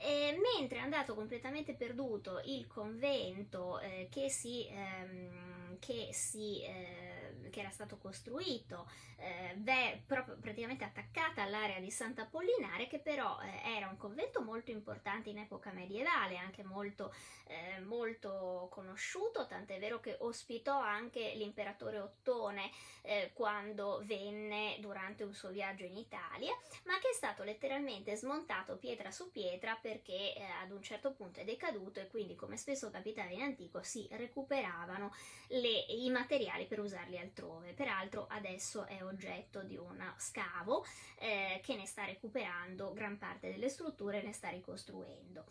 eh, 0.00 0.38
mentre 0.56 0.78
è 0.78 0.80
andato 0.80 1.14
completamente 1.16 1.74
perduto 1.74 2.40
il 2.44 2.68
convento 2.68 3.80
eh, 3.80 4.06
che 4.08 4.30
si, 4.30 4.68
ehm, 4.68 5.78
che 5.80 6.10
si 6.12 6.62
eh, 6.62 7.17
che 7.50 7.60
era 7.60 7.70
stato 7.70 7.98
costruito 7.98 8.88
eh, 9.20 9.54
beh, 9.56 10.04
proprio 10.06 10.36
praticamente 10.40 10.84
attaccata 10.84 11.42
all'area 11.42 11.80
di 11.80 11.90
Sant'Apollinare, 11.90 12.86
che 12.86 13.00
però 13.00 13.38
eh, 13.40 13.76
era 13.76 13.88
un 13.88 13.96
convento 13.96 14.40
molto 14.40 14.70
importante 14.70 15.30
in 15.30 15.38
epoca 15.38 15.72
medievale, 15.72 16.36
anche 16.36 16.62
molto, 16.62 17.12
eh, 17.46 17.80
molto 17.80 18.68
conosciuto, 18.70 19.46
tant'è 19.46 19.78
vero 19.78 19.98
che 19.98 20.16
ospitò 20.20 20.78
anche 20.78 21.32
l'imperatore 21.34 21.98
Ottone 21.98 22.70
eh, 23.02 23.32
quando 23.34 24.00
venne 24.04 24.76
durante 24.80 25.24
un 25.24 25.34
suo 25.34 25.50
viaggio 25.50 25.84
in 25.84 25.96
Italia, 25.96 26.52
ma 26.84 26.98
che 26.98 27.10
è 27.10 27.14
stato 27.14 27.42
letteralmente 27.42 28.14
smontato 28.14 28.76
pietra 28.76 29.10
su 29.10 29.32
pietra 29.32 29.76
perché 29.80 30.34
eh, 30.34 30.42
ad 30.62 30.70
un 30.70 30.82
certo 30.82 31.12
punto 31.12 31.40
è 31.40 31.44
decaduto 31.44 31.98
e 31.98 32.06
quindi 32.08 32.36
come 32.36 32.56
spesso 32.56 32.90
capitava 32.90 33.30
in 33.30 33.42
antico 33.42 33.82
si 33.82 34.06
recuperavano 34.10 35.12
le 35.48 35.86
i 35.88 36.08
materiali 36.10 36.66
per 36.66 36.80
usarli 36.80 37.18
altrove. 37.18 37.37
Peraltro 37.46 38.26
adesso 38.28 38.84
è 38.86 39.04
oggetto 39.04 39.62
di 39.62 39.76
un 39.76 40.02
scavo 40.16 40.84
eh, 41.18 41.60
che 41.62 41.76
ne 41.76 41.86
sta 41.86 42.04
recuperando 42.04 42.92
gran 42.92 43.18
parte 43.18 43.50
delle 43.50 43.68
strutture 43.68 44.20
e 44.20 44.24
ne 44.24 44.32
sta 44.32 44.48
ricostruendo. 44.48 45.44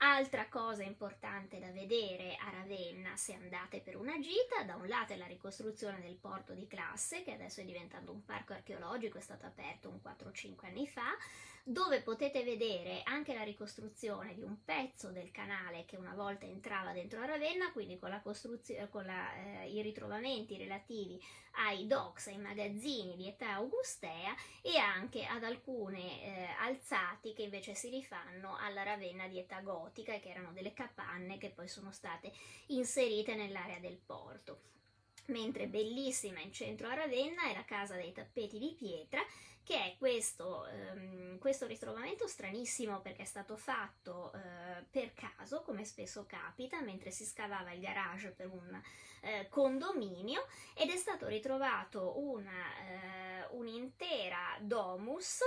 Altra 0.00 0.48
cosa 0.48 0.84
importante 0.84 1.58
da 1.58 1.72
vedere 1.72 2.36
a 2.36 2.50
Ravenna 2.50 3.16
se 3.16 3.34
andate 3.34 3.80
per 3.80 3.96
una 3.96 4.16
gita, 4.20 4.62
da 4.64 4.76
un 4.76 4.86
lato 4.86 5.12
è 5.12 5.16
la 5.16 5.26
ricostruzione 5.26 6.00
del 6.00 6.14
porto 6.14 6.54
di 6.54 6.68
classe, 6.68 7.24
che 7.24 7.32
adesso 7.32 7.60
è 7.60 7.64
diventato 7.64 8.12
un 8.12 8.24
parco 8.24 8.52
archeologico, 8.52 9.18
è 9.18 9.20
stato 9.20 9.46
aperto 9.46 9.88
un 9.88 9.98
4-5 10.00 10.66
anni 10.66 10.86
fa, 10.86 11.16
dove 11.70 12.00
potete 12.00 12.44
vedere 12.44 13.02
anche 13.04 13.34
la 13.34 13.42
ricostruzione 13.42 14.34
di 14.34 14.40
un 14.40 14.64
pezzo 14.64 15.10
del 15.10 15.30
canale 15.30 15.84
che 15.84 15.96
una 15.96 16.14
volta 16.14 16.46
entrava 16.46 16.92
dentro 16.92 17.20
a 17.20 17.26
Ravenna, 17.26 17.72
quindi 17.72 17.98
con, 17.98 18.08
la 18.08 18.22
con 18.22 19.04
la, 19.04 19.34
eh, 19.34 19.68
i 19.68 19.82
ritrovamenti 19.82 20.56
relativi 20.56 21.22
ai 21.66 21.86
docks, 21.86 22.28
ai 22.28 22.38
magazzini 22.38 23.16
di 23.16 23.28
età 23.28 23.52
augustea 23.56 24.34
e 24.62 24.78
anche 24.78 25.26
ad 25.26 25.44
alcune 25.44 26.22
eh, 26.22 26.46
alzati 26.58 27.34
che 27.34 27.42
invece 27.42 27.74
si 27.74 27.90
rifanno 27.90 28.56
alla 28.56 28.82
Ravenna 28.82 29.28
di 29.28 29.38
età 29.38 29.60
gotica 29.60 30.14
e 30.14 30.20
che 30.20 30.30
erano 30.30 30.52
delle 30.52 30.72
capanne 30.72 31.36
che 31.36 31.50
poi 31.50 31.68
sono 31.68 31.92
state 31.92 32.32
inserite 32.68 33.34
nell'area 33.34 33.78
del 33.78 33.98
porto. 33.98 34.60
Mentre 35.26 35.66
bellissima 35.66 36.40
in 36.40 36.50
centro 36.50 36.88
a 36.88 36.94
Ravenna 36.94 37.42
è 37.50 37.52
la 37.52 37.64
casa 37.66 37.94
dei 37.96 38.12
tappeti 38.12 38.58
di 38.58 38.74
pietra 38.74 39.20
che 39.68 39.84
è 39.84 39.96
questo, 39.98 40.66
um, 40.94 41.36
questo 41.36 41.66
ritrovamento 41.66 42.26
stranissimo 42.26 43.02
perché 43.02 43.20
è 43.20 43.26
stato 43.26 43.58
fatto 43.58 44.32
uh, 44.32 44.38
per 44.90 45.12
caso, 45.12 45.60
come 45.60 45.84
spesso 45.84 46.24
capita, 46.26 46.80
mentre 46.80 47.10
si 47.10 47.26
scavava 47.26 47.72
il 47.72 47.80
garage 47.80 48.30
per 48.30 48.46
un 48.46 48.72
uh, 48.72 49.48
condominio 49.50 50.46
ed 50.72 50.88
è 50.88 50.96
stato 50.96 51.26
ritrovato 51.26 52.18
una, 52.18 53.50
uh, 53.50 53.58
un'intera 53.58 54.56
domus 54.62 55.40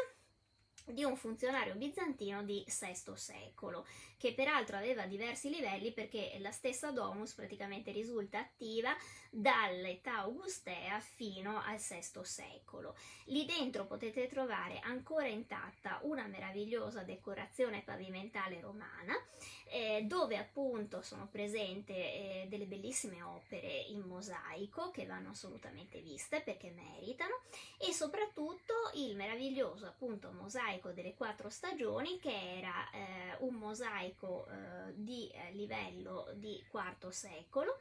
di 0.86 1.04
un 1.04 1.16
funzionario 1.16 1.76
bizantino 1.76 2.44
di 2.44 2.64
VI 2.66 3.12
secolo, 3.16 3.86
che 4.18 4.34
peraltro 4.34 4.78
aveva 4.78 5.06
diversi 5.06 5.50
livelli 5.50 5.92
perché 5.94 6.38
la 6.40 6.52
stessa 6.52 6.92
domus 6.92 7.34
praticamente 7.34 7.92
risulta 7.92 8.40
attiva 8.40 8.96
dall'età 9.30 10.20
augustea 10.20 11.00
fino 11.00 11.62
al 11.62 11.78
VI 11.78 12.20
secolo. 12.24 12.96
Lì 13.26 13.46
dentro 13.46 13.86
potete 13.86 14.28
trovare 14.28 14.80
ancora 14.84 15.28
intatta 15.28 16.00
una 16.04 16.28
meravigliosa 16.28 17.04
decorazione 17.04 17.82
pavimentale 17.82 18.60
romana, 18.60 19.14
eh, 19.70 20.04
dove 20.04 20.38
appunto 20.38 21.02
sono 21.02 21.28
presenti 21.32 21.94
eh, 21.94 22.46
delle 22.50 22.66
bellissime 22.66 23.22
opere 23.24 23.86
in 23.88 24.02
mosaico 24.02 24.92
che 24.92 25.06
vanno 25.06 25.30
assolutamente 25.30 26.02
viste 26.02 26.42
perché 26.42 26.72
meritano 26.72 27.40
e 27.78 27.94
soprattutto 27.94 28.74
il 28.96 29.16
meraviglioso 29.16 29.86
appunto 29.86 30.32
mosaico 30.32 30.71
delle 30.94 31.14
quattro 31.14 31.50
stagioni 31.50 32.20
che 32.20 32.58
era 32.58 32.90
eh, 32.92 33.36
un 33.40 33.56
mosaico 33.56 34.48
eh, 34.48 34.94
di 34.96 35.30
eh, 35.30 35.52
livello 35.52 36.28
di 36.36 36.64
IV 36.72 37.10
secolo 37.10 37.80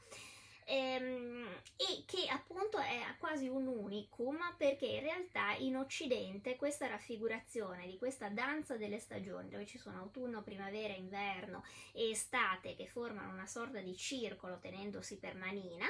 ehm, 0.64 1.46
e 1.76 2.04
che 2.06 2.28
appunto 2.28 2.78
è 2.78 3.00
quasi 3.18 3.48
un 3.48 3.66
unicum 3.66 4.38
perché 4.56 4.86
in 4.86 5.00
realtà 5.00 5.54
in 5.58 5.76
Occidente 5.76 6.56
questa 6.56 6.86
raffigurazione 6.86 7.86
di 7.86 7.98
questa 7.98 8.28
danza 8.28 8.76
delle 8.76 8.98
stagioni 8.98 9.48
dove 9.48 9.66
ci 9.66 9.78
sono 9.78 9.98
autunno, 9.98 10.42
primavera, 10.42 10.94
inverno 10.94 11.64
e 11.92 12.10
estate 12.10 12.74
che 12.76 12.86
formano 12.86 13.32
una 13.32 13.46
sorta 13.46 13.80
di 13.80 13.96
circolo 13.96 14.58
tenendosi 14.58 15.16
per 15.18 15.34
manina 15.34 15.86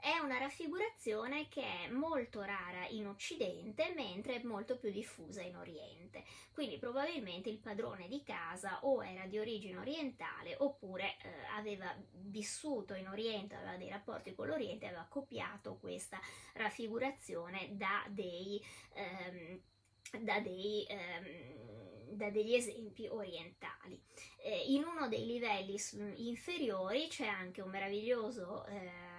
è 0.00 0.18
una 0.18 0.38
raffigurazione 0.38 1.48
che 1.48 1.62
è 1.62 1.88
molto 1.88 2.42
rara 2.42 2.86
in 2.88 3.06
Occidente, 3.06 3.92
mentre 3.94 4.40
è 4.40 4.42
molto 4.44 4.76
più 4.76 4.90
diffusa 4.90 5.42
in 5.42 5.56
Oriente. 5.56 6.24
Quindi 6.52 6.78
probabilmente 6.78 7.48
il 7.48 7.58
padrone 7.58 8.08
di 8.08 8.22
casa 8.22 8.84
o 8.84 9.04
era 9.04 9.26
di 9.26 9.38
origine 9.38 9.78
orientale 9.78 10.56
oppure 10.58 11.16
eh, 11.22 11.46
aveva 11.56 11.94
vissuto 12.12 12.94
in 12.94 13.08
Oriente, 13.08 13.54
aveva 13.54 13.76
dei 13.76 13.90
rapporti 13.90 14.34
con 14.34 14.46
l'Oriente, 14.46 14.86
aveva 14.86 15.06
copiato 15.08 15.76
questa 15.76 16.18
raffigurazione 16.54 17.68
da 17.76 18.04
dei, 18.08 18.62
ehm, 18.94 19.60
da 20.20 20.40
dei 20.40 20.86
ehm, 20.88 21.80
da 22.10 22.30
degli 22.30 22.54
esempi 22.54 23.06
orientali. 23.06 24.00
Eh, 24.42 24.64
in 24.72 24.84
uno 24.84 25.08
dei 25.08 25.26
livelli 25.26 25.76
inferiori 26.16 27.06
c'è 27.08 27.26
anche 27.26 27.60
un 27.60 27.70
meraviglioso 27.70 28.66
eh, 28.66 29.09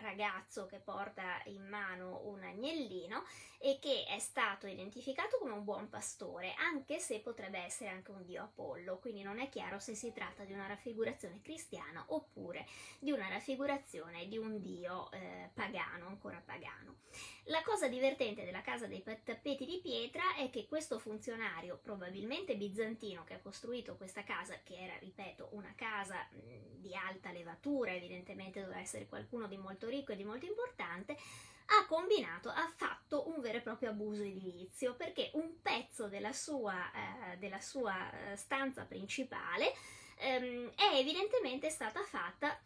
ragazzo 0.00 0.66
che 0.66 0.78
porta 0.78 1.40
in 1.46 1.66
mano 1.66 2.22
un 2.24 2.42
agnellino 2.42 3.24
e 3.58 3.78
che 3.78 4.04
è 4.06 4.18
stato 4.18 4.66
identificato 4.66 5.38
come 5.38 5.52
un 5.52 5.64
buon 5.64 5.88
pastore, 5.88 6.54
anche 6.54 6.98
se 6.98 7.20
potrebbe 7.20 7.58
essere 7.58 7.90
anche 7.90 8.10
un 8.10 8.24
dio 8.24 8.44
Apollo, 8.44 8.98
quindi 8.98 9.22
non 9.22 9.38
è 9.38 9.48
chiaro 9.50 9.78
se 9.78 9.94
si 9.94 10.12
tratta 10.12 10.44
di 10.44 10.52
una 10.52 10.66
raffigurazione 10.66 11.40
cristiana 11.42 12.04
oppure 12.08 12.66
di 12.98 13.10
una 13.10 13.28
raffigurazione 13.28 14.28
di 14.28 14.38
un 14.38 14.60
dio 14.60 15.10
eh, 15.12 15.50
pagano, 15.52 16.06
ancora 16.06 16.42
pagano. 16.44 17.00
La 17.44 17.62
cosa 17.62 17.88
divertente 17.88 18.44
della 18.44 18.62
casa 18.62 18.86
dei 18.86 19.02
tappeti 19.02 19.66
di 19.66 19.80
pietra 19.82 20.36
è 20.36 20.48
che 20.50 20.66
questo 20.66 20.98
funzionario, 20.98 21.78
probabilmente 21.82 22.56
bizantino, 22.56 23.24
che 23.24 23.34
ha 23.34 23.40
costruito 23.40 23.96
questa 23.96 24.22
casa, 24.22 24.60
che 24.62 24.76
era, 24.76 24.96
ripeto, 24.98 25.48
una 25.52 25.74
casa 25.74 26.28
di 26.30 26.94
alta 26.94 27.32
levatura, 27.32 27.92
evidentemente 27.92 28.60
doveva 28.60 28.80
essere 28.80 29.06
qualcuno 29.06 29.48
di 29.50 29.58
molto 29.58 29.88
ricco 29.88 30.12
e 30.12 30.16
di 30.16 30.24
molto 30.24 30.46
importante, 30.46 31.16
ha 31.66 31.86
combinato, 31.86 32.48
ha 32.48 32.72
fatto 32.74 33.28
un 33.28 33.40
vero 33.40 33.58
e 33.58 33.60
proprio 33.60 33.90
abuso 33.90 34.22
edilizio 34.22 34.94
perché 34.94 35.30
un 35.34 35.60
pezzo 35.60 36.08
della 36.08 36.32
sua, 36.32 36.74
eh, 36.92 37.36
della 37.36 37.60
sua 37.60 38.32
eh, 38.32 38.36
stanza 38.36 38.84
principale 38.84 39.72
ehm, 40.16 40.72
è 40.74 40.96
evidentemente 40.96 41.70
stata 41.70 42.02
fatta 42.02 42.58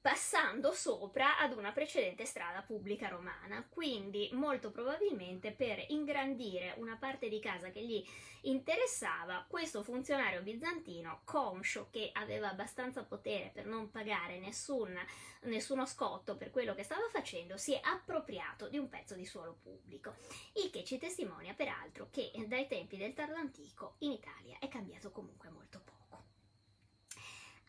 passando 0.00 0.72
sopra 0.72 1.38
ad 1.38 1.52
una 1.52 1.72
precedente 1.72 2.24
strada 2.24 2.62
pubblica 2.62 3.08
romana, 3.08 3.66
quindi 3.68 4.28
molto 4.32 4.70
probabilmente 4.70 5.52
per 5.52 5.84
ingrandire 5.88 6.74
una 6.78 6.96
parte 6.96 7.28
di 7.28 7.40
casa 7.40 7.70
che 7.70 7.84
gli 7.84 8.04
interessava, 8.42 9.44
questo 9.48 9.82
funzionario 9.82 10.42
bizantino, 10.42 11.22
conscio 11.24 11.88
che 11.90 12.10
aveva 12.12 12.50
abbastanza 12.50 13.04
potere 13.04 13.50
per 13.52 13.66
non 13.66 13.90
pagare 13.90 14.38
nessun, 14.38 14.96
nessuno 15.42 15.84
scotto 15.84 16.36
per 16.36 16.50
quello 16.50 16.74
che 16.74 16.84
stava 16.84 17.08
facendo, 17.10 17.56
si 17.56 17.74
è 17.74 17.80
appropriato 17.82 18.68
di 18.68 18.78
un 18.78 18.88
pezzo 18.88 19.14
di 19.14 19.26
suolo 19.26 19.58
pubblico, 19.60 20.14
il 20.54 20.70
che 20.70 20.84
ci 20.84 20.98
testimonia 20.98 21.54
peraltro 21.54 22.08
che 22.10 22.30
dai 22.46 22.66
tempi 22.66 22.96
del 22.96 23.14
tardo 23.14 23.34
antico 23.34 23.96
in 23.98 24.12
Italia 24.12 24.58
è 24.60 24.68
cambiato 24.68 25.10
comunque 25.10 25.48
molto 25.50 25.80
poco. 25.84 25.97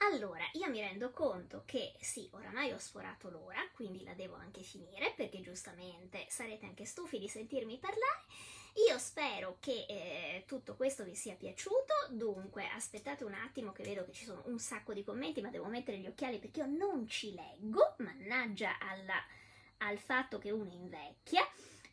Allora, 0.02 0.43
io 0.54 0.70
mi 0.70 0.80
rendo 0.80 1.12
conto 1.12 1.64
che 1.66 1.93
sì, 2.00 2.30
oramai 2.32 2.72
ho 2.72 2.78
sforato 2.78 3.30
l'ora, 3.30 3.60
quindi 3.74 4.04
la 4.04 4.14
devo 4.14 4.36
anche 4.36 4.62
finire 4.62 5.14
perché 5.16 5.41
giustamente 5.41 6.26
sarete 6.30 6.66
anche 6.66 6.86
stufi 6.86 7.20
di 7.20 7.28
sentirmi 7.28 7.78
parlare. 7.78 8.24
Io 8.88 8.97
spero 8.97 9.58
che 9.60 9.86
eh, 9.89 10.43
tutto 10.47 10.76
questo 10.76 11.04
vi 11.04 11.16
sia 11.16 11.36
piaciuto, 11.36 11.93
dunque 12.12 12.66
aspettate 12.70 13.26
un 13.26 13.34
attimo 13.34 13.74
che 13.74 13.84
vedo 13.84 14.06
che 14.06 14.14
ci 14.14 14.24
sono 14.24 14.41
un 14.45 14.58
sacco 14.58 14.93
di 14.93 15.04
commenti, 15.04 15.41
ma 15.41 15.50
devo 15.50 15.66
mettere 15.66 15.97
gli 15.97 16.08
occhiali 16.08 16.39
perché 16.39 16.62
io 16.62 16.68
non 16.68 17.06
ci 17.08 17.34
leggo, 17.34 17.95
mannaggia 17.97 18.80
alla, 18.80 19.22
al 19.80 19.97
fatto 19.97 20.38
che 20.39 20.52
uno 20.52 20.72
invecchia 20.72 21.45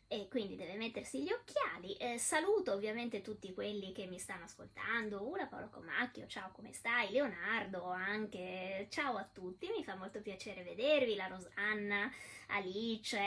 e 0.09 0.27
quindi 0.29 0.55
deve 0.55 0.75
mettersi 0.75 1.21
gli 1.21 1.31
occhiali. 1.31 1.93
Eh, 1.95 2.17
saluto 2.17 2.71
ovviamente 2.71 3.21
tutti 3.21 3.53
quelli 3.53 3.91
che 3.91 4.05
mi 4.05 4.19
stanno 4.19 4.45
ascoltando, 4.45 5.27
Ula 5.27 5.47
Paolo 5.47 5.69
Comacchio, 5.69 6.27
ciao 6.27 6.51
come 6.51 6.71
stai? 6.71 7.11
Leonardo 7.11 7.83
anche, 7.91 8.87
ciao 8.89 9.17
a 9.17 9.27
tutti, 9.31 9.69
mi 9.69 9.83
fa 9.83 9.95
molto 9.95 10.21
piacere 10.21 10.63
vedervi, 10.63 11.15
la 11.15 11.27
Rosanna, 11.27 12.09
Alice, 12.47 13.19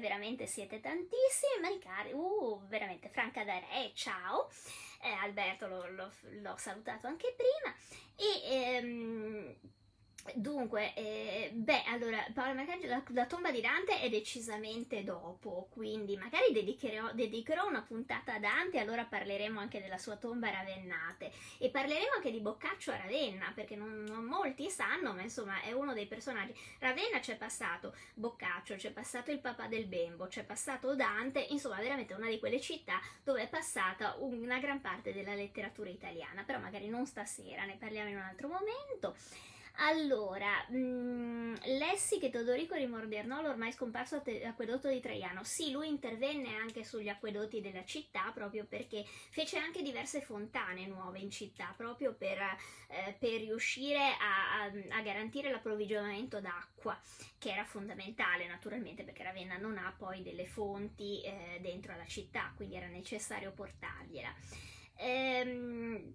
veramente 0.00 0.46
siete 0.46 0.80
tantissimi, 0.80 1.60
Maricari, 1.60 2.12
uh, 2.12 2.66
veramente. 2.66 3.10
Franca 3.10 3.44
da 3.44 3.58
Re, 3.58 3.92
ciao, 3.94 4.48
eh, 5.02 5.12
Alberto 5.22 5.66
l'ho, 5.66 5.86
l'ho, 5.90 6.10
l'ho, 6.40 6.56
salutato 6.56 7.06
anche 7.06 7.34
prima. 7.36 7.74
E... 8.16 8.76
Ehm, 8.76 9.56
Dunque, 10.34 10.94
eh, 10.94 11.50
beh, 11.52 11.82
allora, 11.88 12.24
Paolo 12.32 12.54
Mercante, 12.54 12.86
la, 12.86 13.02
la, 13.08 13.26
tomba 13.26 13.50
di 13.50 13.60
Dante 13.60 13.98
è 14.00 14.08
decisamente 14.08 15.02
dopo, 15.02 15.66
quindi 15.72 16.16
magari 16.16 16.52
dedicherò, 16.52 17.12
dedicherò 17.12 17.66
una 17.66 17.82
puntata 17.82 18.34
a 18.34 18.38
Dante, 18.38 18.78
allora 18.78 19.04
parleremo 19.04 19.58
anche 19.58 19.80
della 19.80 19.98
sua 19.98 20.14
tomba 20.14 20.46
a 20.46 20.52
Ravennate 20.52 21.32
e 21.58 21.70
parleremo 21.70 22.12
anche 22.14 22.30
di 22.30 22.38
Boccaccio 22.38 22.92
a 22.92 22.98
Ravenna, 22.98 23.50
perché 23.52 23.74
non, 23.74 24.04
non 24.04 24.24
molti 24.24 24.70
sanno, 24.70 25.12
ma 25.12 25.22
insomma 25.22 25.60
è 25.60 25.72
uno 25.72 25.92
dei 25.92 26.06
personaggi. 26.06 26.54
Ravenna 26.78 27.18
c'è 27.18 27.36
passato 27.36 27.92
Boccaccio, 28.14 28.76
c'è 28.76 28.92
passato 28.92 29.32
il 29.32 29.40
papà 29.40 29.66
del 29.66 29.86
Bembo, 29.86 30.28
c'è 30.28 30.44
passato 30.44 30.94
Dante, 30.94 31.40
insomma 31.50 31.80
veramente 31.80 32.14
una 32.14 32.28
di 32.28 32.38
quelle 32.38 32.60
città 32.60 33.00
dove 33.24 33.42
è 33.42 33.48
passata 33.48 34.14
una 34.20 34.60
gran 34.60 34.80
parte 34.80 35.12
della 35.12 35.34
letteratura 35.34 35.90
italiana, 35.90 36.44
però 36.44 36.60
magari 36.60 36.88
non 36.88 37.06
stasera, 37.06 37.64
ne 37.64 37.76
parliamo 37.76 38.08
in 38.08 38.16
un 38.16 38.22
altro 38.22 38.46
momento. 38.46 39.16
Allora, 39.76 40.64
mm, 40.70 41.54
lessi 41.78 42.18
che 42.18 42.30
Teodorico 42.30 42.76
di 42.76 42.86
Modernò, 42.86 43.40
l'ormai 43.40 43.72
scomparso 43.72 44.22
acquedotto 44.44 44.88
di 44.88 45.00
Traiano. 45.00 45.42
Sì, 45.44 45.70
lui 45.72 45.88
intervenne 45.88 46.54
anche 46.54 46.84
sugli 46.84 47.08
acquedotti 47.08 47.60
della 47.60 47.84
città 47.84 48.30
proprio 48.34 48.64
perché 48.66 49.04
fece 49.30 49.58
anche 49.58 49.82
diverse 49.82 50.20
fontane 50.20 50.86
nuove 50.86 51.18
in 51.18 51.30
città, 51.30 51.74
proprio 51.76 52.14
per, 52.14 52.38
eh, 52.88 53.16
per 53.18 53.40
riuscire 53.40 53.98
a, 53.98 54.62
a, 54.62 54.98
a 54.98 55.02
garantire 55.02 55.50
l'approvvigionamento 55.50 56.40
d'acqua, 56.40 56.98
che 57.38 57.50
era 57.50 57.64
fondamentale 57.64 58.46
naturalmente 58.46 59.04
perché 59.04 59.22
Ravenna 59.24 59.56
non 59.56 59.78
ha 59.78 59.92
poi 59.96 60.22
delle 60.22 60.46
fonti 60.46 61.22
eh, 61.22 61.58
dentro 61.60 61.92
alla 61.94 62.06
città, 62.06 62.52
quindi 62.56 62.76
era 62.76 62.86
necessario 62.88 63.52
portargliela. 63.52 64.32
Ehm, 64.96 65.96
eh, 65.96 66.14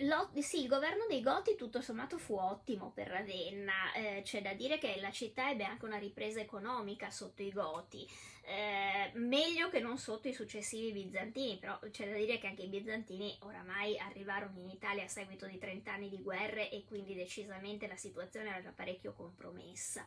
lo, 0.00 0.30
sì, 0.40 0.60
il 0.60 0.68
governo 0.68 1.06
dei 1.08 1.22
Goti 1.22 1.56
tutto 1.56 1.80
sommato 1.80 2.18
fu 2.18 2.34
ottimo 2.34 2.90
per 2.94 3.08
Ravenna, 3.08 3.92
eh, 3.94 4.20
c'è 4.22 4.42
da 4.42 4.52
dire 4.52 4.76
che 4.76 4.98
la 5.00 5.10
città 5.10 5.50
ebbe 5.50 5.64
anche 5.64 5.86
una 5.86 5.96
ripresa 5.96 6.38
economica 6.38 7.10
sotto 7.10 7.42
i 7.42 7.50
Goti, 7.50 8.06
eh, 8.42 9.10
meglio 9.14 9.70
che 9.70 9.80
non 9.80 9.96
sotto 9.96 10.28
i 10.28 10.34
successivi 10.34 10.92
bizantini, 10.92 11.56
però 11.58 11.78
c'è 11.90 12.10
da 12.10 12.16
dire 12.16 12.38
che 12.38 12.48
anche 12.48 12.62
i 12.62 12.68
bizantini 12.68 13.34
oramai 13.40 13.98
arrivarono 13.98 14.58
in 14.58 14.68
Italia 14.68 15.04
a 15.04 15.08
seguito 15.08 15.46
di 15.46 15.56
30 15.56 15.92
anni 15.92 16.10
di 16.10 16.20
guerre 16.20 16.70
e 16.70 16.84
quindi 16.84 17.14
decisamente 17.14 17.86
la 17.86 17.96
situazione 17.96 18.54
era 18.54 18.72
parecchio 18.74 19.14
compromessa. 19.14 20.06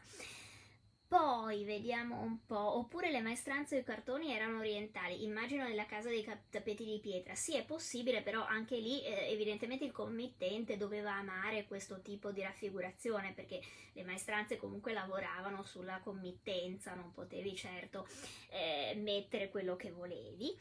Poi 1.13 1.63
vediamo 1.63 2.21
un 2.21 2.43
po', 2.43 2.79
oppure 2.79 3.11
le 3.11 3.21
maestranze 3.21 3.75
e 3.75 3.79
i 3.81 3.83
cartoni 3.83 4.33
erano 4.33 4.57
orientali, 4.57 5.23
immagino 5.23 5.63
nella 5.63 5.85
casa 5.85 6.09
dei 6.09 6.23
tappeti 6.23 6.83
di 6.83 6.99
pietra. 6.99 7.35
Sì, 7.35 7.55
è 7.55 7.63
possibile, 7.63 8.23
però 8.23 8.43
anche 8.43 8.77
lì 8.77 9.03
eh, 9.03 9.29
evidentemente 9.31 9.85
il 9.85 9.91
committente 9.91 10.75
doveva 10.75 11.13
amare 11.13 11.65
questo 11.65 12.01
tipo 12.01 12.31
di 12.31 12.41
raffigurazione, 12.41 13.33
perché 13.33 13.61
le 13.93 14.03
maestranze 14.03 14.57
comunque 14.57 14.91
lavoravano 14.91 15.61
sulla 15.61 15.99
committenza, 16.03 16.95
non 16.95 17.11
potevi 17.11 17.55
certo 17.55 18.07
eh, 18.49 18.95
mettere 18.95 19.49
quello 19.49 19.75
che 19.75 19.91
volevi. 19.91 20.57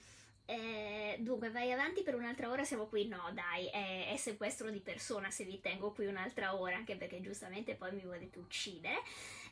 Eh, 0.53 1.16
dunque, 1.20 1.51
vai 1.51 1.73
avanti 1.73 2.03
per 2.03 2.15
un'altra 2.15 2.51
ora, 2.51 2.62
siamo 2.62 2.87
qui? 2.87 3.09
No, 3.09 3.31
dai, 3.33 3.69
è, 3.69 4.12
è, 4.12 4.16
sequestro 4.19 4.69
di 4.69 4.81
persona 4.81 5.31
se 5.31 5.45
vi 5.45 5.61
tengo 5.61 5.93
qui 5.93 6.05
un'altra 6.05 6.55
ora, 6.55 6.77
anche 6.77 6.95
perché 6.95 7.23
giustamente 7.23 7.74
poi 7.74 7.93
mi 7.93 8.03
volete 8.03 8.39
uccidere. 8.39 9.01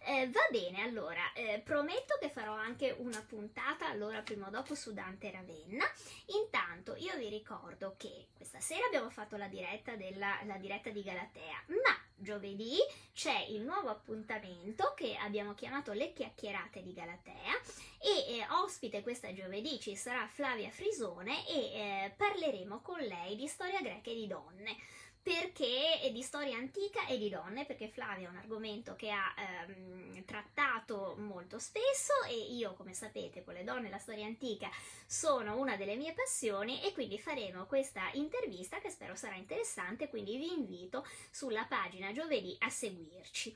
Eh, 0.04 0.28
va 0.28 0.40
bene, 0.50 0.82
allora, 0.82 1.32
eh, 1.32 1.60
prometto 1.64 2.18
che 2.20 2.28
farò 2.28 2.52
anche 2.52 2.94
una 2.98 3.24
puntata 3.26 3.86
allora 3.88 4.20
prima 4.20 4.48
o 4.48 4.50
dopo 4.50 4.74
su 4.74 4.92
Dante 4.92 5.30
Ravenna. 5.30 5.86
Intanto 6.26 6.94
io 6.96 7.16
vi 7.16 7.30
ricordo 7.30 7.94
che 7.96 8.26
questa 8.36 8.60
sera 8.60 8.84
abbiamo 8.84 9.08
fatto 9.08 9.36
la 9.36 9.48
diretta, 9.48 9.96
della, 9.96 10.38
la 10.44 10.58
diretta 10.58 10.90
di 10.90 11.02
Galatea, 11.02 11.64
ma 11.68 11.98
giovedì 12.14 12.76
c'è 13.14 13.46
il 13.48 13.62
nuovo 13.62 13.88
appuntamento 13.88 14.92
che 14.94 15.16
abbiamo 15.16 15.54
chiamato 15.54 15.92
Le 15.92 16.12
chiacchierate 16.12 16.82
di 16.82 16.92
Galatea 16.92 17.58
e 18.00 18.36
eh, 18.36 18.46
ospite 18.62 19.02
questa 19.02 19.32
giovedì 19.32 19.78
ci 19.78 19.94
sarà 19.94 20.26
Flavia 20.26 20.70
Frisone 20.70 21.46
e 21.46 21.54
eh, 21.54 22.14
parleremo 22.16 22.80
con 22.80 22.98
lei 22.98 23.36
di 23.36 23.46
storia 23.46 23.80
greca 23.80 24.10
e 24.10 24.14
di 24.14 24.26
donne 24.26 24.76
perché 25.22 26.00
è 26.00 26.10
di 26.10 26.22
storia 26.22 26.56
antica 26.56 27.06
e 27.06 27.18
di 27.18 27.28
donne, 27.28 27.66
perché 27.66 27.88
Flavia 27.88 28.26
è 28.26 28.30
un 28.30 28.38
argomento 28.38 28.96
che 28.96 29.10
ha 29.10 29.34
ehm, 29.68 30.24
trattato 30.24 31.14
molto 31.18 31.58
spesso 31.58 32.12
e 32.26 32.34
io, 32.34 32.72
come 32.74 32.94
sapete, 32.94 33.44
con 33.44 33.52
le 33.52 33.64
donne 33.64 33.88
e 33.88 33.90
la 33.90 33.98
storia 33.98 34.24
antica 34.24 34.70
sono 35.06 35.58
una 35.58 35.76
delle 35.76 35.96
mie 35.96 36.14
passioni 36.14 36.82
e 36.82 36.92
quindi 36.92 37.18
faremo 37.18 37.66
questa 37.66 38.08
intervista 38.14 38.78
che 38.78 38.88
spero 38.88 39.14
sarà 39.14 39.34
interessante, 39.34 40.08
quindi 40.08 40.38
vi 40.38 40.54
invito 40.54 41.06
sulla 41.30 41.66
pagina 41.66 42.12
giovedì 42.12 42.56
a 42.60 42.70
seguirci. 42.70 43.54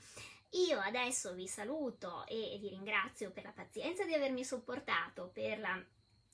Io 0.54 0.78
adesso 0.78 1.34
vi 1.34 1.48
saluto 1.48 2.24
e 2.28 2.58
vi 2.60 2.68
ringrazio 2.68 3.32
per 3.32 3.42
la 3.42 3.52
pazienza 3.52 4.04
di 4.04 4.14
avermi 4.14 4.44
supportato, 4.44 5.30
per 5.32 5.58
la 5.58 5.82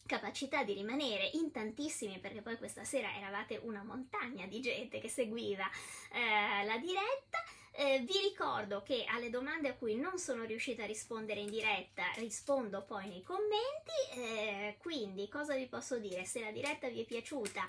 capacità 0.05 0.63
di 0.63 0.75
rimanere 0.75 1.31
in 1.35 1.51
tantissimi, 1.51 2.19
perché 2.19 2.43
poi 2.43 2.59
questa 2.59 2.85
sera 2.85 3.17
eravate 3.17 3.61
una 3.63 3.83
montagna 3.83 4.47
di 4.47 4.61
gente 4.61 4.99
che 4.99 5.09
seguiva 5.09 5.65
eh, 6.13 6.65
la 6.67 6.77
diretta. 6.77 7.39
Eh, 7.73 8.01
vi 8.01 8.19
ricordo 8.29 8.83
che 8.83 9.05
alle 9.09 9.31
domande 9.31 9.69
a 9.69 9.75
cui 9.75 9.95
non 9.95 10.19
sono 10.19 10.45
riuscita 10.45 10.83
a 10.83 10.87
rispondere 10.87 11.41
in 11.41 11.49
diretta 11.49 12.03
rispondo 12.17 12.83
poi 12.83 13.09
nei 13.09 13.23
commenti, 13.23 14.17
eh, 14.17 14.77
quindi 14.83 15.29
cosa 15.29 15.55
vi 15.55 15.67
posso 15.67 15.99
dire? 15.99 16.27
Se 16.27 16.41
la 16.41 16.51
diretta 16.51 16.89
vi 16.89 17.01
è 17.03 17.05
piaciuta 17.05 17.67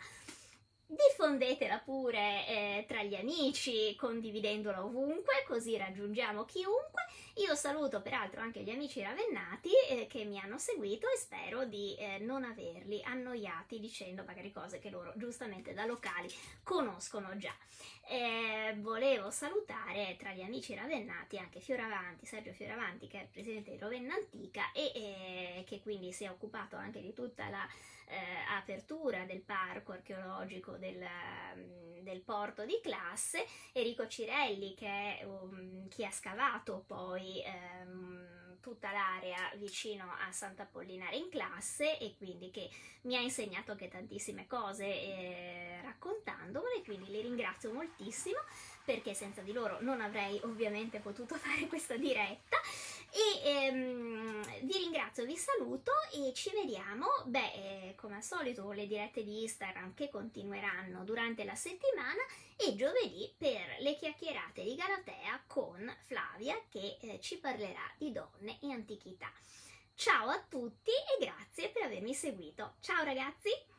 diffondetela 0.91 1.79
pure 1.79 2.47
eh, 2.47 2.85
tra 2.85 3.01
gli 3.03 3.15
amici, 3.15 3.95
condividendola 3.95 4.83
ovunque, 4.83 5.43
così 5.47 5.77
raggiungiamo 5.77 6.43
chiunque. 6.43 7.05
Io 7.35 7.55
saluto 7.55 8.01
peraltro 8.01 8.41
anche 8.41 8.61
gli 8.61 8.69
amici 8.69 9.01
ravennati 9.01 9.69
eh, 9.89 10.07
che 10.07 10.25
mi 10.25 10.37
hanno 10.37 10.57
seguito 10.57 11.07
e 11.07 11.17
spero 11.17 11.63
di 11.63 11.95
eh, 11.95 12.19
non 12.19 12.43
averli 12.43 13.01
annoiati 13.03 13.79
dicendo 13.79 14.23
magari 14.25 14.51
cose 14.51 14.79
che 14.79 14.89
loro 14.89 15.13
giustamente 15.15 15.73
da 15.73 15.85
locali 15.85 16.29
conoscono 16.61 17.37
già. 17.37 17.55
Eh, 18.09 18.75
volevo 18.79 19.31
salutare 19.31 20.17
tra 20.19 20.33
gli 20.33 20.41
amici 20.41 20.75
ravennati 20.75 21.37
anche 21.37 21.61
Fioravanti, 21.61 22.25
Sergio 22.25 22.51
Fioravanti 22.51 23.07
che 23.07 23.19
è 23.19 23.21
il 23.21 23.29
presidente 23.29 23.71
di 23.71 23.77
Ravenna 23.77 24.15
Antica 24.15 24.73
e 24.73 24.91
eh, 24.93 25.63
che 25.65 25.79
quindi 25.81 26.11
si 26.11 26.25
è 26.25 26.29
occupato 26.29 26.75
anche 26.75 27.01
di 27.01 27.13
tutta 27.13 27.47
la 27.47 27.65
eh, 28.11 28.43
apertura 28.57 29.23
del 29.23 29.41
parco 29.41 29.93
archeologico 29.93 30.75
del, 30.77 31.01
mm, 31.55 32.03
del, 32.03 32.21
porto 32.21 32.65
di 32.65 32.79
classe, 32.83 33.45
Enrico 33.71 34.07
Cirelli 34.07 34.73
che 34.75 34.87
è 34.87 35.25
um, 35.25 35.87
chi 35.87 36.03
ha 36.03 36.11
scavato 36.11 36.83
poi 36.85 37.41
um, 37.85 38.59
tutta 38.59 38.91
l'area 38.91 39.51
vicino 39.55 40.05
a 40.27 40.31
Santa 40.31 40.65
Pollinare 40.65 41.15
in 41.15 41.29
classe 41.29 41.97
e 41.97 42.15
quindi 42.17 42.51
che 42.51 42.69
mi 43.03 43.15
ha 43.15 43.21
insegnato 43.21 43.71
anche 43.71 43.87
tantissime 43.87 44.45
cose 44.45 44.85
eh, 44.85 45.79
raccontandomele, 45.81 46.83
quindi 46.83 47.09
li 47.09 47.21
ringrazio 47.21 47.71
moltissimo 47.71 48.39
perché 48.83 49.13
senza 49.13 49.41
di 49.41 49.53
loro 49.53 49.79
non 49.81 50.01
avrei 50.01 50.39
ovviamente 50.43 50.99
potuto 50.99 51.35
fare 51.39 51.67
questa 51.67 51.95
diretta 51.95 52.57
e 53.13 53.49
ehm, 53.49 54.63
vi 54.63 54.77
ringrazio, 54.77 55.25
vi 55.25 55.35
saluto 55.35 55.91
e 56.13 56.33
ci 56.33 56.49
vediamo, 56.51 57.07
beh, 57.25 57.51
eh, 57.53 57.95
come 57.95 58.15
al 58.15 58.23
solito 58.23 58.71
le 58.71 58.87
dirette 58.87 59.23
di 59.23 59.41
Instagram 59.43 59.93
che 59.93 60.09
continueranno 60.09 61.03
durante 61.03 61.43
la 61.43 61.55
settimana 61.55 62.21
e 62.55 62.75
giovedì 62.75 63.33
per 63.37 63.77
le 63.79 63.95
chiacchierate 63.95 64.63
di 64.63 64.75
Galatea 64.75 65.43
con 65.47 65.93
Flavia 66.05 66.59
che 66.69 66.97
eh, 67.01 67.19
ci 67.19 67.37
parlerà 67.37 67.91
di 67.97 68.11
donne 68.11 68.59
e 68.61 68.71
antichità. 68.71 69.31
Ciao 69.93 70.29
a 70.29 70.43
tutti 70.47 70.91
e 70.91 71.23
grazie 71.23 71.69
per 71.69 71.83
avermi 71.83 72.13
seguito. 72.13 72.75
Ciao 72.79 73.03
ragazzi! 73.03 73.70